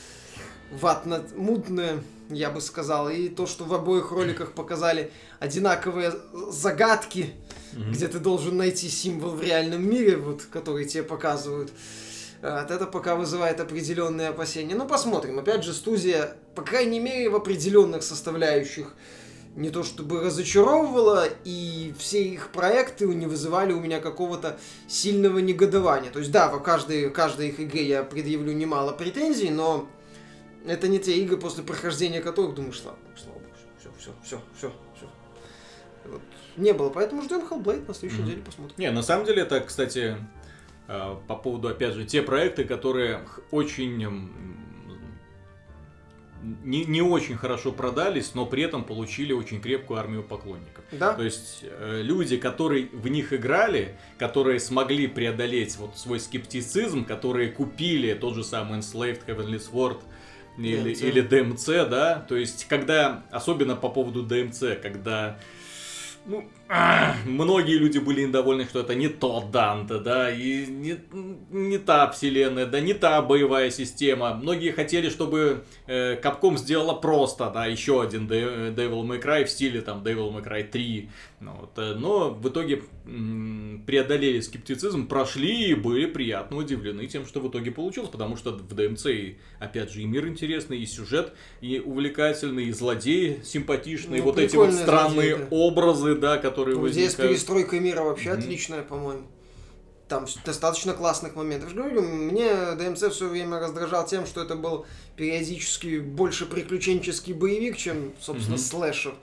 ватно 0.70 1.22
мутная, 1.36 2.02
я 2.30 2.50
бы 2.50 2.60
сказал. 2.60 3.10
И 3.10 3.28
то, 3.28 3.46
что 3.46 3.64
в 3.64 3.74
обоих 3.74 4.10
роликах 4.10 4.52
показали 4.52 5.10
одинаковые 5.38 6.12
загадки, 6.50 7.34
mm-hmm. 7.72 7.90
где 7.90 8.08
ты 8.08 8.18
должен 8.18 8.56
найти 8.56 8.88
символ 8.88 9.30
в 9.30 9.42
реальном 9.42 9.88
мире, 9.88 10.16
вот, 10.16 10.42
который 10.42 10.84
тебе 10.84 11.02
показывают. 11.02 11.70
Вот 12.42 12.70
это 12.70 12.86
пока 12.86 13.16
вызывает 13.16 13.60
определенные 13.60 14.28
опасения. 14.28 14.74
Ну, 14.74 14.86
посмотрим. 14.86 15.38
Опять 15.38 15.62
же, 15.62 15.74
студия, 15.74 16.36
по 16.54 16.62
крайней 16.62 16.98
мере, 16.98 17.28
в 17.28 17.36
определенных 17.36 18.02
составляющих 18.02 18.94
не 19.56 19.70
то 19.70 19.82
чтобы 19.82 20.20
разочаровывало, 20.20 21.26
и 21.44 21.92
все 21.98 22.22
их 22.22 22.48
проекты 22.48 23.06
не 23.06 23.26
вызывали 23.26 23.72
у 23.72 23.80
меня 23.80 24.00
какого-то 24.00 24.58
сильного 24.86 25.38
негодования. 25.40 26.10
То 26.10 26.20
есть, 26.20 26.30
да, 26.30 26.48
в 26.48 26.60
каждой, 26.62 27.10
каждой 27.10 27.48
их 27.48 27.60
игре 27.60 27.86
я 27.86 28.02
предъявлю 28.02 28.52
немало 28.52 28.92
претензий, 28.92 29.50
но 29.50 29.88
это 30.66 30.88
не 30.88 30.98
те 30.98 31.18
игры, 31.18 31.36
после 31.36 31.64
прохождения 31.64 32.20
которых 32.20 32.54
думаешь, 32.54 32.80
слава 32.80 32.96
богу, 32.96 33.16
слава 33.16 33.38
богу, 33.38 33.54
все, 33.78 33.90
все, 33.98 34.12
все, 34.24 34.40
все. 34.56 34.72
Не 36.60 36.72
было, 36.72 36.90
поэтому 36.90 37.22
ждем 37.22 37.40
Hellblade 37.40 37.86
на 37.86 37.94
следующей 37.94 38.22
mm-hmm. 38.22 38.24
неделе 38.26 38.42
посмотрим. 38.42 38.74
Не, 38.78 38.90
на 38.90 39.02
самом 39.02 39.26
деле 39.26 39.42
это, 39.42 39.60
кстати, 39.60 40.16
э, 40.88 41.16
по 41.26 41.36
поводу, 41.36 41.68
опять 41.68 41.94
же, 41.94 42.04
те 42.04 42.22
проекты, 42.22 42.64
которые 42.64 43.20
очень 43.50 43.96
не, 46.42 46.84
не 46.84 47.02
очень 47.02 47.36
хорошо 47.36 47.72
продались, 47.72 48.34
но 48.34 48.46
при 48.46 48.62
этом 48.62 48.84
получили 48.84 49.32
очень 49.32 49.60
крепкую 49.60 49.98
армию 49.98 50.22
поклонников. 50.22 50.84
Да. 50.92 51.14
То 51.14 51.22
есть 51.22 51.60
э, 51.62 52.00
люди, 52.02 52.36
которые 52.36 52.88
в 52.92 53.08
них 53.08 53.32
играли, 53.32 53.96
которые 54.18 54.60
смогли 54.60 55.06
преодолеть 55.06 55.76
вот 55.76 55.98
свой 55.98 56.20
скептицизм, 56.20 57.04
которые 57.04 57.50
купили 57.50 58.14
тот 58.14 58.34
же 58.34 58.44
самый 58.44 58.80
Enslaved 58.80 59.20
Heavenly 59.26 59.60
Sword 59.60 60.00
или, 60.58 60.92
DMC. 60.92 61.08
или 61.08 61.22
DMC, 61.22 61.88
да, 61.88 62.24
то 62.28 62.36
есть 62.36 62.66
когда, 62.66 63.24
особенно 63.30 63.76
по 63.76 63.88
поводу 63.88 64.24
DMC, 64.24 64.80
когда 64.80 65.38
ну, 66.30 66.44
многие 67.26 67.78
люди 67.78 67.98
были 67.98 68.24
недовольны, 68.26 68.64
что 68.64 68.80
это 68.80 68.94
не 68.94 69.08
тот 69.08 69.50
Данте, 69.50 69.98
да, 69.98 70.30
и 70.30 70.66
не, 70.66 70.96
не 71.50 71.78
та 71.78 72.08
вселенная, 72.10 72.66
да, 72.66 72.80
не 72.80 72.94
та 72.94 73.20
боевая 73.22 73.70
система. 73.70 74.34
Многие 74.34 74.70
хотели, 74.70 75.08
чтобы 75.08 75.64
э, 75.88 76.20
Capcom 76.22 76.56
сделала 76.56 76.94
просто, 76.94 77.50
да, 77.52 77.66
еще 77.66 78.00
один 78.00 78.28
Devil 78.28 79.02
May 79.02 79.20
Cry 79.20 79.44
в 79.44 79.50
стиле 79.50 79.80
там 79.80 80.02
Devil 80.04 80.32
May 80.32 80.44
Cry 80.46 80.62
3. 80.62 81.08
Ну, 81.40 81.52
вот, 81.58 81.72
э, 81.78 81.94
но 81.94 82.30
в 82.30 82.48
итоге 82.48 82.82
м- 83.06 83.82
преодолели 83.86 84.40
скептицизм, 84.40 85.08
прошли 85.08 85.70
и 85.70 85.74
были 85.74 86.06
приятно 86.06 86.58
удивлены 86.58 87.06
тем, 87.06 87.26
что 87.26 87.40
в 87.40 87.48
итоге 87.48 87.70
получилось, 87.72 88.10
потому 88.10 88.36
что 88.36 88.52
в 88.52 88.72
DMC, 88.74 89.36
опять 89.58 89.90
же, 89.90 90.02
и 90.02 90.04
мир 90.04 90.28
интересный, 90.28 90.78
и 90.78 90.86
сюжет 90.86 91.32
и 91.62 91.80
увлекательный, 91.80 92.66
и 92.66 92.72
злодеи 92.72 93.40
симпатичные, 93.42 94.20
ну, 94.20 94.26
вот 94.26 94.38
эти 94.38 94.54
вот 94.54 94.72
странные 94.72 95.36
злодеи, 95.36 95.48
образы, 95.50 96.14
да, 96.14 96.36
которые 96.36 96.59
ну, 96.66 96.80
возникают. 96.80 97.12
Здесь 97.12 97.14
перестройка 97.14 97.80
мира 97.80 98.02
вообще 98.02 98.30
mm-hmm. 98.30 98.38
отличная, 98.38 98.82
по-моему. 98.82 99.26
Там 100.08 100.26
достаточно 100.44 100.92
классных 100.92 101.36
моментов. 101.36 101.72
Я 101.72 101.76
же 101.76 101.90
говорю, 101.90 102.02
мне 102.02 102.48
DMC 102.48 103.10
все 103.10 103.28
время 103.28 103.60
раздражал 103.60 104.06
тем, 104.06 104.26
что 104.26 104.42
это 104.42 104.56
был 104.56 104.86
периодически 105.16 106.00
больше 106.00 106.46
приключенческий 106.46 107.32
боевик, 107.32 107.76
чем, 107.76 108.12
собственно, 108.20 108.56
mm-hmm. 108.56 108.58
слэшер. 108.58 109.14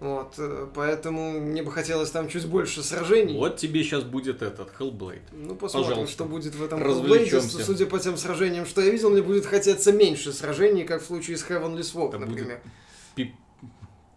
Вот, 0.00 0.36
э, 0.38 0.66
поэтому 0.74 1.40
мне 1.40 1.62
бы 1.62 1.70
хотелось 1.70 2.10
там 2.10 2.26
чуть 2.30 2.46
больше 2.46 2.82
сражений. 2.82 3.36
Вот 3.36 3.58
тебе 3.58 3.82
сейчас 3.82 4.02
будет 4.02 4.40
этот 4.40 4.70
Hellblade. 4.78 5.20
Ну, 5.30 5.54
посмотрим, 5.56 5.90
Пожалуйста. 5.90 6.12
что 6.14 6.24
будет 6.24 6.54
в 6.54 6.64
этом 6.64 6.82
Hellblade. 6.82 7.40
Судя 7.40 7.84
по 7.84 7.98
тем 7.98 8.16
сражениям, 8.16 8.64
что 8.64 8.80
я 8.80 8.90
видел, 8.90 9.10
мне 9.10 9.20
будет 9.20 9.44
хотеться 9.44 9.92
меньше 9.92 10.32
сражений, 10.32 10.84
как 10.84 11.02
в 11.02 11.06
случае 11.06 11.36
с 11.36 11.44
Heavenly 11.44 11.80
Sword, 11.80 12.08
Это 12.08 12.18
например. 12.20 12.60
Будет 12.62 12.72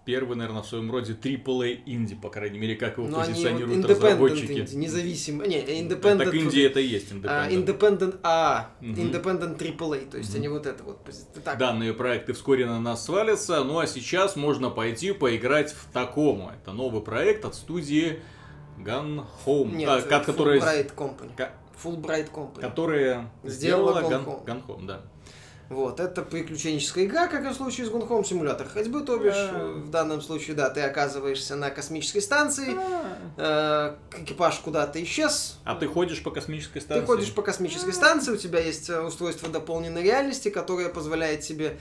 первый, 0.06 0.36
наверное, 0.36 0.62
в 0.62 0.68
своем 0.68 0.92
роде 0.92 1.14
AAA 1.14 1.84
инди, 1.86 2.16
по 2.16 2.30
крайней 2.30 2.60
мере, 2.60 2.76
как 2.76 2.98
его 2.98 3.08
Но 3.08 3.20
ну, 3.20 3.26
позиционируют 3.26 3.86
разработчики. 3.86 4.60
Инди, 4.60 4.76
независимо. 4.76 5.46
Не, 5.46 5.62
independent. 5.62 6.26
Так 6.26 6.36
инди 6.36 6.60
это 6.62 6.80
и 6.80 6.86
есть 6.86 7.12
independent. 7.12 7.30
А, 7.30 7.50
independent 7.50 8.20
А, 8.24 8.72
угу. 8.82 8.90
independent 8.90 9.58
AAA, 9.58 10.10
то 10.10 10.18
есть 10.18 10.32
угу. 10.32 10.38
они 10.38 10.48
вот 10.50 10.66
это 10.66 10.84
вот. 10.84 11.00
Так. 11.44 11.58
Данные 11.58 11.94
проекты 11.94 12.34
вскоре 12.34 12.66
на 12.66 12.80
нас 12.80 13.06
свалятся, 13.06 13.64
ну 13.64 13.80
а 13.80 13.88
сейчас 13.88 14.36
можно 14.36 14.70
пойти 14.70 15.12
поиграть 15.14 15.72
в 15.72 15.92
такому. 15.92 16.52
Это 16.52 16.74
новый 16.74 17.02
проект 17.02 17.46
от 17.46 17.56
студии 17.56 18.20
Gun 18.78 19.26
Home, 19.46 19.76
Нет, 19.76 19.90
а, 19.90 20.02
которая... 20.02 20.60
Fulbright 20.60 20.96
Company. 20.96 21.50
Fulbright 21.82 22.32
Company. 22.32 22.62
Которая 22.62 23.32
сделала, 23.44 24.02
сделала 24.04 24.24
Gun. 24.24 24.46
Gun 24.46 24.68
Home, 24.68 24.86
да. 24.86 25.02
Вот, 25.70 26.00
это 26.00 26.22
приключенческая 26.22 27.06
игра, 27.06 27.28
как 27.28 27.46
и 27.46 27.50
в 27.50 27.54
случае 27.54 27.88
с 27.88 27.90
Гунхом 27.90 28.24
симулятор. 28.24 28.68
Ходьбы, 28.68 29.02
то 29.02 29.18
бишь, 29.18 29.34
в 29.34 29.90
данном 29.90 30.22
случае, 30.22 30.56
да, 30.56 30.70
ты 30.70 30.82
оказываешься 30.82 31.56
на 31.56 31.70
космической 31.70 32.22
станции, 32.22 32.76
э, 33.38 33.96
экипаж 34.20 34.60
куда-то 34.60 35.02
исчез. 35.04 35.58
А 35.64 35.76
ты 35.76 35.88
ходишь 35.88 36.22
по 36.22 36.32
космической 36.32 36.80
станции? 36.80 37.02
Ты 37.02 37.08
ходишь 37.08 37.34
по 37.34 37.42
космической 37.42 37.94
станции, 37.94 38.34
у 38.34 38.38
тебя 38.38 38.60
есть 38.60 38.90
э, 38.90 39.02
устройство 39.02 39.50
дополненной 39.50 40.04
реальности, 40.04 40.50
которое 40.50 40.90
позволяет 40.90 41.42
тебе 41.42 41.80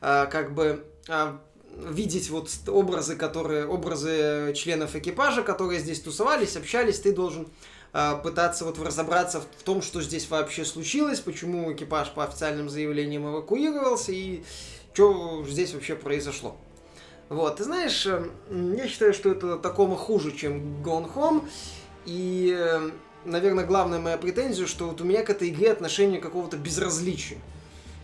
э, 0.00 0.26
как 0.30 0.54
бы 0.54 0.84
э, 1.08 1.36
видеть 1.76 2.30
вот 2.30 2.50
образы, 2.68 3.16
которые, 3.16 3.66
образы 3.66 4.52
членов 4.56 4.94
экипажа, 4.94 5.42
которые 5.42 5.80
здесь 5.80 6.00
тусовались, 6.00 6.56
общались, 6.56 7.00
ты 7.00 7.12
должен 7.12 7.48
пытаться 8.22 8.64
вот 8.64 8.78
разобраться 8.80 9.40
в 9.40 9.62
том, 9.62 9.80
что 9.80 10.02
здесь 10.02 10.28
вообще 10.28 10.64
случилось, 10.64 11.20
почему 11.20 11.72
экипаж 11.72 12.10
по 12.10 12.24
официальным 12.24 12.68
заявлениям 12.68 13.28
эвакуировался 13.30 14.10
и 14.10 14.42
что 14.92 15.44
здесь 15.46 15.74
вообще 15.74 15.94
произошло. 15.94 16.56
Вот, 17.28 17.56
ты 17.56 17.64
знаешь, 17.64 18.06
э, 18.06 18.26
я 18.76 18.86
считаю, 18.86 19.14
что 19.14 19.30
это 19.30 19.56
такому 19.56 19.96
хуже, 19.96 20.32
чем 20.32 20.82
Gone 20.82 21.12
Home, 21.14 21.48
и, 22.04 22.54
э, 22.56 22.90
наверное, 23.24 23.64
главная 23.64 23.98
моя 23.98 24.18
претензия, 24.18 24.66
что 24.66 24.88
вот 24.88 25.00
у 25.00 25.04
меня 25.04 25.24
к 25.24 25.30
этой 25.30 25.48
игре 25.48 25.72
отношение 25.72 26.20
какого-то 26.20 26.56
безразличия. 26.56 27.38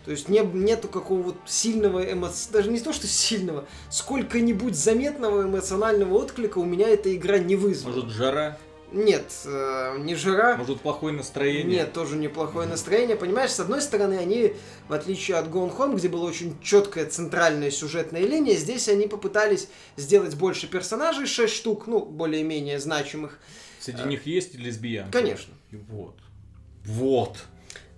То 0.05 0.11
есть 0.11 0.27
не, 0.27 0.39
нету 0.39 0.87
какого-то 0.87 1.37
сильного 1.45 1.99
эмоционального, 1.99 2.51
даже 2.51 2.71
не 2.71 2.79
то, 2.79 2.91
что 2.91 3.05
сильного, 3.05 3.65
сколько-нибудь 3.91 4.75
заметного 4.75 5.43
эмоционального 5.43 6.15
отклика 6.15 6.57
у 6.57 6.65
меня 6.65 6.89
эта 6.89 7.15
игра 7.15 7.37
не 7.37 7.55
вызвала. 7.55 7.93
Может, 7.93 8.09
жара? 8.09 8.57
Нет, 8.91 9.31
э, 9.45 9.97
не 9.99 10.15
жара. 10.15 10.57
Может, 10.57 10.81
плохое 10.81 11.13
настроение? 11.13 11.79
Нет, 11.79 11.93
тоже 11.93 12.17
неплохое 12.17 12.67
настроение. 12.67 13.15
Понимаешь, 13.15 13.51
с 13.51 13.59
одной 13.59 13.81
стороны, 13.81 14.15
они, 14.15 14.53
в 14.89 14.93
отличие 14.93 15.37
от 15.37 15.47
Gone 15.47 15.75
Home, 15.77 15.95
где 15.95 16.09
была 16.09 16.25
очень 16.25 16.61
четкая 16.61 17.05
центральная 17.05 17.71
сюжетная 17.71 18.21
линия, 18.21 18.55
здесь 18.55 18.89
они 18.89 19.07
попытались 19.07 19.69
сделать 19.95 20.35
больше 20.35 20.67
персонажей, 20.67 21.25
6 21.25 21.53
штук, 21.53 21.87
ну, 21.87 22.03
более-менее 22.03 22.79
значимых. 22.79 23.39
Среди 23.79 24.03
них 24.03 24.25
есть 24.25 24.55
лесбиянки? 24.55 25.11
Конечно. 25.11 25.53
Вот. 25.71 26.15
Вот. 26.85 27.37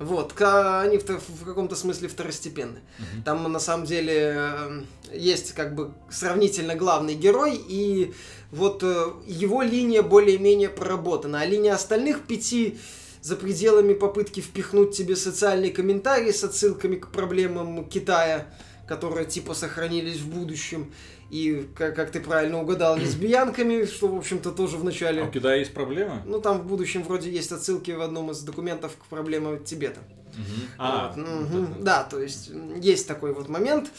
Вот, 0.04 0.34
они 0.42 0.98
в, 0.98 1.08
в 1.08 1.46
каком-то 1.46 1.76
смысле 1.76 2.08
второстепенны. 2.08 2.80
Угу. 3.00 3.24
Там 3.26 3.52
на 3.52 3.60
самом 3.60 3.86
деле 3.86 4.36
э, 4.38 4.82
есть 5.14 5.54
как 5.54 5.76
бы 5.76 5.94
сравнительно 6.10 6.76
главный 6.76 7.16
герой, 7.16 7.56
и 7.56 8.14
вот 8.52 8.84
э, 8.84 9.12
его 9.26 9.62
линия 9.62 10.04
более-менее 10.04 10.70
проработана, 10.70 11.42
а 11.42 11.46
линия 11.46 11.74
остальных 11.74 12.22
пяти 12.22 12.78
за 13.22 13.38
пределами 13.38 13.94
попытки 13.94 14.42
впихнуть 14.42 14.96
тебе 14.96 15.16
социальные 15.16 15.72
комментарии 15.72 16.32
с 16.32 16.44
отсылками 16.44 16.98
к 16.98 17.08
проблемам 17.08 17.86
Китая, 17.86 18.48
которые 18.88 19.26
типа 19.26 19.54
сохранились 19.54 20.20
в 20.20 20.28
будущем, 20.28 20.94
и, 21.34 21.68
как, 21.74 21.96
как 21.96 22.12
ты 22.12 22.20
правильно 22.20 22.62
угадал, 22.62 22.96
лесбиянками, 22.96 23.86
что, 23.86 24.08
в 24.08 24.16
общем-то, 24.16 24.52
тоже 24.52 24.78
в 24.78 24.84
начале... 24.84 25.24
А 25.24 25.26
у 25.26 25.32
Китая 25.32 25.56
есть 25.56 25.74
проблемы? 25.74 26.22
Ну, 26.28 26.40
там 26.40 26.60
в 26.60 26.68
будущем 26.68 27.02
вроде 27.02 27.32
есть 27.32 27.52
отсылки 27.52 27.90
в 27.90 28.02
одном 28.02 28.30
из 28.30 28.42
документов 28.42 28.96
к 28.96 29.06
проблемам 29.08 29.64
Тибета. 29.64 30.02
Угу. 30.34 30.62
А, 30.78 31.12
вот. 31.16 31.28
угу. 31.28 31.68
Да, 31.80 32.04
то 32.04 32.20
есть 32.20 32.52
есть 32.80 33.08
такой 33.08 33.34
вот 33.34 33.50
момент. 33.50 33.90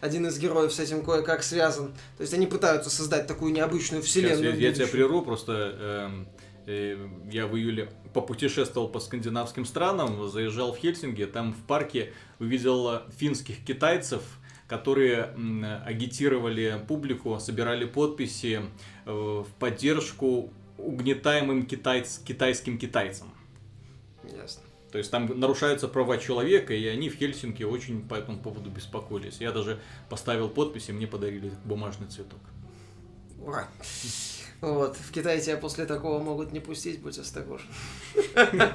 Один 0.00 0.28
из 0.28 0.38
героев 0.38 0.72
с 0.72 0.78
этим 0.78 1.04
кое-как 1.04 1.42
связан. 1.42 1.88
То 2.16 2.20
есть 2.20 2.32
они 2.32 2.46
пытаются 2.46 2.90
создать 2.90 3.26
такую 3.26 3.52
необычную 3.52 4.00
вселенную. 4.00 4.52
Сейчас 4.52 4.60
я, 4.60 4.68
я 4.68 4.72
тебя 4.72 4.86
прерву, 4.86 5.22
просто 5.22 5.74
э, 5.76 6.24
э, 6.66 7.08
я 7.32 7.48
в 7.48 7.56
июле 7.56 7.90
попутешествовал 8.12 8.86
по 8.86 9.00
скандинавским 9.00 9.64
странам, 9.64 10.28
заезжал 10.28 10.72
в 10.72 10.78
Хельсинки, 10.78 11.26
там 11.26 11.54
в 11.54 11.66
парке 11.66 12.12
увидел 12.38 13.00
финских 13.18 13.64
китайцев, 13.64 14.22
которые 14.66 15.30
агитировали 15.84 16.82
публику, 16.88 17.38
собирали 17.38 17.84
подписи 17.84 18.62
э, 19.04 19.10
в 19.10 19.46
поддержку 19.58 20.50
угнетаемым 20.78 21.66
китайц, 21.66 22.18
китайским 22.18 22.78
китайцам. 22.78 23.28
Ясно. 24.24 24.62
То 24.90 24.98
есть 24.98 25.10
там 25.10 25.26
нарушаются 25.38 25.88
права 25.88 26.18
человека, 26.18 26.72
и 26.72 26.86
они 26.86 27.10
в 27.10 27.16
Хельсинки 27.16 27.64
очень 27.64 28.06
по 28.06 28.14
этому 28.14 28.38
поводу 28.38 28.70
беспокоились. 28.70 29.38
Я 29.40 29.50
даже 29.50 29.80
поставил 30.08 30.48
подпись, 30.48 30.88
и 30.88 30.92
мне 30.92 31.06
подарили 31.06 31.52
бумажный 31.64 32.06
цветок. 32.06 32.38
Ура! 33.44 33.68
Вот, 34.60 34.96
в 34.96 35.10
Китае 35.10 35.40
тебя 35.40 35.56
после 35.56 35.84
такого 35.84 36.22
могут 36.22 36.52
не 36.52 36.60
пустить, 36.60 37.00
будь 37.00 37.18
осторожен. 37.18 37.68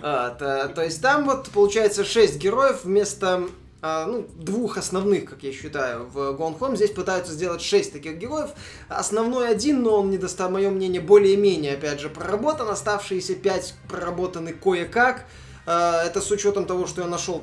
А, 0.00 0.30
то 0.30 0.82
есть 0.82 1.02
там 1.02 1.24
вот 1.24 1.48
получается 1.50 2.04
шесть 2.04 2.38
героев 2.38 2.84
вместо 2.84 3.48
ну, 3.80 4.26
двух 4.34 4.76
основных, 4.76 5.26
как 5.26 5.42
я 5.42 5.52
считаю, 5.52 6.06
в 6.06 6.18
Gone 6.32 6.58
Home. 6.58 6.76
Здесь 6.76 6.90
пытаются 6.90 7.32
сделать 7.32 7.60
шесть 7.60 7.92
таких 7.92 8.18
героев. 8.18 8.50
Основной 8.88 9.48
один, 9.48 9.82
но 9.82 10.00
он, 10.00 10.10
недоста... 10.10 10.48
мое 10.48 10.70
мнение, 10.70 11.00
более-менее, 11.00 11.74
опять 11.74 12.00
же, 12.00 12.08
проработан. 12.08 12.68
Оставшиеся 12.68 13.34
пять 13.34 13.74
проработаны 13.88 14.52
кое-как. 14.52 15.26
Э, 15.68 16.00
это 16.06 16.22
с 16.22 16.30
учетом 16.30 16.64
того, 16.64 16.86
что 16.86 17.02
я 17.02 17.06
нашел 17.06 17.42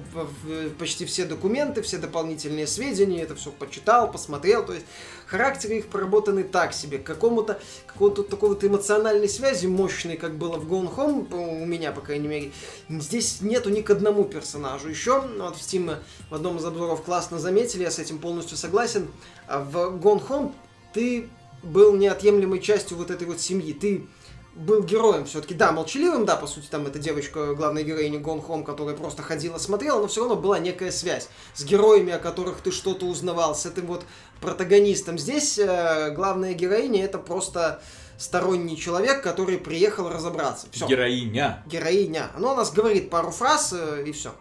почти 0.79 1.05
все 1.05 1.25
документы, 1.25 1.83
все 1.83 1.99
дополнительные 1.99 2.65
сведения, 2.65 3.21
это 3.21 3.35
все 3.35 3.51
почитал, 3.51 4.11
посмотрел. 4.11 4.65
То 4.65 4.73
есть 4.73 4.85
характеры 5.27 5.75
их 5.75 5.87
проработаны 5.87 6.43
так 6.43 6.73
себе. 6.73 6.97
К 6.97 7.03
какому-то 7.03 7.59
какого-то 7.85 8.23
такой 8.23 8.49
вот 8.49 8.63
эмоциональной 8.63 9.29
связи 9.29 9.67
мощной, 9.67 10.17
как 10.17 10.35
было 10.37 10.57
в 10.57 10.71
Gone 10.71 10.93
Home, 10.95 11.61
у 11.61 11.65
меня, 11.67 11.91
по 11.91 12.01
крайней 12.01 12.27
мере, 12.27 12.51
здесь 12.89 13.41
нету 13.41 13.69
ни 13.69 13.81
к 13.81 13.91
одному 13.91 14.23
персонажу. 14.23 14.89
Еще 14.89 15.21
вот 15.21 15.55
в 15.55 15.59
Steam 15.59 15.95
в 16.31 16.33
одном 16.33 16.57
из 16.57 16.65
обзоров 16.65 17.03
классно 17.03 17.37
заметили, 17.37 17.83
я 17.83 17.91
с 17.91 17.99
этим 17.99 18.17
полностью 18.17 18.57
согласен. 18.57 19.07
А 19.47 19.59
в 19.59 19.75
Gone 19.97 20.27
Home 20.29 20.53
ты 20.93 21.29
был 21.61 21.95
неотъемлемой 21.95 22.59
частью 22.59 22.97
вот 22.97 23.11
этой 23.11 23.27
вот 23.27 23.39
семьи. 23.39 23.71
Ты 23.73 24.07
был 24.55 24.83
героем 24.83 25.25
все-таки, 25.25 25.53
да, 25.53 25.71
молчаливым, 25.73 26.25
да, 26.25 26.37
по 26.37 26.47
сути, 26.47 26.67
там 26.67 26.87
эта 26.87 26.97
девочка, 26.97 27.53
главная 27.53 27.83
героиня 27.83 28.19
Гон 28.19 28.41
Хом, 28.41 28.63
которая 28.63 28.95
просто 28.95 29.21
ходила, 29.21 29.57
смотрела, 29.57 29.99
но 29.99 30.07
все 30.07 30.21
равно 30.21 30.37
была 30.37 30.59
некая 30.59 30.91
связь 30.91 31.27
с 31.53 31.65
героями, 31.65 32.13
о 32.13 32.19
которых 32.19 32.61
ты 32.61 32.71
что-то 32.71 33.05
узнавал, 33.05 33.53
с 33.53 33.65
этим 33.65 33.85
вот 33.87 34.05
протагонистом. 34.39 35.17
Здесь 35.17 35.59
э, 35.59 36.11
главная 36.15 36.53
героиня 36.53 37.03
это 37.03 37.19
просто 37.19 37.81
сторонний 38.17 38.77
человек, 38.77 39.21
который 39.21 39.57
приехал 39.57 40.09
разобраться. 40.09 40.67
Все. 40.71 40.87
Героиня. 40.87 41.61
Героиня. 41.65 42.31
Она 42.35 42.55
нас 42.55 42.71
говорит 42.71 43.09
пару 43.09 43.31
фраз 43.31 43.73
э, 43.73 44.03
и 44.07 44.11
все. 44.13 44.33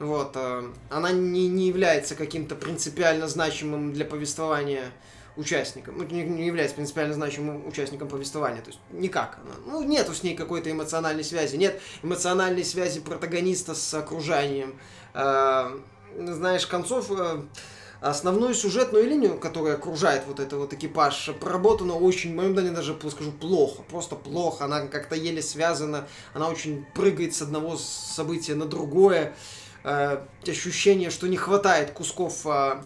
Вот. 0.00 0.32
Э, 0.34 0.64
она 0.90 1.12
не, 1.12 1.46
не 1.46 1.68
является 1.68 2.16
каким-то 2.16 2.56
принципиально 2.56 3.28
значимым 3.28 3.92
для 3.92 4.04
повествования 4.04 4.90
участником, 5.36 5.98
ну, 5.98 6.04
не, 6.04 6.22
не 6.22 6.46
является 6.46 6.76
принципиально 6.76 7.14
значимым 7.14 7.66
участником 7.66 8.08
повествования, 8.08 8.60
то 8.60 8.68
есть 8.68 8.80
никак. 8.90 9.38
Ну, 9.66 9.82
нету 9.82 10.14
с 10.14 10.22
ней 10.22 10.36
какой-то 10.36 10.70
эмоциональной 10.70 11.24
связи, 11.24 11.56
нет 11.56 11.80
эмоциональной 12.02 12.64
связи 12.64 13.00
протагониста 13.00 13.74
с 13.74 13.94
окружением. 13.94 14.78
Э, 15.14 15.76
знаешь, 16.16 16.66
концов, 16.66 17.10
э, 17.10 17.42
основную 18.00 18.54
сюжетную 18.54 19.08
линию, 19.08 19.38
которая 19.38 19.74
окружает 19.74 20.24
вот 20.26 20.38
это 20.38 20.56
вот 20.56 20.72
экипаж, 20.72 21.30
проработана 21.40 21.94
очень, 21.94 22.32
в 22.32 22.36
моем 22.36 22.52
мнении, 22.52 22.70
даже 22.70 22.96
скажу, 23.10 23.32
плохо, 23.32 23.82
просто 23.82 24.14
плохо, 24.14 24.66
она 24.66 24.86
как-то 24.86 25.16
еле 25.16 25.42
связана, 25.42 26.06
она 26.32 26.48
очень 26.48 26.84
прыгает 26.94 27.34
с 27.34 27.42
одного 27.42 27.76
события 27.76 28.54
на 28.54 28.66
другое, 28.66 29.34
э, 29.84 30.18
ощущение, 30.46 31.10
что 31.10 31.26
не 31.28 31.36
хватает 31.36 31.92
кусков 31.92 32.46
э, 32.46 32.82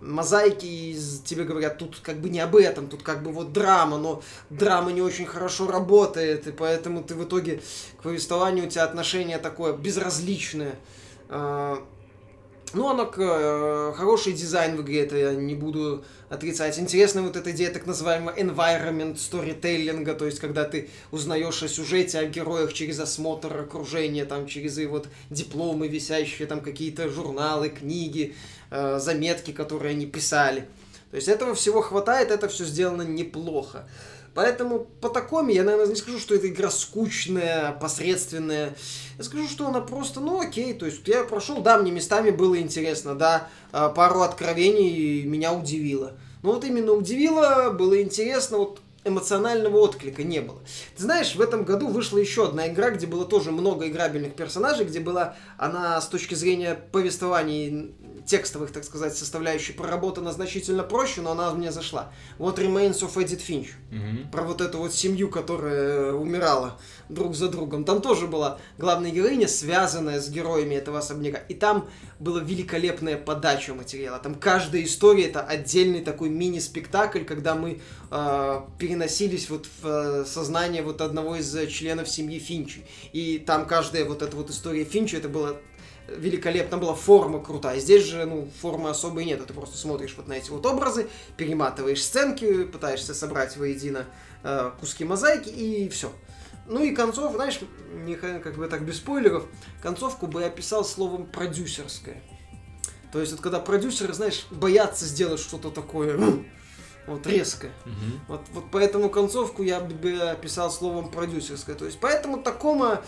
мозаики, 0.00 0.66
и 0.66 0.98
тебе 1.24 1.44
говорят, 1.44 1.78
тут 1.78 1.98
как 2.02 2.20
бы 2.20 2.28
не 2.28 2.40
об 2.40 2.56
этом, 2.56 2.88
тут 2.88 3.02
как 3.02 3.22
бы 3.22 3.32
вот 3.32 3.52
драма, 3.52 3.98
но 3.98 4.22
драма 4.48 4.92
не 4.92 5.02
очень 5.02 5.26
хорошо 5.26 5.66
работает, 5.66 6.46
и 6.46 6.52
поэтому 6.52 7.02
ты 7.02 7.14
в 7.14 7.24
итоге 7.24 7.60
к 7.98 8.02
повествованию 8.02 8.66
у 8.66 8.68
тебя 8.68 8.84
отношение 8.84 9.38
такое 9.38 9.72
безразличное. 9.72 10.74
Ну, 12.72 12.88
оно 12.88 13.10
э, 13.16 13.92
хороший 13.96 14.32
дизайн 14.32 14.76
в 14.76 14.82
игре, 14.82 15.00
это 15.00 15.16
я 15.16 15.34
не 15.34 15.56
буду 15.56 16.04
отрицать. 16.28 16.78
Интересная 16.78 17.24
вот 17.24 17.34
эта 17.34 17.50
идея 17.50 17.72
так 17.72 17.84
называемого 17.84 18.32
environment 18.36 19.16
storytelling, 19.16 20.14
то 20.14 20.24
есть 20.24 20.38
когда 20.38 20.64
ты 20.64 20.88
узнаешь 21.10 21.64
о 21.64 21.68
сюжете, 21.68 22.20
о 22.20 22.26
героях 22.26 22.72
через 22.72 23.00
осмотр 23.00 23.62
окружения, 23.62 24.24
там, 24.24 24.46
через 24.46 24.78
и 24.78 24.86
вот 24.86 25.08
дипломы 25.30 25.88
висящие, 25.88 26.46
там 26.46 26.60
какие-то 26.60 27.08
журналы, 27.08 27.70
книги, 27.70 28.36
э, 28.70 29.00
заметки, 29.00 29.50
которые 29.50 29.90
они 29.90 30.06
писали. 30.06 30.68
То 31.10 31.16
есть 31.16 31.26
этого 31.26 31.56
всего 31.56 31.80
хватает, 31.82 32.30
это 32.30 32.48
все 32.48 32.64
сделано 32.64 33.02
неплохо. 33.02 33.88
Поэтому 34.40 34.86
по 35.02 35.10
такому 35.10 35.50
я, 35.50 35.64
наверное, 35.64 35.88
не 35.88 35.96
скажу, 35.96 36.18
что 36.18 36.34
эта 36.34 36.48
игра 36.48 36.70
скучная, 36.70 37.72
посредственная. 37.72 38.74
Я 39.18 39.24
скажу, 39.24 39.46
что 39.46 39.68
она 39.68 39.82
просто, 39.82 40.20
ну 40.20 40.40
окей, 40.40 40.72
то 40.72 40.86
есть 40.86 41.06
я 41.06 41.24
прошел, 41.24 41.60
да, 41.60 41.76
мне 41.76 41.90
местами 41.90 42.30
было 42.30 42.58
интересно, 42.58 43.14
да, 43.14 43.48
а, 43.70 43.90
пару 43.90 44.22
откровений 44.22 45.24
меня 45.24 45.52
удивило. 45.52 46.14
Но 46.42 46.52
вот 46.52 46.64
именно 46.64 46.92
удивило, 46.92 47.68
было 47.68 48.00
интересно, 48.00 48.56
вот 48.56 48.80
эмоционального 49.04 49.76
отклика 49.76 50.22
не 50.22 50.40
было. 50.40 50.60
Ты 50.96 51.02
знаешь, 51.02 51.34
в 51.34 51.40
этом 51.42 51.64
году 51.64 51.88
вышла 51.88 52.16
еще 52.16 52.46
одна 52.46 52.68
игра, 52.68 52.92
где 52.92 53.06
было 53.06 53.26
тоже 53.26 53.50
много 53.50 53.88
играбельных 53.88 54.32
персонажей, 54.32 54.86
где 54.86 55.00
была 55.00 55.36
она 55.58 56.00
с 56.00 56.08
точки 56.08 56.34
зрения 56.34 56.78
повествований 56.92 57.94
текстовых, 58.26 58.72
так 58.72 58.84
сказать, 58.84 59.16
составляющих 59.16 59.76
проработана 59.76 60.32
значительно 60.32 60.82
проще, 60.82 61.20
но 61.20 61.32
она 61.32 61.52
мне 61.52 61.72
зашла. 61.72 62.12
Вот 62.38 62.58
Remains 62.58 63.00
of 63.00 63.14
Edith 63.14 63.46
Finch. 63.46 63.68
Угу. 63.90 64.30
Про 64.30 64.42
вот 64.42 64.60
эту 64.60 64.78
вот 64.78 64.94
семью, 64.94 65.28
которая 65.28 66.12
умирала 66.12 66.78
друг 67.08 67.34
за 67.34 67.48
другом. 67.48 67.84
Там 67.84 68.00
тоже 68.00 68.26
была 68.26 68.58
главная 68.78 69.10
героиня, 69.10 69.48
связанная 69.48 70.20
с 70.20 70.28
героями 70.30 70.74
этого 70.74 70.98
особняка. 70.98 71.38
И 71.38 71.54
там 71.54 71.88
была 72.18 72.40
великолепная 72.40 73.16
подача 73.16 73.74
материала. 73.74 74.18
Там 74.18 74.34
каждая 74.34 74.82
история 74.84 75.24
это 75.24 75.42
отдельный 75.42 76.02
такой 76.02 76.28
мини-спектакль, 76.28 77.24
когда 77.24 77.54
мы 77.54 77.80
э, 78.10 78.60
переносились 78.78 79.48
вот 79.50 79.66
в 79.80 79.86
э, 79.86 80.24
сознание 80.26 80.82
вот 80.82 81.00
одного 81.00 81.36
из 81.36 81.50
членов 81.68 82.08
семьи 82.08 82.38
Финчи. 82.38 82.84
И 83.12 83.38
там 83.38 83.66
каждая 83.66 84.04
вот 84.04 84.22
эта 84.22 84.36
вот 84.36 84.50
история 84.50 84.84
Финчи, 84.84 85.16
это 85.16 85.28
было 85.28 85.56
великолепно 86.16 86.78
была 86.78 86.94
форма 86.94 87.40
крутая. 87.42 87.80
Здесь 87.80 88.04
же, 88.04 88.24
ну, 88.24 88.50
формы 88.60 88.90
особой 88.90 89.24
нет. 89.24 89.44
Ты 89.46 89.54
просто 89.54 89.76
смотришь 89.76 90.14
вот 90.16 90.28
на 90.28 90.34
эти 90.34 90.50
вот 90.50 90.64
образы, 90.66 91.08
перематываешь 91.36 92.02
сценки, 92.02 92.64
пытаешься 92.64 93.14
собрать 93.14 93.56
воедино 93.56 94.06
э, 94.42 94.72
куски 94.80 95.04
мозаики 95.04 95.48
и 95.48 95.88
все. 95.88 96.12
Ну 96.66 96.82
и 96.82 96.92
концов, 96.92 97.34
знаешь, 97.34 97.58
не, 97.92 98.14
как 98.14 98.56
бы 98.56 98.68
так 98.68 98.84
без 98.84 98.98
спойлеров, 98.98 99.44
концовку 99.82 100.26
бы 100.26 100.40
я 100.40 100.46
описал 100.46 100.84
словом 100.84 101.26
продюсерская. 101.26 102.22
То 103.12 103.20
есть 103.20 103.32
вот 103.32 103.40
когда 103.40 103.58
продюсеры, 103.58 104.12
знаешь, 104.12 104.46
боятся 104.50 105.04
сделать 105.04 105.40
что-то 105.40 105.70
такое, 105.70 106.16
вот 107.06 107.26
резкое. 107.26 107.72
Угу. 107.84 108.20
Вот, 108.28 108.40
вот 108.52 108.64
поэтому 108.70 109.10
концовку 109.10 109.62
я 109.62 109.80
бы 109.80 110.12
описал 110.20 110.70
словом 110.70 111.10
продюсерская. 111.10 111.74
То 111.74 111.86
есть 111.86 111.98
поэтому 112.00 112.42
такому 112.42 112.98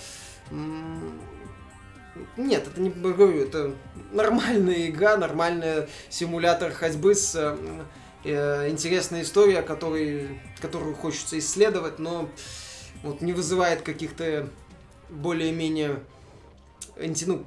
нет, 2.36 2.66
это 2.66 2.80
не 2.80 2.90
говорю, 2.90 3.42
это 3.42 3.74
нормальная 4.12 4.88
игра, 4.88 5.16
нормальный 5.16 5.88
симулятор 6.08 6.72
ходьбы 6.72 7.14
с 7.14 7.34
э, 7.34 7.56
э, 8.24 8.68
интересная 8.70 9.22
история, 9.22 9.62
который, 9.62 10.40
которую 10.60 10.94
хочется 10.94 11.38
исследовать, 11.38 11.98
но 11.98 12.28
вот 13.02 13.20
не 13.20 13.32
вызывает 13.32 13.82
каких-то 13.82 14.48
более-менее, 15.10 16.00
ну, 16.96 17.44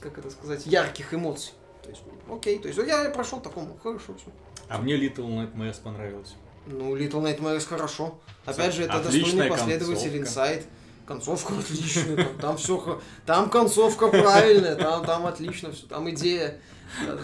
как 0.00 0.18
это 0.18 0.30
сказать, 0.30 0.66
ярких 0.66 1.14
эмоций. 1.14 1.52
То 1.82 1.90
есть, 1.90 2.02
окей, 2.30 2.58
то 2.58 2.68
есть 2.68 2.78
я 2.78 3.10
прошел 3.10 3.40
такому, 3.40 3.76
хорошо 3.82 4.14
все. 4.14 4.30
А 4.68 4.78
мне 4.78 4.96
Little 4.96 5.28
Nightmares 5.28 5.80
понравилось. 5.82 6.34
Ну, 6.66 6.96
Little 6.96 7.22
Nightmares 7.22 7.66
хорошо. 7.66 8.18
Опять 8.44 8.74
же, 8.74 8.84
это 8.84 9.02
достойный 9.02 9.48
последователь 9.48 10.16
Inside. 10.16 10.64
Концовка 11.12 11.52
отличная, 11.58 12.16
там, 12.16 12.38
там 12.40 12.56
все, 12.56 13.00
там 13.26 13.50
концовка 13.50 14.08
правильная, 14.08 14.76
там, 14.76 15.04
там 15.04 15.26
отлично 15.26 15.70
все, 15.70 15.84
там 15.86 16.08
идея, 16.08 16.58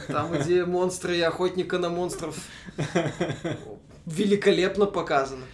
там 0.08 0.38
идея 0.42 0.66
монстра 0.66 1.14
и 1.14 1.20
охотника 1.22 1.78
на 1.78 1.88
монстров 1.88 2.36
великолепно 4.04 4.84
показана. 4.84 5.46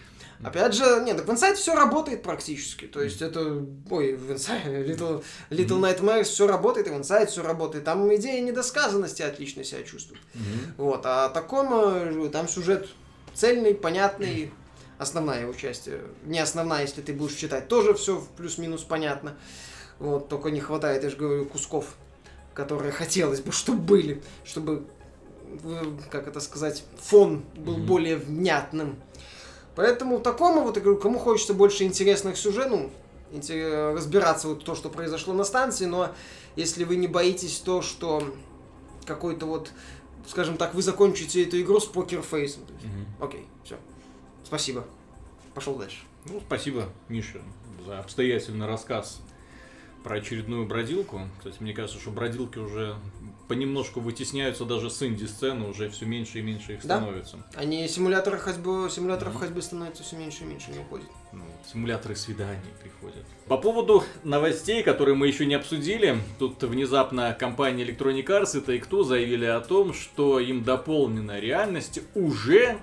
Опять 0.43 0.73
же, 0.73 0.83
нет, 1.05 1.15
так 1.15 1.27
в 1.27 1.31
Inside 1.31 1.55
все 1.55 1.75
работает 1.75 2.23
практически. 2.23 2.87
То 2.87 3.01
есть 3.01 3.21
это, 3.21 3.65
ой, 3.89 4.15
в 4.15 4.29
Inside, 4.29 4.85
Little, 4.85 5.23
Little 5.49 5.79
Nightmares 5.79 6.23
все 6.23 6.45
работает, 6.45 6.87
и 6.87 6.89
в 6.89 6.93
Inside 6.93 7.27
все 7.27 7.41
работает. 7.41 7.85
Там 7.85 8.13
идея 8.15 8.41
недосказанности 8.41 9.21
отлично 9.21 9.63
себя 9.63 9.81
чувствует. 9.83 10.21
Mm-hmm. 10.33 10.73
Вот, 10.75 11.01
а 11.05 11.29
таком, 11.29 11.69
э, 11.73 12.29
там 12.29 12.49
сюжет 12.49 12.89
цельный, 13.33 13.73
понятный, 13.73 14.51
основная 14.97 15.41
его 15.41 15.53
часть. 15.53 15.87
Э, 15.87 16.01
не 16.23 16.39
основная, 16.39 16.81
если 16.81 17.01
ты 17.01 17.13
будешь 17.13 17.35
читать, 17.35 17.67
тоже 17.67 17.93
все 17.93 18.23
плюс-минус 18.37 18.83
понятно. 18.83 19.35
Вот, 19.99 20.27
только 20.27 20.51
не 20.51 20.59
хватает, 20.59 21.03
я 21.03 21.09
же 21.09 21.15
говорю, 21.15 21.45
кусков, 21.45 21.95
которые 22.53 22.91
хотелось 22.93 23.41
бы, 23.41 23.51
чтобы 23.51 23.79
были, 23.79 24.23
чтобы, 24.43 24.85
э, 25.63 25.83
как 26.09 26.27
это 26.27 26.39
сказать, 26.39 26.83
фон 26.97 27.43
был 27.55 27.77
mm-hmm. 27.77 27.85
более 27.85 28.17
внятным. 28.17 28.97
Поэтому 29.75 30.19
такому 30.19 30.61
вот, 30.61 30.77
я 30.77 30.81
говорю, 30.81 30.99
кому 30.99 31.19
хочется 31.19 31.53
больше 31.53 31.83
интересных 31.83 32.37
сюжетов, 32.37 32.79
ну, 32.79 32.91
разбираться 33.93 34.47
вот 34.47 34.63
то, 34.63 34.75
что 34.75 34.89
произошло 34.89 35.33
на 35.33 35.43
станции, 35.43 35.85
но 35.85 36.11
если 36.55 36.85
вы 36.85 36.95
не 36.95 37.07
боитесь 37.07 37.59
то, 37.59 37.81
что 37.81 38.23
какой-то 39.05 39.45
вот, 39.45 39.71
скажем 40.25 40.55
так, 40.55 40.73
вы 40.73 40.81
закончите 40.81 41.43
эту 41.43 41.59
игру 41.59 41.81
с 41.81 41.85
покерфейсом. 41.85 42.63
Mm-hmm. 42.63 43.25
Окей, 43.25 43.45
все. 43.65 43.75
Спасибо. 44.45 44.85
Пошел 45.53 45.75
дальше. 45.75 45.97
Ну, 46.25 46.41
спасибо, 46.45 46.89
Миша, 47.09 47.41
за 47.85 47.99
обстоятельный 47.99 48.67
рассказ 48.67 49.21
про 50.03 50.17
очередную 50.17 50.65
бродилку. 50.67 51.21
Кстати, 51.39 51.57
мне 51.61 51.73
кажется, 51.73 51.99
что 51.99 52.11
бродилки 52.11 52.59
уже 52.59 52.95
понемножку 53.47 53.99
вытесняются 54.01 54.65
даже 54.65 54.89
с 54.89 55.01
инди-сцены, 55.01 55.67
уже 55.67 55.89
все 55.89 56.05
меньше 56.05 56.39
и 56.39 56.41
меньше 56.41 56.73
их 56.73 56.81
Да. 56.85 56.97
становится. 56.97 57.43
Они 57.55 57.87
симуляторы 57.87 58.37
ходьбы, 58.37 58.87
симуляторов 58.91 59.33
Мгм. 59.33 59.41
ходьбы 59.41 59.61
становится 59.61 60.03
все 60.03 60.15
меньше 60.15 60.43
и 60.43 60.47
меньше, 60.47 60.71
не 60.71 60.79
уходит. 60.79 61.07
Ну, 61.31 61.43
симуляторы 61.71 62.15
свиданий 62.15 62.59
приходят. 62.81 63.23
По 63.47 63.57
поводу 63.57 64.03
новостей, 64.23 64.83
которые 64.83 65.15
мы 65.15 65.27
еще 65.27 65.45
не 65.45 65.55
обсудили, 65.55 66.17
тут 66.39 66.61
внезапно 66.63 67.35
компания 67.39 67.83
Electronic 67.85 68.25
Arts 68.25 68.57
и 68.57 68.61
Take-Two 68.61 69.03
заявили 69.03 69.45
о 69.45 69.59
том, 69.61 69.93
что 69.93 70.39
им 70.39 70.63
дополненная 70.63 71.39
реальность 71.39 71.99
уже 72.15 72.77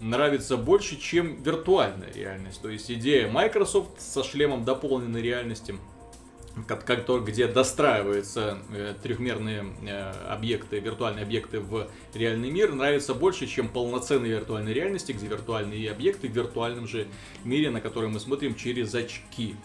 нравится 0.00 0.56
больше, 0.56 0.96
чем 1.00 1.42
виртуальная 1.42 2.12
реальность. 2.12 2.60
То 2.60 2.68
есть 2.68 2.90
идея 2.90 3.28
Microsoft 3.30 4.00
со 4.00 4.22
шлемом 4.24 4.64
дополненной 4.64 5.22
реальности, 5.22 5.74
как, 6.68 6.84
как 6.84 7.04
то, 7.04 7.20
где 7.20 7.48
достраиваются 7.48 8.58
э, 8.70 8.94
трехмерные 9.02 9.64
э, 9.82 10.10
объекты, 10.28 10.78
виртуальные 10.78 11.24
объекты 11.24 11.60
в 11.60 11.88
реальный 12.14 12.50
мир, 12.50 12.72
нравится 12.72 13.14
больше, 13.14 13.46
чем 13.46 13.68
полноценной 13.68 14.28
виртуальной 14.28 14.72
реальности, 14.72 15.12
где 15.12 15.26
виртуальные 15.26 15.90
объекты 15.90 16.28
в 16.28 16.32
виртуальном 16.32 16.86
же 16.86 17.08
мире, 17.44 17.70
на 17.70 17.80
который 17.80 18.08
мы 18.08 18.20
смотрим 18.20 18.54
через 18.54 18.94
очки. 18.94 19.56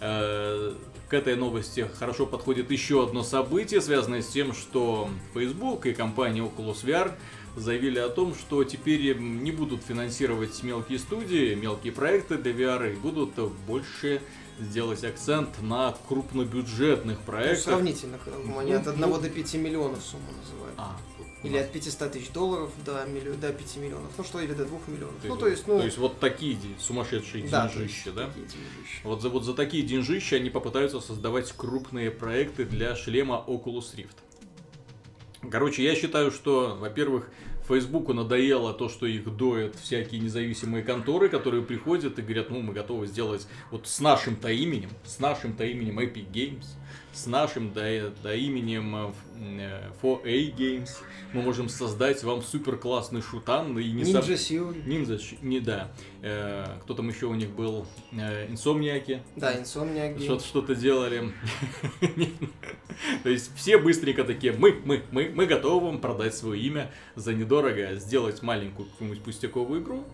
Э, 0.00 0.74
К 1.08 1.14
этой 1.14 1.36
новости 1.36 1.88
хорошо 1.98 2.26
подходит 2.26 2.70
еще 2.70 3.04
одно 3.04 3.22
событие, 3.22 3.80
связанное 3.80 4.20
с 4.20 4.26
тем, 4.26 4.52
что 4.52 5.08
Facebook 5.32 5.86
и 5.86 5.94
компания 5.94 6.42
Oculus 6.42 6.84
VR 6.84 7.12
заявили 7.56 7.98
о 7.98 8.08
том, 8.08 8.34
что 8.34 8.62
теперь 8.64 9.16
не 9.18 9.50
будут 9.50 9.82
финансировать 9.82 10.62
мелкие 10.62 10.98
студии, 10.98 11.54
мелкие 11.54 11.92
проекты 11.92 12.36
для 12.36 12.52
VR, 12.52 12.92
и 12.92 12.96
будут 12.96 13.34
больше 13.66 14.20
сделать 14.58 15.04
акцент 15.04 15.60
на 15.62 15.94
крупнобюджетных 16.08 17.18
Ну, 17.18 17.24
проектах. 17.24 17.64
сравнительно, 17.64 18.18
как 18.18 18.34
бы 18.34 18.60
они 18.60 18.72
Ну, 18.72 18.78
от 18.78 18.86
1 18.86 19.20
до 19.20 19.30
5 19.30 19.54
миллионов 19.54 20.02
сумму 20.02 20.28
называют. 20.40 20.74
А, 20.78 20.96
тут 21.18 21.26
у 21.42 21.46
Или 21.46 21.58
от 21.58 21.72
500 21.72 22.12
тысяч 22.12 22.30
долларов 22.30 22.70
до, 22.84 23.04
миллио- 23.04 23.36
до 23.36 23.52
5 23.52 23.76
миллионов. 23.76 24.10
Ну 24.16 24.24
что, 24.24 24.40
или 24.40 24.54
до 24.54 24.64
2 24.64 24.78
миллионов. 24.88 25.14
то 25.20 25.28
ну, 25.28 25.36
то 25.36 25.48
есть, 25.48 25.66
ну... 25.66 25.78
то 25.78 25.84
есть 25.84 25.98
вот 25.98 26.18
такие 26.20 26.56
сумасшедшие 26.78 27.46
да, 27.48 27.68
деньжища, 27.68 28.12
да? 28.12 28.28
такие 28.28 28.46
деньжища. 28.46 29.00
Вот 29.04 29.20
за, 29.20 29.28
вот 29.28 29.44
за 29.44 29.52
такие 29.52 29.82
деньжища 29.82 30.36
они 30.36 30.48
попытаются 30.48 31.00
создавать 31.00 31.52
крупные 31.52 32.10
проекты 32.10 32.64
для 32.64 32.96
шлема 32.96 33.44
Oculus 33.46 33.94
Rift. 33.94 34.16
Короче, 35.50 35.84
я 35.84 35.94
считаю, 35.94 36.30
что, 36.30 36.76
во-первых, 36.80 37.28
Фейсбуку 37.68 38.12
надоело 38.14 38.72
то, 38.72 38.88
что 38.88 39.06
их 39.06 39.36
доят 39.36 39.74
всякие 39.76 40.20
независимые 40.20 40.84
конторы, 40.84 41.28
которые 41.28 41.62
приходят 41.62 42.18
и 42.18 42.22
говорят, 42.22 42.50
ну, 42.50 42.60
мы 42.62 42.72
готовы 42.72 43.06
сделать 43.06 43.46
вот 43.70 43.86
с 43.88 44.00
нашим-то 44.00 44.48
именем, 44.50 44.90
с 45.04 45.18
нашим-то 45.18 45.64
именем 45.64 45.98
Epic 45.98 46.30
Games, 46.32 46.64
с 47.12 47.26
нашим 47.26 47.72
да, 47.72 47.82
да 48.22 48.34
именем 48.34 48.94
э, 48.96 49.12
э, 49.60 49.90
4A 50.02 50.54
Games, 50.56 50.90
мы 51.32 51.42
можем 51.42 51.68
создать 51.68 52.22
вам 52.22 52.42
супер 52.42 52.76
классный 52.76 53.22
шутан 53.22 53.76
и 53.78 53.90
не 53.90 54.02
Ninja. 54.02 54.84
Ниндзя, 54.86 55.18
щ- 55.18 55.38
не 55.42 55.60
да. 55.60 55.90
Э, 56.22 56.66
кто 56.82 56.94
там 56.94 57.08
еще 57.08 57.26
у 57.26 57.34
них 57.34 57.48
был? 57.50 57.86
Э, 58.12 58.46
Инсомниаки. 58.50 59.22
Да, 59.34 59.54
Insomniac 59.58 60.22
Что- 60.22 60.34
Games. 60.34 60.44
Что-то 60.46 60.74
делали. 60.74 61.32
То 63.22 63.28
есть 63.30 63.50
все 63.56 63.78
быстренько 63.78 64.24
такие, 64.24 64.52
мы, 64.52 64.80
мы, 64.84 65.02
мы, 65.10 65.30
мы 65.34 65.46
готовы 65.46 65.86
вам 65.86 66.00
продать 66.00 66.34
свое 66.34 66.60
имя 66.62 66.90
за 67.14 67.34
недорого, 67.34 67.55
сделать 67.96 68.42
маленькую 68.42 68.88
какую-нибудь 68.88 69.22
пустяковую 69.22 69.82
игру, 69.82 70.04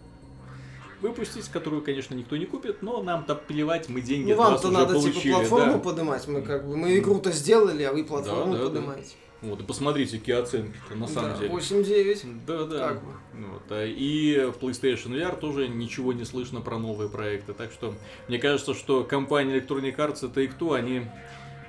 выпустить, 1.01 1.49
которую, 1.49 1.83
конечно, 1.83 2.15
никто 2.15 2.37
не 2.37 2.47
купит, 2.47 2.83
но 2.83 3.03
нам-то 3.03 3.35
плевать, 3.35 3.89
мы 3.89 4.01
деньги 4.01 4.31
Ну 4.33 4.39
вам-то 4.39 4.71
надо 4.71 4.95
получили. 4.95 5.21
типа 5.21 5.39
платформу 5.39 5.73
да. 5.75 5.79
поднимать. 5.79 6.29
Мы 6.29 6.43
как 6.43 6.67
бы 6.67 6.77
мы 6.77 6.97
игру-то 6.99 7.33
сделали, 7.33 7.83
а 7.83 7.93
вы 7.93 8.05
платформу 8.05 8.53
Да, 8.53 8.59
да, 8.59 8.65
да. 8.65 8.71
поднимаете. 8.71 9.15
Вот, 9.43 9.61
и 9.61 9.65
посмотрите, 9.65 10.19
какие 10.19 10.37
оценки 10.37 10.77
на 10.95 11.09
самом 11.09 11.33
да, 11.33 11.39
деле. 11.39 11.53
8-9. 11.53 12.45
Да, 12.47 12.65
да. 12.65 12.89
Как 12.89 13.05
бы. 13.05 13.11
Вот, 13.35 13.63
а 13.71 13.85
И 13.85 14.37
в 14.45 14.63
PlayStation 14.63 15.09
VR 15.09 15.37
тоже 15.37 15.67
ничего 15.67 16.13
не 16.13 16.25
слышно 16.25 16.61
про 16.61 16.79
новые 16.79 17.11
проекты. 17.11 17.53
Так 17.53 17.73
что 17.73 17.93
мне 18.29 18.39
кажется, 18.39 18.73
что 18.73 19.03
компания 19.03 19.59
Electronic 19.59 19.97
Arts 19.97 20.25
и 20.25 20.29
Take-Two, 20.33 20.77
они 20.77 21.09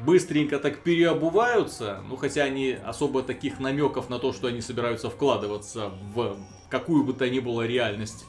быстренько 0.05 0.59
так 0.59 0.79
переобуваются, 0.79 2.01
ну 2.07 2.15
хотя 2.15 2.43
они 2.43 2.71
особо 2.71 3.23
таких 3.23 3.59
намеков 3.59 4.09
на 4.09 4.19
то, 4.19 4.33
что 4.33 4.47
они 4.47 4.61
собираются 4.61 5.09
вкладываться 5.09 5.91
в 6.13 6.37
какую 6.69 7.03
бы 7.03 7.13
то 7.13 7.29
ни 7.29 7.39
было 7.39 7.65
реальность 7.65 8.25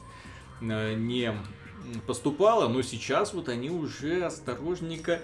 э, 0.61 0.93
не 0.95 1.33
поступало, 2.07 2.67
но 2.67 2.81
сейчас 2.81 3.33
вот 3.33 3.49
они 3.49 3.69
уже 3.69 4.23
осторожненько 4.23 5.21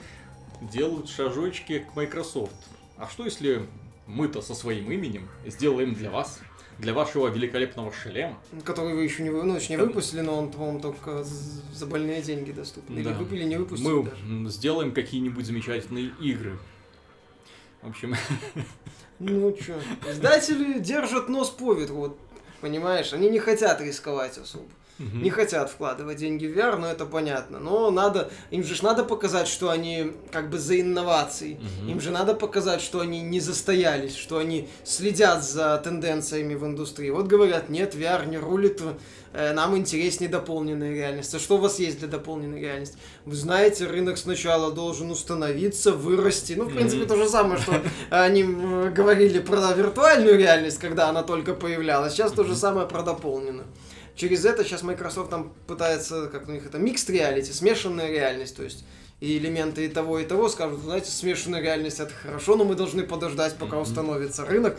делают 0.62 1.10
шажочки 1.10 1.80
к 1.80 1.96
Microsoft. 1.96 2.56
А 2.98 3.08
что 3.08 3.26
если 3.26 3.68
мы-то 4.06 4.42
со 4.42 4.54
своим 4.54 4.92
именем 4.92 5.28
сделаем 5.46 5.94
для 5.94 6.12
вас, 6.12 6.40
для 6.82 6.94
вашего 6.94 7.28
великолепного 7.28 7.94
шлема? 7.94 8.38
Который 8.66 8.94
вы 8.96 9.04
еще 9.04 9.24
не, 9.24 9.30
ну, 9.30 9.56
еще 9.56 9.70
не 9.70 9.78
выпустили, 9.78 10.22
но 10.22 10.38
он, 10.38 10.52
по-моему, 10.52 10.80
только 10.82 11.24
за 11.24 11.86
больные 11.86 12.22
деньги 12.22 12.52
доступен. 12.52 12.96
Или 12.98 13.04
Да. 13.04 13.14
выпили, 13.14 13.44
не 13.44 13.56
выпустили 13.58 13.88
Мы 13.88 14.04
даже. 14.04 14.50
сделаем 14.50 14.92
какие-нибудь 14.94 15.46
замечательные 15.46 16.12
игры. 16.20 16.58
В 17.82 17.90
общем, 17.90 18.16
Ну 19.20 19.52
чё, 19.54 19.80
издатели 20.10 20.80
держат 20.80 21.30
нос 21.30 21.52
по 21.52 21.74
ветру, 21.74 21.96
вот, 21.96 22.20
понимаешь? 22.60 23.14
Они 23.14 23.30
не 23.30 23.40
хотят 23.40 23.80
рисковать 23.82 24.38
особо. 24.38 24.66
Не 25.14 25.30
хотят 25.30 25.70
вкладывать 25.70 26.18
деньги 26.18 26.46
в 26.46 26.58
VR, 26.58 26.78
но 26.78 26.88
это 26.88 27.06
понятно. 27.06 27.60
Но 27.60 27.92
надо, 27.92 28.30
им 28.50 28.64
же 28.64 28.84
надо 28.84 29.04
показать, 29.04 29.48
что 29.48 29.70
они 29.70 30.14
как 30.32 30.50
бы 30.50 30.58
за 30.58 30.80
инновации. 30.80 31.60
Мгм. 31.82 31.92
Им 31.92 32.02
же 32.02 32.12
надо 32.12 32.34
показать, 32.34 32.82
что 32.82 33.00
они 33.00 33.22
не 33.22 33.40
застоялись, 33.40 34.16
что 34.16 34.38
они 34.38 34.68
следят 34.84 35.44
за 35.44 35.78
тенденциями 35.84 36.56
в 36.56 36.66
индустрии. 36.66 37.10
Вот 37.10 37.28
говорят, 37.28 37.70
нет, 37.70 37.96
VR 37.96 38.28
не 38.28 38.38
рулит, 38.38 38.82
э, 39.34 39.54
нам 39.54 39.78
интереснее 39.78 40.30
дополненная 40.30 40.94
реальность. 40.94 41.34
А 41.34 41.40
что 41.40 41.56
у 41.56 41.60
вас 41.60 41.80
есть 41.80 42.00
для 42.00 42.08
дополненной 42.08 42.60
реальности? 42.60 42.98
Вы 43.26 43.36
знаете, 43.36 43.88
рынок 43.88 44.18
сначала 44.18 44.72
должен 44.72 45.12
установиться, 45.12 45.92
вырасти. 45.92 46.54
Ну, 46.54 46.66
в 46.66 46.74
принципе, 46.74 47.06
то 47.06 47.16
же 47.16 47.30
самое, 47.30 47.60
что 47.60 47.82
они 48.10 48.42
м, 48.44 48.94
говорили 48.94 49.40
про 49.40 49.72
виртуальную 49.74 50.38
реальность, 50.38 50.80
когда 50.80 51.10
она 51.10 51.24
только 51.24 51.54
появлялась. 51.54 52.14
Сейчас 52.14 52.32
то 52.32 52.44
же 52.44 52.56
самое 52.56 52.88
про 52.88 53.04
дополненную. 53.04 53.66
Через 54.22 54.46
это 54.46 54.64
сейчас 54.64 54.84
Microsoft 54.84 55.32
там 55.32 55.52
пытается, 55.66 56.28
как 56.28 56.48
у 56.48 56.52
них 56.52 56.64
это, 56.64 56.78
микс 56.78 57.10
реалити, 57.10 57.52
смешанная 57.52 58.12
реальность, 58.12 58.56
то 58.56 58.62
есть 58.62 58.86
и 59.20 59.40
элементы 59.40 59.86
и 59.86 59.88
того, 59.88 60.20
и 60.20 60.26
того 60.26 60.48
скажут, 60.48 60.78
«Вы 60.78 60.84
знаете, 60.86 61.10
смешанная 61.10 61.60
реальность 61.60 62.00
это 62.00 62.14
хорошо, 62.14 62.56
но 62.56 62.64
мы 62.64 62.76
должны 62.76 63.02
подождать, 63.02 63.56
пока 63.56 63.78
Мгм. 63.78 63.82
установится 63.82 64.46
рынок, 64.46 64.78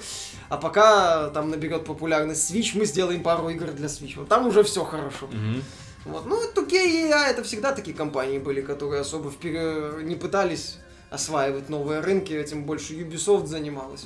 а 0.49 0.59
пока 0.59 1.29
там 1.31 1.51
наберет 1.51 1.85
популярность 1.85 2.55
Switch, 2.55 2.79
мы 2.79 2.85
сделаем 2.85 3.25
пару 3.25 3.49
игр 3.49 3.73
для 3.73 3.89
Switch. 3.89 4.13
Вот 4.17 4.29
там 4.29 4.47
уже 4.47 4.63
все 4.63 4.85
хорошо. 4.85 5.27
Мгм. 5.27 5.65
Вот. 6.05 6.27
Ну, 6.27 6.41
2K 6.55 6.77
и 6.77 7.09
EA 7.09 7.27
это 7.29 7.43
всегда 7.43 7.73
такие 7.73 7.97
компании 7.97 8.39
были, 8.39 8.61
которые 8.61 9.01
особо 9.01 9.29
вперед 9.33 10.05
не 10.05 10.15
пытались 10.15 10.77
осваивать 11.11 11.69
новые 11.69 11.99
рынки, 11.99 12.33
этим 12.33 12.63
больше 12.63 12.95
Ubisoft 12.95 13.47
занималась, 13.47 14.05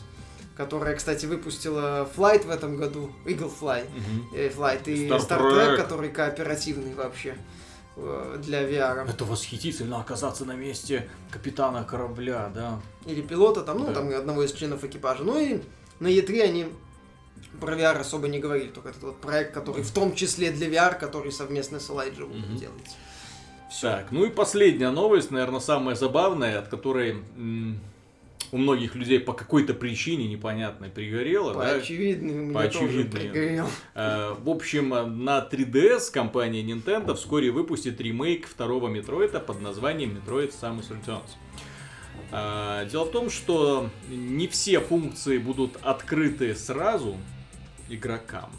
которая, 0.56 0.96
кстати, 0.96 1.26
выпустила 1.26 2.08
Flight 2.16 2.46
в 2.46 2.50
этом 2.50 2.76
году, 2.76 3.10
Eagle 3.24 3.52
Fly, 3.60 3.84
Мгм. 3.90 4.28
э, 4.34 4.48
Flight 4.48 4.82
и 4.86 5.08
Star 5.08 5.18
Star, 5.18 5.40
Trek. 5.40 5.52
Trek, 5.54 5.76
который 5.76 6.08
кооперативный 6.10 6.94
вообще 6.94 7.36
э, 7.96 8.38
для 8.42 8.62
VR. 8.62 9.08
Это 9.08 9.24
восхитительно 9.24 10.00
оказаться 10.00 10.44
на 10.44 10.52
месте 10.54 11.08
капитана 11.30 11.84
корабля, 11.84 12.50
да. 12.54 12.80
Или 13.06 13.22
пилота, 13.22 13.62
там, 13.62 13.78
ну, 13.78 13.86
Да. 13.86 13.94
там 13.94 14.08
одного 14.14 14.42
из 14.42 14.52
членов 14.52 14.84
экипажа. 14.84 15.24
Ну 15.24 15.38
и 15.38 15.60
на 16.00 16.08
E3 16.08 16.42
они 16.42 16.66
про 17.60 17.74
VR 17.74 17.98
особо 18.00 18.28
не 18.28 18.38
говорили, 18.38 18.68
только 18.68 18.90
этот 18.90 19.02
вот 19.02 19.20
проект, 19.20 19.54
который 19.54 19.82
в 19.82 19.90
том 19.92 20.14
числе 20.14 20.50
для 20.50 20.68
VR, 20.68 20.98
который 20.98 21.32
совместно 21.32 21.80
с 21.80 21.88
Elijah 21.90 22.20
Wood 22.28 22.38
Мгм. 22.48 22.56
делается. 22.58 22.96
Всё. 23.70 23.90
Так, 23.90 24.12
ну 24.12 24.24
и 24.24 24.30
последняя 24.30 24.90
новость, 24.90 25.30
наверное, 25.30 25.60
самая 25.60 25.96
забавная, 25.96 26.58
от 26.58 26.68
которой 26.68 27.12
м, 27.36 27.80
у 28.52 28.58
многих 28.58 28.94
людей 28.94 29.20
по 29.20 29.32
какой-то 29.32 29.74
причине 29.74 30.28
непонятной 30.28 30.88
пригорело, 30.88 31.52
По 31.54 31.60
да. 31.64 31.72
очевидным, 31.76 32.52
По 32.54 32.62
очевидным. 32.62 33.66
Э, 33.94 34.34
В 34.38 34.48
общем, 34.50 34.94
э, 34.94 35.04
на 35.06 35.38
3DS 35.50 36.10
компания 36.12 36.62
Nintendo 36.62 37.14
вскоре 37.14 37.50
выпустит 37.50 38.00
ремейк 38.00 38.46
второго 38.46 38.88
Метроида 38.88 39.40
под 39.40 39.60
названием 39.60 40.16
Metroid 40.16 40.52
Samus 40.60 40.90
Returns. 40.90 41.30
Э, 42.32 42.88
Дело 42.90 43.04
в 43.04 43.10
том, 43.10 43.30
что 43.30 43.90
не 44.08 44.48
все 44.48 44.80
функции 44.80 45.38
будут 45.38 45.76
открыты 45.82 46.54
сразу 46.54 47.16
игрокам. 47.88 48.50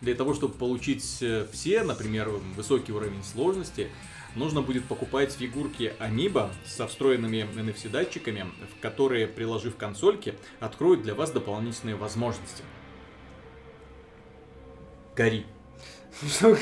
Для 0.00 0.14
того, 0.14 0.34
чтобы 0.34 0.54
получить 0.54 1.04
э, 1.22 1.46
все, 1.52 1.82
например, 1.82 2.30
высокий 2.56 2.92
уровень 2.92 3.24
сложности, 3.24 3.88
нужно 4.36 4.62
будет 4.62 4.84
покупать 4.84 5.32
фигурки 5.32 5.92
Амиба 5.98 6.50
со 6.64 6.86
встроенными 6.86 7.46
NFC-датчиками, 7.56 8.46
в 8.76 8.80
которые, 8.80 9.26
приложив 9.26 9.76
консольки, 9.76 10.34
откроют 10.60 11.02
для 11.02 11.14
вас 11.14 11.30
дополнительные 11.30 11.96
возможности. 11.96 12.62
Гори. 15.16 15.46
Что, 16.30 16.56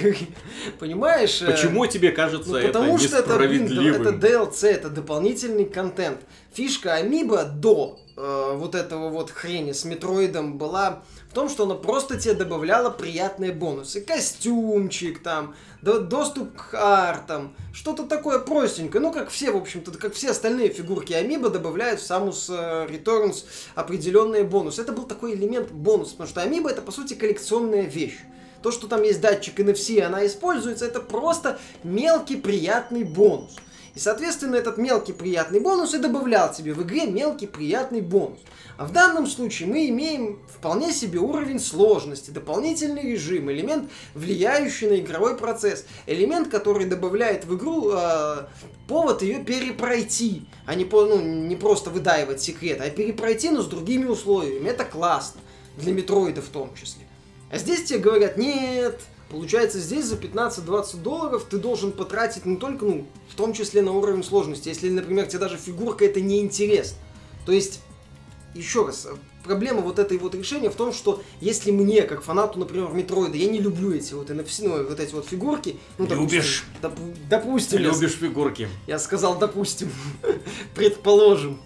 Понимаешь? 0.81 1.41
э, 1.41 1.47
Почему 1.47 1.87
тебе 1.87 2.11
кажется 2.11 2.51
Ну, 2.51 2.57
это 2.57 2.67
потому 2.73 2.99
что 2.99 3.19
это, 3.19 3.39
блин, 3.39 3.65
несправедливым? 3.65 4.03
это 4.03 4.27
DLC, 4.27 4.67
это 4.69 4.91
дополнительный 4.91 5.65
контент. 5.65 6.21
Фишка 6.53 6.95
Амиба 6.95 7.45
до 7.45 8.01
э, 8.17 8.53
вот 8.57 8.75
этого 8.75 9.11
вот 9.11 9.31
хрени 9.31 9.71
с 9.71 9.85
Метроидом 9.85 10.59
была 10.59 11.05
в 11.35 11.37
том, 11.37 11.49
что 11.49 11.65
она 11.65 11.75
просто 11.75 12.17
тебе 12.17 12.35
добавляла 12.35 12.91
приятные 12.91 13.51
бонусы. 13.51 14.01
Костюмчик 14.01 15.21
там, 15.21 15.57
до, 15.83 15.99
доступ 15.99 16.55
к 16.55 16.75
артам, 16.75 17.57
что-то 17.73 18.05
такое 18.05 18.39
простенькое. 18.39 19.03
Ну, 19.03 19.13
как 19.13 19.31
все, 19.31 19.51
в 19.51 19.57
общем-то, 19.57 19.91
как 19.99 20.15
все 20.15 20.31
остальные 20.31 20.69
фигурки 20.69 21.13
Амиба 21.13 21.51
добавляют 21.51 21.99
в 21.99 22.09
Samus 22.09 22.55
э, 22.57 22.87
Returns 22.87 23.47
определенные 23.75 24.45
бонусы. 24.45 24.81
Это 24.81 24.93
был 24.93 25.07
такой 25.07 25.35
элемент 25.35 25.73
бонус, 25.73 26.11
потому 26.11 26.29
что 26.29 26.41
Амиба 26.41 26.71
это, 26.71 26.83
по 26.83 26.93
сути, 26.93 27.15
коллекционная 27.15 27.83
вещь. 27.83 28.21
То, 28.63 28.71
что 28.71 28.87
там 28.87 29.03
есть 29.03 29.21
датчик 29.21 29.59
NFC, 29.59 30.03
она 30.03 30.25
используется, 30.25 30.87
это 30.87 31.01
просто 31.01 31.59
мелкий 31.83 32.37
приятный 32.37 33.03
бонус. 33.03 33.57
И, 33.95 34.01
соответственно, 34.01 34.57
этот 34.57 34.77
мелкий 34.77 35.13
приятный 35.13 35.61
бонус 35.61 35.95
и 35.95 35.99
добавлял 35.99 36.53
тебе 36.53 36.75
в 36.75 36.83
игре 36.83 37.07
мелкий 37.07 37.47
приятный 37.47 38.01
бонус. 38.01 38.41
А 38.77 38.87
в 38.87 38.93
данном 38.93 39.29
случае 39.29 39.69
мы 39.69 39.89
имеем 39.89 40.41
вполне 40.49 40.93
себе 40.93 41.21
уровень 41.21 41.61
сложности, 41.61 42.31
дополнительный 42.31 43.03
режим, 43.03 43.51
элемент, 43.53 43.89
влияющий 44.15 44.89
на 44.89 44.97
игровой 44.99 45.37
процесс, 45.37 45.85
элемент, 46.07 46.49
который 46.49 46.87
добавляет 46.87 47.45
в 47.45 47.57
игру 47.57 47.93
э, 47.93 48.47
повод 48.89 49.23
ее 49.23 49.45
перепройти, 49.45 50.49
а 50.67 50.75
не, 50.75 50.85
по, 50.85 51.05
ну, 51.05 51.21
не 51.21 51.55
просто 51.55 51.91
выдаивать 51.91 52.43
секрет, 52.43 52.81
а 52.81 52.91
перепройти, 52.91 53.51
но 53.51 53.63
с 53.63 53.67
другими 53.67 54.07
условиями. 54.07 54.69
Это 54.69 54.85
классно. 54.85 55.41
Для 55.77 55.93
метроида 55.93 56.43
в 56.43 56.49
том 56.49 56.73
числе. 56.75 57.05
А 57.51 57.59
здесь 57.59 57.85
тебе 57.85 58.01
говорят, 58.01 58.37
нет, 58.37 59.01
Получается, 59.35 59.81
здесь 59.81 60.05
за 60.05 60.15
15-20 60.15 61.03
долларов 61.03 61.45
ты 61.51 61.59
должен 61.59 61.91
потратить 61.91 62.47
не 62.47 62.55
только, 62.55 62.85
ну, 62.85 63.05
в 63.29 63.35
том 63.35 63.53
числе 63.53 63.83
на 63.83 63.91
уровень 63.91 64.23
сложности, 64.23 64.69
если, 64.69 64.89
например, 64.89 65.27
тебе 65.27 65.41
даже 65.41 65.57
фигурка 65.57 66.05
это 66.05 66.21
не 66.21 66.39
интересно. 66.39 66.99
То 67.45 67.51
есть, 67.51 67.81
еще 68.55 68.87
раз, 68.87 69.09
проблема 69.43 69.81
вот 69.81 69.99
этой 69.99 70.19
вот 70.19 70.37
решения 70.37 70.71
в 70.71 70.77
том, 70.77 70.93
что 70.93 71.21
если 71.41 71.73
мне, 71.73 72.03
как 72.03 72.23
фанату, 72.23 72.61
например, 72.61 72.93
Метроида, 72.93 73.37
я 73.37 73.51
не 73.51 73.59
люблю 73.59 73.93
эти 73.93 74.15
вот 74.15 74.31
NFC, 74.31 74.69
ну, 74.69 74.87
вот 74.87 75.01
эти 75.01 75.13
вот 75.13 75.27
фигурки. 75.27 75.79
Ну, 75.99 76.07
Любишь. 76.07 76.65
Допустим, 76.81 77.09
доп, 77.09 77.19
допустим. 77.29 77.79
Любишь 77.81 78.13
я, 78.13 78.29
фигурки. 78.29 78.69
Я 78.87 79.01
сказал, 79.01 79.37
допустим. 79.37 79.91
Предположим. 80.77 81.61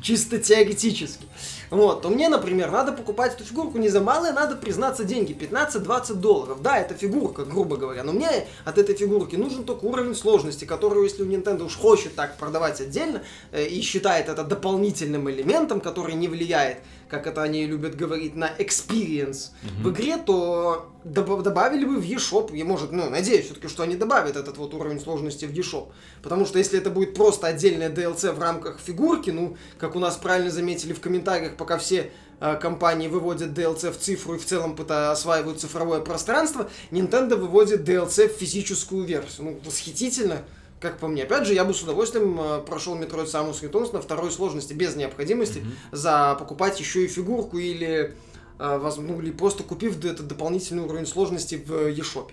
Чисто 0.00 0.38
теоретически. 0.38 1.26
Вот, 1.70 2.02
то 2.02 2.08
мне, 2.08 2.28
например, 2.28 2.70
надо 2.70 2.92
покупать 2.92 3.34
эту 3.34 3.44
фигурку 3.44 3.78
не 3.78 3.88
за 3.88 4.00
малые, 4.00 4.32
надо 4.32 4.56
признаться 4.56 5.04
деньги, 5.04 5.32
15-20 5.32 6.14
долларов. 6.14 6.62
Да, 6.62 6.78
это 6.78 6.94
фигурка, 6.94 7.44
грубо 7.44 7.76
говоря, 7.76 8.04
но 8.04 8.12
мне 8.12 8.28
от 8.64 8.78
этой 8.78 8.94
фигурки 8.94 9.36
нужен 9.36 9.64
только 9.64 9.84
уровень 9.84 10.14
сложности, 10.14 10.64
который, 10.64 11.04
если 11.04 11.22
у 11.22 11.26
Nintendo 11.26 11.64
уж 11.64 11.76
хочет 11.76 12.14
так 12.14 12.36
продавать 12.36 12.80
отдельно 12.80 13.22
э, 13.52 13.66
и 13.66 13.80
считает 13.80 14.28
это 14.28 14.44
дополнительным 14.44 15.30
элементом, 15.30 15.80
который 15.80 16.14
не 16.14 16.28
влияет 16.28 16.78
как 17.14 17.26
это 17.26 17.42
они 17.42 17.66
любят 17.66 17.94
говорить, 17.94 18.34
на 18.34 18.50
experience 18.58 19.50
mm-hmm. 19.62 19.82
в 19.82 19.90
игре, 19.90 20.16
то 20.16 20.93
доб- 21.04 21.42
добавили 21.42 21.84
бы 21.84 21.96
в 22.00 22.04
eShop. 22.04 22.56
Я, 22.56 22.64
может, 22.64 22.92
ну, 22.92 23.08
надеюсь 23.10 23.46
все-таки, 23.46 23.68
что 23.68 23.82
они 23.82 23.96
добавят 23.96 24.36
этот 24.36 24.56
вот 24.56 24.74
уровень 24.74 25.00
сложности 25.00 25.44
в 25.44 25.52
eShop. 25.52 25.92
Потому 26.22 26.46
что 26.46 26.58
если 26.58 26.78
это 26.78 26.90
будет 26.90 27.14
просто 27.14 27.46
отдельная 27.46 27.90
DLC 27.90 28.32
в 28.32 28.38
рамках 28.38 28.80
фигурки, 28.80 29.30
ну, 29.30 29.56
как 29.78 29.96
у 29.96 29.98
нас 29.98 30.16
правильно 30.16 30.50
заметили 30.50 30.92
в 30.92 31.00
комментариях, 31.00 31.56
пока 31.56 31.78
все 31.78 32.10
э, 32.40 32.56
компании 32.56 33.08
выводят 33.08 33.50
DLC 33.50 33.90
в 33.92 33.98
цифру 33.98 34.34
и 34.34 34.38
в 34.38 34.46
целом 34.46 34.74
пытая, 34.74 35.10
осваивают 35.10 35.60
цифровое 35.60 36.00
пространство, 36.00 36.68
Nintendo 36.90 37.36
выводит 37.36 37.88
DLC 37.88 38.28
в 38.28 38.38
физическую 38.38 39.04
версию. 39.04 39.46
Ну, 39.46 39.60
восхитительно 39.64 40.42
как 40.80 40.98
по 40.98 41.08
мне. 41.08 41.22
Опять 41.22 41.46
же, 41.46 41.54
я 41.54 41.64
бы 41.64 41.72
с 41.72 41.82
удовольствием 41.82 42.38
э, 42.38 42.60
прошел 42.60 42.94
Metroid 42.94 43.24
Samus 43.24 43.62
Returns 43.62 43.92
на 43.94 44.02
второй 44.02 44.30
сложности, 44.30 44.74
без 44.74 44.96
необходимости 44.96 45.58
mm-hmm. 45.58 45.96
за 45.96 46.36
покупать 46.38 46.78
еще 46.78 47.04
и 47.04 47.08
фигурку 47.08 47.56
или, 47.56 48.14
э, 48.58 48.78
возможно, 48.78 49.20
или 49.22 49.30
просто 49.30 49.62
купив 49.62 50.02
этот 50.04 50.26
дополнительный 50.26 50.82
уровень 50.82 51.06
сложности 51.06 51.56
в 51.56 51.70
eShop. 51.70 52.30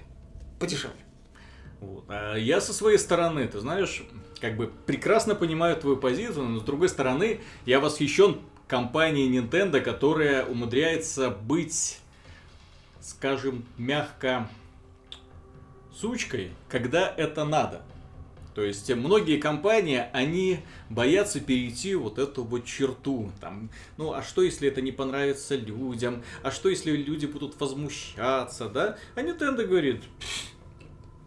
Подешевле. 0.59 0.97
Вот. 1.79 2.05
А 2.09 2.35
я 2.35 2.61
со 2.61 2.73
своей 2.73 2.97
стороны, 2.97 3.47
ты 3.47 3.59
знаешь, 3.59 4.03
как 4.39 4.55
бы 4.55 4.71
прекрасно 4.85 5.35
понимаю 5.35 5.75
твою 5.77 5.97
позицию, 5.97 6.45
но 6.45 6.59
с 6.59 6.63
другой 6.63 6.89
стороны, 6.89 7.39
я 7.65 7.79
восхищен 7.79 8.39
компанией 8.67 9.29
Nintendo, 9.29 9.81
которая 9.81 10.45
умудряется 10.45 11.29
быть, 11.29 11.99
скажем, 13.01 13.65
мягко 13.77 14.47
сучкой, 15.93 16.51
когда 16.69 17.13
это 17.17 17.43
надо. 17.45 17.81
То 18.53 18.61
есть 18.63 18.93
многие 18.93 19.37
компании, 19.37 20.03
они 20.13 20.59
боятся 20.89 21.39
перейти 21.39 21.95
вот 21.95 22.19
эту 22.19 22.43
вот 22.43 22.65
черту. 22.65 23.31
Там, 23.39 23.69
ну, 23.97 24.13
а 24.13 24.21
что 24.21 24.41
если 24.41 24.67
это 24.67 24.81
не 24.81 24.91
понравится 24.91 25.55
людям? 25.55 26.23
А 26.43 26.51
что 26.51 26.69
если 26.69 26.91
люди 26.91 27.25
будут 27.25 27.59
возмущаться, 27.59 28.67
да? 28.67 28.97
А 29.15 29.21
Nintendo 29.21 29.65
говорит, 29.65 30.01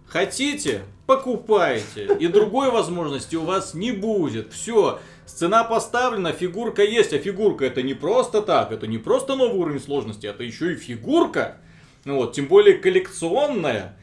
хотите, 0.07 0.83
покупайте. 1.07 2.14
И 2.20 2.27
другой 2.29 2.70
возможности 2.70 3.37
у 3.37 3.45
вас 3.45 3.72
не 3.72 3.93
будет. 3.93 4.53
Все, 4.53 5.01
Цена 5.27 5.64
поставлена, 5.64 6.33
фигурка 6.33 6.83
есть, 6.83 7.12
а 7.12 7.18
фигурка 7.18 7.64
это 7.64 7.83
не 7.83 7.95
просто 7.95 8.43
так, 8.43 8.72
это 8.72 8.87
не 8.87 8.99
просто 8.99 9.37
новый 9.37 9.59
уровень 9.59 9.81
сложности, 9.81 10.27
это 10.27 10.45
еще 10.45 10.75
и 10.75 10.77
фигурка. 10.77 11.57
Ну 12.05 12.16
вот, 12.16 12.35
тем 12.35 12.47
более 12.47 12.79
коллекционная. 12.79 13.99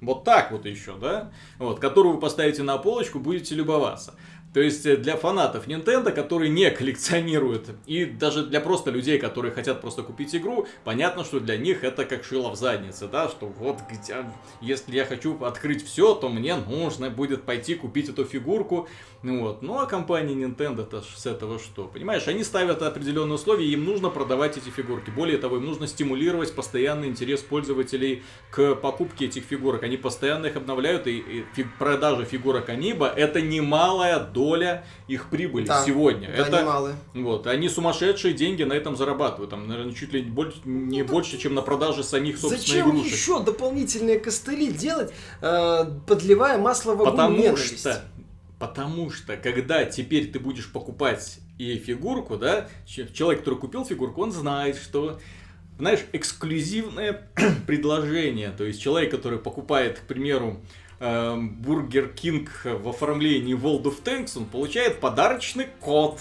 Вот 0.00 0.24
так 0.24 0.50
вот 0.50 0.64
еще, 0.64 0.96
да? 0.96 1.30
Вот, 1.58 1.78
которую 1.78 2.14
вы 2.14 2.20
поставите 2.20 2.62
на 2.62 2.78
полочку, 2.78 3.18
будете 3.18 3.54
любоваться. 3.54 4.14
То 4.52 4.60
есть 4.60 4.84
э, 4.84 4.96
для 4.96 5.16
фанатов 5.16 5.68
Nintendo, 5.68 6.10
которые 6.10 6.50
не 6.50 6.70
коллекционируют, 6.70 7.68
и 7.86 8.04
даже 8.04 8.44
для 8.44 8.60
просто 8.60 8.90
людей, 8.90 9.18
которые 9.18 9.52
хотят 9.52 9.80
просто 9.80 10.02
купить 10.02 10.34
игру, 10.34 10.66
понятно, 10.84 11.24
что 11.24 11.38
для 11.38 11.56
них 11.56 11.84
это 11.84 12.04
как 12.04 12.24
шило 12.24 12.50
в 12.50 12.56
заднице, 12.56 13.06
да, 13.06 13.28
что 13.28 13.46
вот 13.46 13.78
где, 13.88 14.26
если 14.60 14.94
я 14.96 15.04
хочу 15.04 15.42
открыть 15.44 15.86
все, 15.86 16.14
то 16.14 16.28
мне 16.28 16.56
нужно 16.56 17.10
будет 17.10 17.44
пойти 17.44 17.76
купить 17.76 18.08
эту 18.08 18.24
фигурку, 18.24 18.88
ну 19.22 19.42
вот. 19.42 19.60
Ну 19.60 19.78
а 19.78 19.86
компания 19.86 20.34
Nintendo-то 20.34 21.02
с 21.02 21.26
этого 21.26 21.58
что? 21.58 21.84
Понимаешь, 21.84 22.26
они 22.26 22.42
ставят 22.42 22.80
определенные 22.80 23.34
условия, 23.34 23.66
им 23.66 23.84
нужно 23.84 24.08
продавать 24.08 24.56
эти 24.56 24.70
фигурки. 24.70 25.10
Более 25.10 25.36
того, 25.36 25.58
им 25.58 25.66
нужно 25.66 25.86
стимулировать 25.86 26.54
постоянный 26.54 27.08
интерес 27.08 27.42
пользователей 27.42 28.22
к 28.50 28.74
покупке 28.76 29.26
этих 29.26 29.44
фигурок. 29.44 29.82
Они 29.82 29.98
постоянно 29.98 30.46
их 30.46 30.56
обновляют, 30.56 31.06
и, 31.06 31.18
и 31.18 31.44
фиг, 31.54 31.66
продажа 31.78 32.24
фигурок 32.24 32.70
Аниба 32.70 33.08
это 33.08 33.42
немалая 33.42 34.18
их 35.08 35.28
прибыли 35.30 35.66
да, 35.66 35.84
сегодня. 35.84 36.28
Да, 36.28 36.34
это 36.34 36.60
немалые. 36.62 36.96
Вот, 37.14 37.46
они 37.46 37.68
сумасшедшие 37.68 38.34
деньги 38.34 38.62
на 38.62 38.72
этом 38.72 38.96
зарабатывают. 38.96 39.50
Там, 39.50 39.66
наверное, 39.68 39.94
чуть 39.94 40.12
ли 40.12 40.22
не 40.22 40.30
больше, 40.30 40.58
не 40.64 41.02
ну, 41.02 41.08
больше 41.08 41.38
чем 41.38 41.54
на 41.54 41.62
продаже 41.62 42.02
самих 42.02 42.38
собственных 42.38 42.66
Зачем 42.66 42.90
игрушек. 42.90 43.12
еще 43.12 43.42
дополнительные 43.42 44.18
костыли 44.18 44.72
делать, 44.72 45.12
э, 45.40 45.84
подливая 46.06 46.58
масло 46.58 46.94
в 46.94 47.02
огонь 47.02 47.10
Потому 47.12 47.36
ненависти? 47.36 47.76
что 47.76 48.02
Потому 48.58 49.10
что, 49.10 49.38
когда 49.38 49.86
теперь 49.86 50.30
ты 50.30 50.38
будешь 50.38 50.70
покупать 50.70 51.38
и 51.56 51.76
фигурку, 51.76 52.36
да, 52.36 52.68
человек, 52.86 53.40
который 53.40 53.58
купил 53.58 53.86
фигурку, 53.86 54.22
он 54.22 54.32
знает, 54.32 54.76
что 54.76 55.18
знаешь, 55.78 56.00
эксклюзивное 56.12 57.28
предложение. 57.66 58.50
То 58.50 58.64
есть 58.64 58.80
человек, 58.80 59.10
который 59.10 59.38
покупает, 59.38 60.00
к 60.00 60.02
примеру, 60.02 60.60
Burger 61.00 62.08
King 62.08 62.50
в 62.64 62.88
оформлении 62.88 63.56
World 63.56 63.84
of 63.84 64.02
Tanks, 64.04 64.36
он 64.36 64.44
получает 64.44 65.00
подарочный 65.00 65.66
код. 65.80 66.20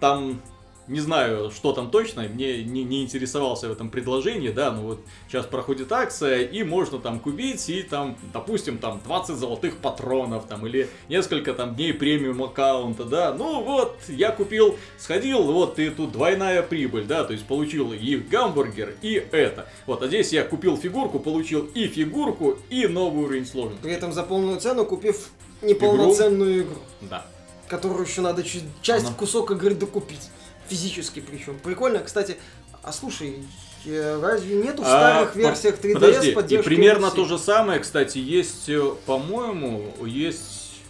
Там 0.00 0.40
не 0.88 1.00
знаю, 1.00 1.50
что 1.50 1.72
там 1.72 1.90
точно, 1.90 2.22
мне 2.22 2.62
не, 2.62 2.84
не 2.84 3.02
интересовался 3.02 3.68
в 3.68 3.72
этом 3.72 3.90
предложении, 3.90 4.50
да, 4.50 4.70
но 4.70 4.82
вот 4.82 5.00
сейчас 5.28 5.46
проходит 5.46 5.90
акция, 5.92 6.42
и 6.42 6.62
можно 6.62 6.98
там 6.98 7.20
купить, 7.20 7.68
и 7.68 7.82
там, 7.82 8.16
допустим, 8.32 8.78
там 8.78 9.00
20 9.04 9.36
золотых 9.36 9.78
патронов, 9.78 10.46
там, 10.46 10.66
или 10.66 10.88
несколько 11.08 11.54
там 11.54 11.74
дней 11.74 11.92
премиум 11.92 12.42
аккаунта, 12.42 13.04
да, 13.04 13.34
ну 13.34 13.62
вот, 13.62 13.96
я 14.08 14.30
купил, 14.30 14.76
сходил, 14.98 15.42
вот, 15.42 15.78
и 15.78 15.90
тут 15.90 16.12
двойная 16.12 16.62
прибыль, 16.62 17.04
да, 17.04 17.24
то 17.24 17.32
есть 17.32 17.46
получил 17.46 17.92
и 17.92 18.16
гамбургер, 18.16 18.94
и 19.02 19.14
это. 19.32 19.68
Вот, 19.86 20.02
а 20.02 20.08
здесь 20.08 20.32
я 20.32 20.44
купил 20.44 20.76
фигурку, 20.76 21.18
получил 21.18 21.66
и 21.74 21.86
фигурку, 21.88 22.58
и 22.70 22.86
новый 22.86 23.24
уровень 23.24 23.46
сложности. 23.46 23.82
При 23.82 23.92
этом 23.92 24.12
за 24.12 24.22
полную 24.22 24.60
цену 24.60 24.84
купив 24.84 25.30
неполноценную 25.62 26.62
игру. 26.62 26.72
игру 26.72 26.80
да. 27.02 27.26
Которую 27.68 28.06
еще 28.06 28.20
надо 28.20 28.44
часть, 28.44 29.06
Она... 29.06 29.14
кусок 29.16 29.50
игры 29.50 29.74
докупить. 29.74 30.30
Физически 30.68 31.20
причем. 31.20 31.58
Прикольно, 31.58 32.00
кстати. 32.00 32.36
А 32.82 32.92
слушай, 32.92 33.42
э, 33.84 34.20
разве 34.20 34.56
нету 34.56 34.82
в 34.82 34.86
старых 34.86 35.34
а, 35.34 35.38
версиях 35.38 35.80
3DS 35.80 35.94
подожди, 35.94 36.32
поддержки? 36.32 36.64
И 36.64 36.68
примерно 36.68 37.10
то 37.10 37.24
же 37.24 37.38
самое, 37.38 37.80
кстати, 37.80 38.18
есть, 38.18 38.68
э, 38.68 38.92
по-моему, 39.06 39.92
есть 40.04 40.80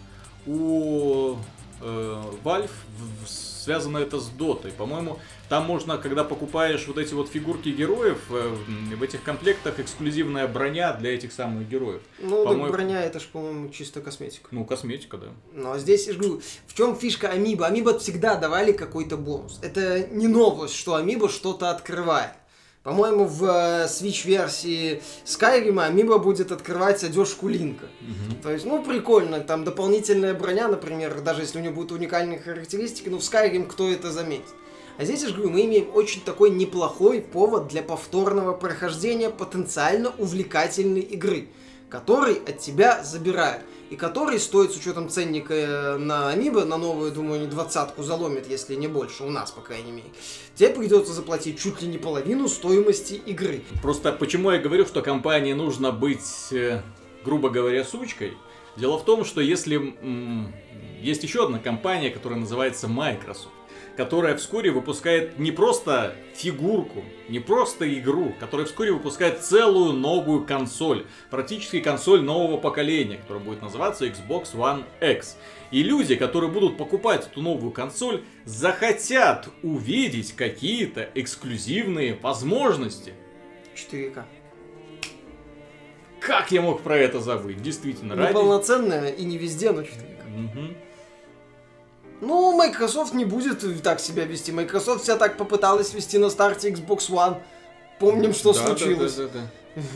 у 0.47 1.37
э, 1.81 2.22
Valve 2.45 2.70
связано 3.67 3.99
это 3.99 4.21
с 4.21 4.29
дотой. 4.29 4.71
По-моему, 4.71 5.19
там 5.49 5.67
можно, 5.67 5.99
когда 5.99 6.23
покупаешь 6.23 6.87
вот 6.87 6.99
эти 6.99 7.14
вот 7.14 7.29
фигурки 7.29 7.69
героев, 7.71 8.19
э, 8.31 8.55
в 8.95 9.03
этих 9.03 9.25
комплектах 9.25 9.81
эксклюзивная 9.81 10.47
броня 10.47 10.93
для 10.93 11.12
этих 11.14 11.33
самых 11.33 11.69
героев. 11.69 12.01
Ну, 12.21 12.45
так 12.45 12.71
броня 12.71 13.03
это 13.03 13.19
же, 13.19 13.27
по-моему, 13.33 13.71
чисто 13.71 14.01
косметика. 14.01 14.49
Ну, 14.53 14.64
косметика, 14.64 15.17
да. 15.17 15.27
Ну, 15.53 15.73
а 15.73 15.79
здесь, 15.79 16.07
я 16.07 16.14
говорю, 16.14 16.41
в 16.67 16.75
чем 16.75 16.97
фишка 16.97 17.29
Амиба? 17.29 17.67
Амиба 17.67 17.99
всегда 17.99 18.37
давали 18.37 18.71
какой-то 18.71 19.17
бонус. 19.17 19.59
Это 19.62 20.07
не 20.11 20.29
новость, 20.29 20.77
что 20.77 20.95
Амиба 20.95 21.29
что-то 21.29 21.71
открывает. 21.71 22.35
По-моему, 22.87 23.24
в 23.24 23.43
э, 23.43 23.87
Switch-версии 23.87 25.03
Skyrim 25.24 25.84
Амиба 25.84 26.18
будет 26.18 26.53
открывать 26.53 27.03
одежку 27.03 27.49
Линка. 27.49 27.87
Угу. 28.01 28.43
То 28.45 28.53
есть, 28.53 28.64
ну, 28.64 28.80
прикольно. 28.80 29.41
Там 29.41 29.64
дополнительная 29.64 30.34
броня, 30.34 30.68
например, 30.68 31.20
даже 31.20 31.41
если 31.41 31.59
у 31.59 31.62
нее 31.62 31.72
будут 31.72 31.91
уникальные 31.91 32.39
характеристики, 32.39 33.09
ну, 33.09 33.18
в 33.18 33.22
Skyrim 33.22 33.66
кто 33.66 33.91
это 33.91 34.12
заметит? 34.12 34.55
А 34.99 35.05
здесь, 35.05 35.22
я 35.22 35.30
же 35.30 35.34
говорю, 35.34 35.51
мы 35.51 35.64
имеем 35.64 35.89
очень 35.97 36.20
такой 36.20 36.51
неплохой 36.51 37.22
повод 37.22 37.66
для 37.66 37.82
повторного 37.82 38.53
прохождения 38.53 39.30
потенциально 39.30 40.12
увлекательной 40.16 41.01
игры, 41.01 41.49
который 41.91 42.34
от 42.34 42.61
тебя 42.61 43.03
забирают 43.03 43.64
и 43.91 43.97
который 43.97 44.39
стоит 44.41 44.72
с 44.72 44.76
учетом 44.76 45.09
ценника 45.09 45.55
э, 45.55 45.97
на 45.97 46.28
Амибо, 46.28 46.64
на 46.64 46.76
новую, 46.76 47.12
думаю, 47.12 47.41
не 47.41 47.47
двадцатку 47.47 48.03
заломит, 48.03 48.49
если 48.49 48.74
не 48.74 48.89
больше, 48.89 49.24
у 49.24 49.30
нас, 49.30 49.51
по 49.51 49.61
крайней 49.61 49.93
мере. 49.93 50.09
Тебе 50.55 50.70
придется 50.70 51.12
заплатить 51.12 51.61
чуть 51.61 51.82
ли 51.82 51.89
не 51.89 51.99
половину 51.99 52.49
стоимости 52.49 53.14
игры. 53.14 53.62
Просто 53.82 54.12
почему 54.12 54.51
я 54.51 54.59
говорю, 54.59 54.87
что 54.87 55.03
компании 55.03 55.53
нужно 55.53 55.93
быть, 55.93 56.53
э, 56.53 56.82
грубо 57.24 57.51
говоря, 57.51 57.84
сучкой? 57.84 58.37
Дело 58.76 58.99
в 58.99 59.05
том, 59.05 59.24
что 59.24 59.41
если 59.41 59.97
есть 61.01 61.22
еще 61.22 61.45
одна 61.45 61.59
компания, 61.59 62.11
которая 62.11 62.41
называется 62.41 62.89
Microsoft 62.89 63.55
которая 63.97 64.36
вскоре 64.36 64.70
выпускает 64.70 65.38
не 65.38 65.51
просто 65.51 66.14
фигурку, 66.34 67.03
не 67.28 67.40
просто 67.40 67.92
игру, 67.99 68.34
которая 68.38 68.66
вскоре 68.66 68.92
выпускает 68.92 69.40
целую 69.40 69.92
новую 69.92 70.44
консоль, 70.44 71.07
практически 71.30 71.80
консоль 71.80 72.22
нового 72.22 72.59
поколения, 72.59 73.16
которая 73.16 73.42
будет 73.42 73.62
называться 73.62 74.07
Xbox 74.07 74.55
One 74.55 74.84
X. 75.01 75.36
И 75.70 75.82
люди, 75.82 76.14
которые 76.14 76.51
будут 76.51 76.76
покупать 76.76 77.26
эту 77.26 77.40
новую 77.40 77.72
консоль, 77.72 78.22
захотят 78.44 79.49
увидеть 79.62 80.32
какие-то 80.32 81.09
эксклюзивные 81.14 82.14
возможности. 82.14 83.14
4К. 83.74 84.24
Как 86.20 86.51
я 86.51 86.61
мог 86.61 86.82
про 86.82 86.97
это 86.97 87.20
забыть? 87.20 87.62
Действительно, 87.62 88.14
ради... 88.16 88.30
Неполноценная 88.30 89.11
и 89.11 89.24
не 89.24 89.38
везде, 89.38 89.72
но 89.72 89.82
4К. 89.82 90.16
Угу. 90.44 90.86
Ну, 92.21 92.57
Microsoft 92.57 93.14
не 93.14 93.25
будет 93.25 93.83
так 93.83 94.01
себя 94.01 94.25
вести. 94.25 94.53
Microsoft 94.53 95.03
вся 95.03 95.17
так 95.17 95.37
попыталась 95.37 95.93
вести 95.93 96.19
на 96.19 96.31
старте 96.31 96.71
Xbox 96.71 97.11
One. 97.11 97.37
Помним, 97.99 98.33
что 98.35 98.53
да, 98.53 98.67
случилось. 98.67 99.14
Да, 99.14 99.25
да, 99.25 99.41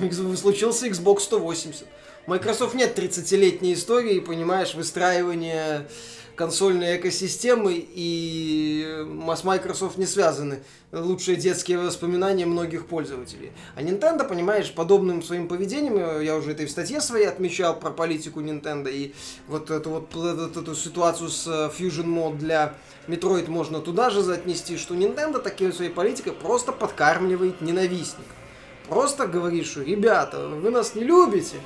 да, 0.01 0.09
да. 0.11 0.37
Случился 0.37 0.87
Xbox 0.87 1.21
180. 1.21 1.87
Microsoft 2.31 2.76
нет 2.76 2.97
30-летней 2.97 3.74
истории, 3.74 4.20
понимаешь, 4.20 4.74
выстраивания 4.74 5.89
консольной 6.37 6.97
экосистемы 6.97 7.74
и 7.74 9.05
с 9.37 9.43
Microsoft 9.43 9.99
не 9.99 10.07
связаны 10.07 10.61
лучшие 10.93 11.37
детские 11.37 11.78
воспоминания 11.78 12.47
многих 12.47 12.87
пользователей. 12.87 13.51
А 13.74 13.83
Nintendo, 13.83 14.28
понимаешь, 14.28 14.72
подобным 14.72 15.24
своим 15.24 15.49
поведением, 15.49 15.97
э, 15.97 16.24
я 16.24 16.37
уже 16.37 16.53
это 16.53 16.62
и 16.62 16.66
в 16.66 16.70
статье 16.70 17.01
своей 17.01 17.26
отмечал 17.26 17.76
про 17.76 17.91
политику 17.91 18.41
Nintendo, 18.41 18.89
и 18.89 19.12
вот 19.49 19.72
эту 19.72 19.91
вот 19.91 20.14
эту, 20.14 20.61
эту 20.61 20.76
ситуацию 20.76 21.31
с 21.31 21.49
э, 21.49 21.70
Fusion 21.76 22.07
Mode 22.07 22.39
для 22.39 22.74
Metroid 23.09 23.51
можно 23.51 23.81
туда 23.81 24.11
же 24.11 24.20
отнести, 24.33 24.76
что 24.76 24.95
Nintendo 24.95 25.41
такой 25.41 25.72
своей 25.72 25.91
политикой 25.91 26.33
просто 26.33 26.70
подкармливает 26.70 27.61
ненавистников. 27.61 28.37
Просто 28.89 29.26
говорит, 29.26 29.66
что 29.66 29.83
ребята, 29.83 30.47
вы 30.49 30.70
нас 30.70 30.95
не 30.95 31.03
любите, 31.03 31.57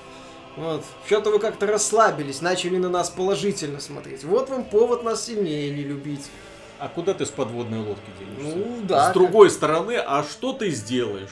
вот. 0.56 0.84
Что-то 1.06 1.30
вы 1.30 1.38
как-то 1.38 1.66
расслабились, 1.66 2.40
начали 2.40 2.76
на 2.76 2.88
нас 2.88 3.10
положительно 3.10 3.80
смотреть. 3.80 4.24
Вот 4.24 4.50
вам 4.50 4.64
повод 4.64 5.02
нас 5.02 5.26
сильнее 5.26 5.70
не 5.70 5.82
любить. 5.82 6.30
А 6.78 6.88
куда 6.88 7.14
ты 7.14 7.24
с 7.24 7.30
подводной 7.30 7.80
лодки 7.80 8.10
денешься? 8.18 8.56
Ну, 8.56 8.78
да. 8.82 9.10
С 9.10 9.14
другой 9.14 9.50
стороны, 9.50 9.96
а 9.96 10.22
что 10.22 10.52
ты 10.52 10.70
сделаешь? 10.70 11.30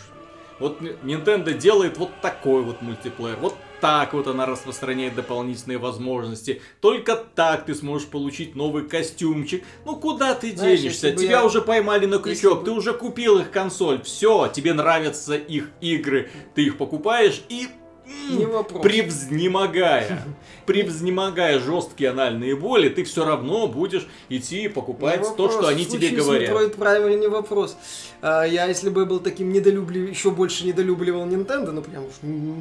Вот 0.59 0.81
Nintendo 0.81 1.53
делает 1.53 1.99
вот 1.99 2.11
такой 2.21 2.63
вот 2.63 2.83
мультиплеер, 2.83 3.37
вот 3.41 3.57
так 3.81 4.13
вот 4.13 4.29
она 4.29 4.47
распространяет 4.47 5.17
дополнительные 5.17 5.79
возможности. 5.79 6.63
Только 6.81 7.17
так 7.17 7.65
ты 7.65 7.75
сможешь 7.75 8.07
получить 8.07 8.55
новый 8.55 8.87
костюмчик. 8.87 9.65
Ну 9.85 9.97
куда 9.97 10.35
ты 10.35 10.55
Знаешь, 10.57 10.81
денешься? 10.81 11.11
Тебя 11.11 11.39
я... 11.39 11.45
уже 11.45 11.63
поймали 11.63 12.07
на 12.07 12.19
крючок, 12.19 12.59
если 12.59 12.65
ты 12.65 12.71
бы... 12.71 12.77
уже 12.77 12.93
купил 12.93 13.41
их 13.41 13.51
консоль. 13.51 14.01
Все, 14.03 14.49
тебе 14.55 14.73
нравятся 14.73 15.35
их 15.35 15.71
игры, 15.81 16.31
ты 16.55 16.63
их 16.63 16.79
покупаешь 16.79 17.43
и 17.49 17.69
не 18.07 18.47
вопрос. 18.47 18.83
Превзнемогая, 18.83 20.25
превзнемогая 20.67 21.59
жесткие 21.59 22.11
анальные 22.11 22.57
боли, 22.57 22.89
ты 22.89 23.05
все 23.05 23.25
равно 23.25 23.67
будешь 23.67 24.07
идти 24.29 24.65
и 24.65 24.69
покупать 24.69 25.27
то, 25.37 25.51
что 25.51 25.69
они 25.69 25.85
тебе 25.85 26.11
говорят. 26.11 26.51
Metroid 26.51 26.77
Prime 26.77 27.19
не 27.19 27.29
вопрос. 27.29 27.77
А, 28.21 28.45
я, 28.45 28.67
если 28.67 28.89
бы 28.89 29.05
был 29.05 29.21
таким 29.21 29.53
недолюблив, 29.53 30.09
еще 30.09 30.31
больше 30.31 30.67
недолюбливал 30.67 31.27
Nintendo, 31.27 31.71
ну 31.71 31.83
прям 31.83 32.05
уж 32.05 32.13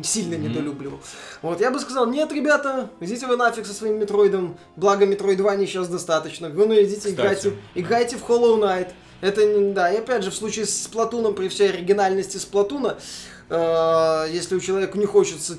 сильно 0.05 0.35
mm-hmm. 0.35 0.49
недолюбливал, 0.49 0.99
вот, 1.41 1.61
я 1.61 1.71
бы 1.71 1.79
сказал, 1.79 2.07
нет, 2.07 2.31
ребята, 2.31 2.89
идите 2.99 3.27
вы 3.27 3.37
нафиг 3.37 3.65
со 3.65 3.73
своим 3.73 3.99
Метроидом, 3.99 4.57
благо 4.75 5.05
Metroid 5.05 5.35
2 5.35 5.55
не 5.57 5.67
сейчас 5.67 5.87
достаточно, 5.87 6.49
вы 6.49 6.65
ну 6.65 6.73
идите 6.73 7.11
играйте, 7.11 7.53
играйте 7.75 8.17
в 8.17 8.27
Hollow 8.27 8.59
Knight. 8.59 8.89
Это, 9.21 9.71
да, 9.71 9.91
и 9.91 9.97
опять 9.97 10.23
же, 10.23 10.31
в 10.31 10.35
случае 10.35 10.65
с 10.65 10.87
Платуном, 10.87 11.35
при 11.35 11.47
всей 11.47 11.69
оригинальности 11.69 12.37
с 12.37 12.45
Платуна, 12.45 12.97
если 13.51 14.55
у 14.55 14.59
человека 14.59 14.97
не 14.97 15.05
хочется 15.05 15.57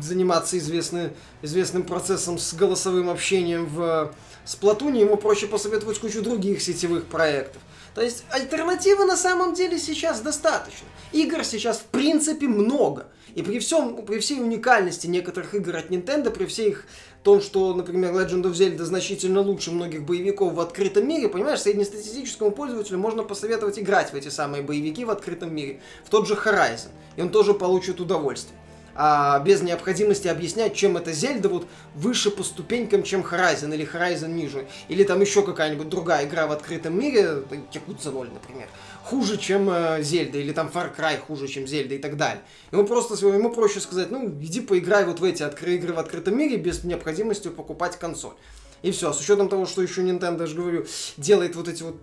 заниматься 0.00 0.56
известный, 0.58 1.10
известным 1.42 1.82
процессом 1.82 2.38
с 2.38 2.54
голосовым 2.54 3.10
общением 3.10 3.66
в 3.66 4.14
Сплатуне, 4.44 5.00
ему 5.00 5.16
проще 5.16 5.46
посоветовать 5.48 5.98
кучу 5.98 6.22
других 6.22 6.62
сетевых 6.62 7.06
проектов. 7.06 7.60
То 7.94 8.02
есть 8.02 8.24
альтернативы 8.30 9.04
на 9.06 9.16
самом 9.16 9.54
деле 9.54 9.78
сейчас 9.78 10.20
достаточно. 10.20 10.86
Игр 11.12 11.44
сейчас 11.44 11.78
в 11.78 11.84
принципе 11.86 12.46
много. 12.46 13.08
И 13.34 13.42
при 13.42 13.58
всем, 13.58 14.04
при 14.06 14.18
всей 14.18 14.40
уникальности 14.40 15.06
некоторых 15.06 15.54
игр 15.54 15.76
от 15.76 15.90
Nintendo, 15.90 16.30
при 16.30 16.46
всей 16.46 16.70
их 16.70 16.84
том, 17.26 17.40
что, 17.40 17.74
например, 17.74 18.12
Legend 18.12 18.44
of 18.44 18.52
Zelda 18.52 18.84
значительно 18.84 19.40
лучше 19.40 19.72
многих 19.72 20.04
боевиков 20.04 20.54
в 20.54 20.60
открытом 20.60 21.08
мире, 21.08 21.28
понимаешь, 21.28 21.60
среднестатистическому 21.60 22.52
пользователю 22.52 22.98
можно 22.98 23.24
посоветовать 23.24 23.80
играть 23.80 24.12
в 24.12 24.14
эти 24.14 24.28
самые 24.28 24.62
боевики 24.62 25.04
в 25.04 25.10
открытом 25.10 25.52
мире, 25.52 25.80
в 26.04 26.10
тот 26.10 26.28
же 26.28 26.34
Horizon, 26.34 26.90
и 27.16 27.22
он 27.22 27.30
тоже 27.30 27.52
получит 27.52 27.98
удовольствие. 27.98 28.56
А 28.98 29.38
без 29.40 29.62
необходимости 29.62 30.28
объяснять, 30.28 30.74
чем 30.74 30.96
это 30.96 31.12
Зельда 31.12 31.48
вот 31.48 31.66
выше 31.94 32.30
по 32.30 32.42
ступенькам, 32.42 33.02
чем 33.02 33.20
Horizon 33.20 33.74
или 33.74 33.86
Horizon 33.86 34.28
ниже. 34.28 34.66
Или 34.88 35.04
там 35.04 35.20
еще 35.20 35.42
какая-нибудь 35.42 35.88
другая 35.88 36.26
игра 36.26 36.46
в 36.46 36.52
открытом 36.52 36.98
мире, 36.98 37.42
Якудза 37.72 38.10
0, 38.10 38.30
например 38.32 38.68
хуже, 39.06 39.36
чем 39.36 39.70
э, 39.70 40.02
Зельда, 40.02 40.38
или 40.38 40.52
там 40.52 40.68
Far 40.72 40.94
Cry 40.96 41.18
хуже, 41.18 41.46
чем 41.46 41.66
Зельда 41.66 41.94
и 41.94 41.98
так 41.98 42.16
далее. 42.16 42.42
Ему 42.72 42.84
просто 42.84 43.14
ему 43.26 43.50
проще 43.52 43.80
сказать, 43.80 44.10
ну, 44.10 44.28
иди 44.28 44.60
поиграй 44.60 45.04
вот 45.04 45.20
в 45.20 45.24
эти 45.24 45.42
откры 45.44 45.76
игры 45.76 45.92
в 45.92 45.98
открытом 45.98 46.36
мире 46.36 46.56
без 46.56 46.82
необходимости 46.82 47.48
покупать 47.48 47.96
консоль. 47.98 48.34
И 48.82 48.90
все. 48.90 49.12
С 49.12 49.20
учетом 49.20 49.48
того, 49.48 49.66
что 49.66 49.80
еще 49.80 50.02
Nintendo, 50.02 50.40
я 50.40 50.46
же 50.46 50.56
говорю, 50.56 50.86
делает 51.16 51.54
вот 51.56 51.68
эти 51.68 51.82
вот 51.82 51.96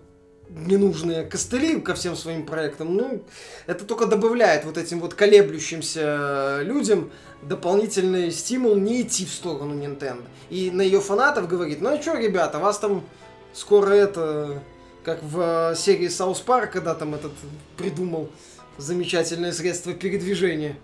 ненужные 0.48 1.24
костыли 1.24 1.80
ко 1.80 1.94
всем 1.94 2.16
своим 2.16 2.46
проектам, 2.46 2.94
ну, 2.94 3.22
это 3.66 3.84
только 3.84 4.06
добавляет 4.06 4.64
вот 4.64 4.78
этим 4.78 5.00
вот 5.00 5.14
колеблющимся 5.14 6.60
людям 6.62 7.10
дополнительный 7.42 8.30
стимул 8.30 8.76
не 8.76 9.02
идти 9.02 9.26
в 9.26 9.30
сторону 9.30 9.74
Nintendo. 9.74 10.24
И 10.50 10.70
на 10.70 10.82
ее 10.82 11.00
фанатов 11.00 11.48
говорит, 11.48 11.80
ну 11.80 11.90
а 11.90 12.00
что, 12.00 12.14
ребята, 12.14 12.58
вас 12.58 12.78
там 12.78 13.04
скоро 13.52 13.90
это 13.90 14.62
как 15.04 15.22
в 15.22 15.72
э, 15.72 15.76
серии 15.76 16.08
South 16.08 16.40
Park, 16.40 16.72
когда 16.72 16.94
там 16.94 17.14
этот 17.14 17.32
придумал 17.76 18.30
замечательное 18.78 19.52
средство 19.52 19.92
передвижения. 19.92 20.76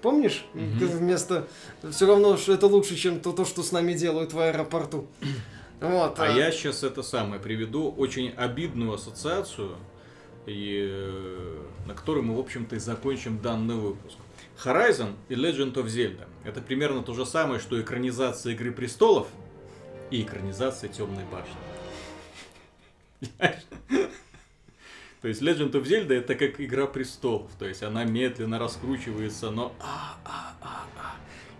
Помнишь? 0.00 0.44
Mm-hmm. 0.54 0.86
Вместо... 0.86 1.46
Все 1.90 2.06
равно, 2.06 2.36
что 2.36 2.54
это 2.54 2.66
лучше, 2.66 2.96
чем 2.96 3.20
то, 3.20 3.32
то, 3.32 3.44
что 3.44 3.62
с 3.62 3.70
нами 3.70 3.92
делают 3.92 4.32
в 4.32 4.40
аэропорту. 4.40 5.06
Вот, 5.82 6.20
а, 6.20 6.26
а 6.26 6.28
я 6.28 6.52
сейчас 6.52 6.84
это 6.84 7.02
самое 7.02 7.40
приведу 7.40 7.90
очень 7.90 8.30
обидную 8.30 8.94
ассоциацию, 8.94 9.76
и, 10.46 10.88
э, 10.88 11.58
на 11.86 11.94
которой 11.94 12.22
мы, 12.22 12.36
в 12.36 12.38
общем-то, 12.38 12.76
и 12.76 12.78
закончим 12.78 13.40
данный 13.40 13.74
выпуск. 13.74 14.16
Horizon 14.64 15.16
и 15.28 15.34
Legend 15.34 15.74
of 15.74 15.86
Zelda. 15.86 16.28
Это 16.44 16.60
примерно 16.60 17.02
то 17.02 17.14
же 17.14 17.26
самое, 17.26 17.58
что 17.58 17.80
экранизация 17.80 18.52
Игры 18.52 18.70
Престолов 18.70 19.26
и 20.12 20.22
экранизация 20.22 20.88
Темной 20.88 21.24
Башни. 21.24 21.56
То 25.20 25.28
есть 25.28 25.42
Legend 25.42 25.72
of 25.72 25.82
Zelda 25.82 26.14
это 26.14 26.36
как 26.36 26.60
Игра 26.60 26.86
Престолов. 26.86 27.50
То 27.58 27.66
есть 27.66 27.82
она 27.82 28.04
медленно 28.04 28.60
раскручивается, 28.60 29.50
но 29.50 29.74
а, 29.80 30.16
а, 30.24 30.54
а, 30.60 30.86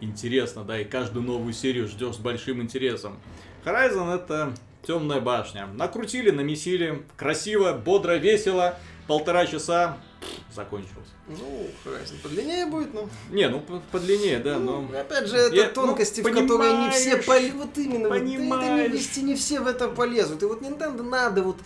интересно, 0.01 0.63
да, 0.63 0.79
и 0.81 0.85
каждую 0.85 1.25
новую 1.25 1.53
серию 1.53 1.89
ждешь 1.89 2.15
с 2.17 2.19
большим 2.19 2.63
интересом. 2.63 3.19
Horizon 3.65 4.15
это 4.15 4.53
Темная 4.87 5.21
башня. 5.21 5.69
Накрутили, 5.75 6.31
намесили, 6.31 7.03
красиво, 7.17 7.73
бодро, 7.73 8.17
весело, 8.17 8.77
полтора 9.07 9.47
часа, 9.47 9.97
закончилось. 10.53 11.09
Ну, 11.29 11.69
разница 11.85 12.21
подлиннее 12.21 12.67
будет, 12.67 12.93
но... 12.93 13.09
Не, 13.31 13.49
ну 13.49 13.63
подлиннее, 13.93 14.39
да, 14.39 14.59
ну, 14.59 14.89
но... 14.91 14.99
Опять 14.99 15.29
же, 15.29 15.37
это 15.37 15.55
Я- 15.55 15.69
тонкости, 15.69 16.21
ну, 16.21 16.31
в 16.31 16.33
которые 16.33 16.79
не 16.79 16.91
все 16.91 17.17
понимаешь, 17.17 17.27
полезут. 17.27 17.55
Вот 17.55 17.79
именно, 17.79 18.09
вот 18.09 18.17
это 18.17 18.25
не 18.25 18.37
понимаешь. 18.37 18.93
вести, 18.93 19.23
не 19.23 19.37
все 19.37 19.61
в 19.61 19.69
это 19.69 19.89
полезут. 19.89 20.43
И 20.43 20.47
вот 20.47 20.63
Nintendo 20.63 21.03
надо 21.03 21.43
вот 21.43 21.59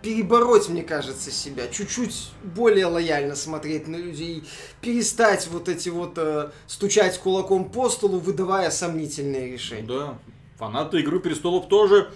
перебороть, 0.00 0.68
мне 0.68 0.84
кажется, 0.84 1.32
себя, 1.32 1.66
чуть-чуть 1.66 2.30
более 2.44 2.86
лояльно 2.86 3.34
смотреть 3.34 3.88
на 3.88 3.96
людей, 3.96 4.44
перестать 4.80 5.48
вот 5.48 5.68
эти 5.68 5.88
вот 5.88 6.12
э, 6.16 6.50
стучать 6.68 7.18
кулаком 7.18 7.68
по 7.68 7.90
столу, 7.90 8.20
выдавая 8.20 8.70
сомнительные 8.70 9.52
решения. 9.52 9.86
Да, 9.88 10.18
фанаты 10.60 11.00
Игры 11.00 11.20
Престолов 11.20 11.68
тоже. 11.68 12.10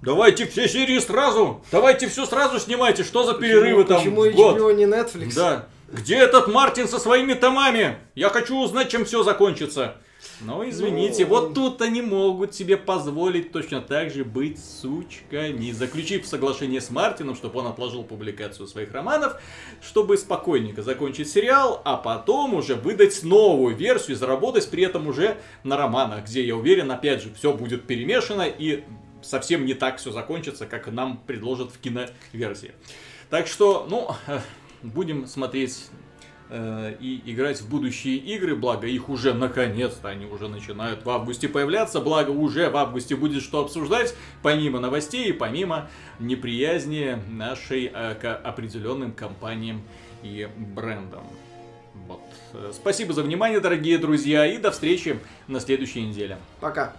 Давайте 0.00 0.46
все 0.46 0.66
серии 0.66 0.98
сразу, 0.98 1.62
давайте 1.70 2.08
все 2.08 2.24
сразу 2.24 2.58
снимайте, 2.58 3.04
что 3.04 3.24
за 3.24 3.34
перерывы 3.34 3.84
там 3.84 3.98
Почему 3.98 4.22
в 4.22 4.34
год? 4.34 4.56
HBO 4.56 4.72
не 4.72 4.84
Netflix? 4.84 5.34
Да. 5.34 5.66
Где 5.92 6.16
этот 6.16 6.48
Мартин 6.48 6.88
со 6.88 6.98
своими 6.98 7.34
томами? 7.34 7.98
Я 8.14 8.30
хочу 8.30 8.56
узнать, 8.56 8.88
чем 8.88 9.04
все 9.04 9.22
закончится. 9.22 9.96
Но 10.40 10.68
извините, 10.68 11.24
Ну. 11.24 11.30
вот 11.30 11.54
тут 11.54 11.82
они 11.82 12.02
могут 12.02 12.54
себе 12.54 12.76
позволить 12.76 13.52
точно 13.52 13.80
так 13.80 14.10
же 14.10 14.24
быть 14.24 14.58
сучками, 14.62 15.70
заключив 15.72 16.26
соглашение 16.26 16.80
с 16.80 16.90
Мартином, 16.90 17.34
чтобы 17.36 17.60
он 17.60 17.66
отложил 17.66 18.04
публикацию 18.04 18.66
своих 18.66 18.92
романов, 18.92 19.40
чтобы 19.82 20.16
спокойненько 20.16 20.82
закончить 20.82 21.30
сериал, 21.30 21.80
а 21.84 21.96
потом 21.96 22.54
уже 22.54 22.74
выдать 22.74 23.22
новую 23.22 23.76
версию 23.76 24.16
и 24.16 24.18
заработать 24.18 24.70
при 24.70 24.84
этом 24.84 25.06
уже 25.06 25.36
на 25.64 25.76
романах, 25.76 26.24
где, 26.24 26.44
я 26.44 26.56
уверен, 26.56 26.90
опять 26.90 27.22
же, 27.22 27.32
все 27.34 27.52
будет 27.52 27.86
перемешано 27.86 28.42
и 28.42 28.84
совсем 29.22 29.66
не 29.66 29.74
так 29.74 29.98
все 29.98 30.12
закончится, 30.12 30.66
как 30.66 30.86
нам 30.88 31.18
предложат 31.26 31.70
в 31.70 31.78
киноверсии. 31.78 32.72
Так 33.28 33.46
что, 33.46 33.86
ну, 33.88 34.08
э, 34.26 34.40
будем 34.82 35.26
смотреть 35.26 35.86
и 36.52 37.22
играть 37.26 37.60
в 37.60 37.68
будущие 37.68 38.16
игры, 38.16 38.56
благо 38.56 38.86
их 38.86 39.08
уже 39.08 39.34
наконец-то, 39.34 40.08
они 40.08 40.26
уже 40.26 40.48
начинают 40.48 41.04
в 41.04 41.10
августе 41.10 41.48
появляться, 41.48 42.00
благо 42.00 42.30
уже 42.30 42.70
в 42.70 42.76
августе 42.76 43.14
будет 43.14 43.42
что 43.42 43.60
обсуждать, 43.60 44.14
помимо 44.42 44.80
новостей 44.80 45.28
и 45.28 45.32
помимо 45.32 45.88
неприязни 46.18 47.18
нашей 47.28 47.90
э, 47.92 48.14
к 48.14 48.34
определенным 48.34 49.12
компаниям 49.12 49.82
и 50.22 50.48
брендам. 50.56 51.24
Вот. 52.06 52.20
Э, 52.52 52.72
Спасибо 52.74 53.12
за 53.12 53.22
внимание, 53.22 53.60
дорогие 53.60 53.98
друзья, 53.98 54.46
и 54.46 54.58
до 54.58 54.70
встречи 54.70 55.18
на 55.46 55.60
следующей 55.60 56.02
неделе. 56.02 56.38
Пока. 56.60 56.94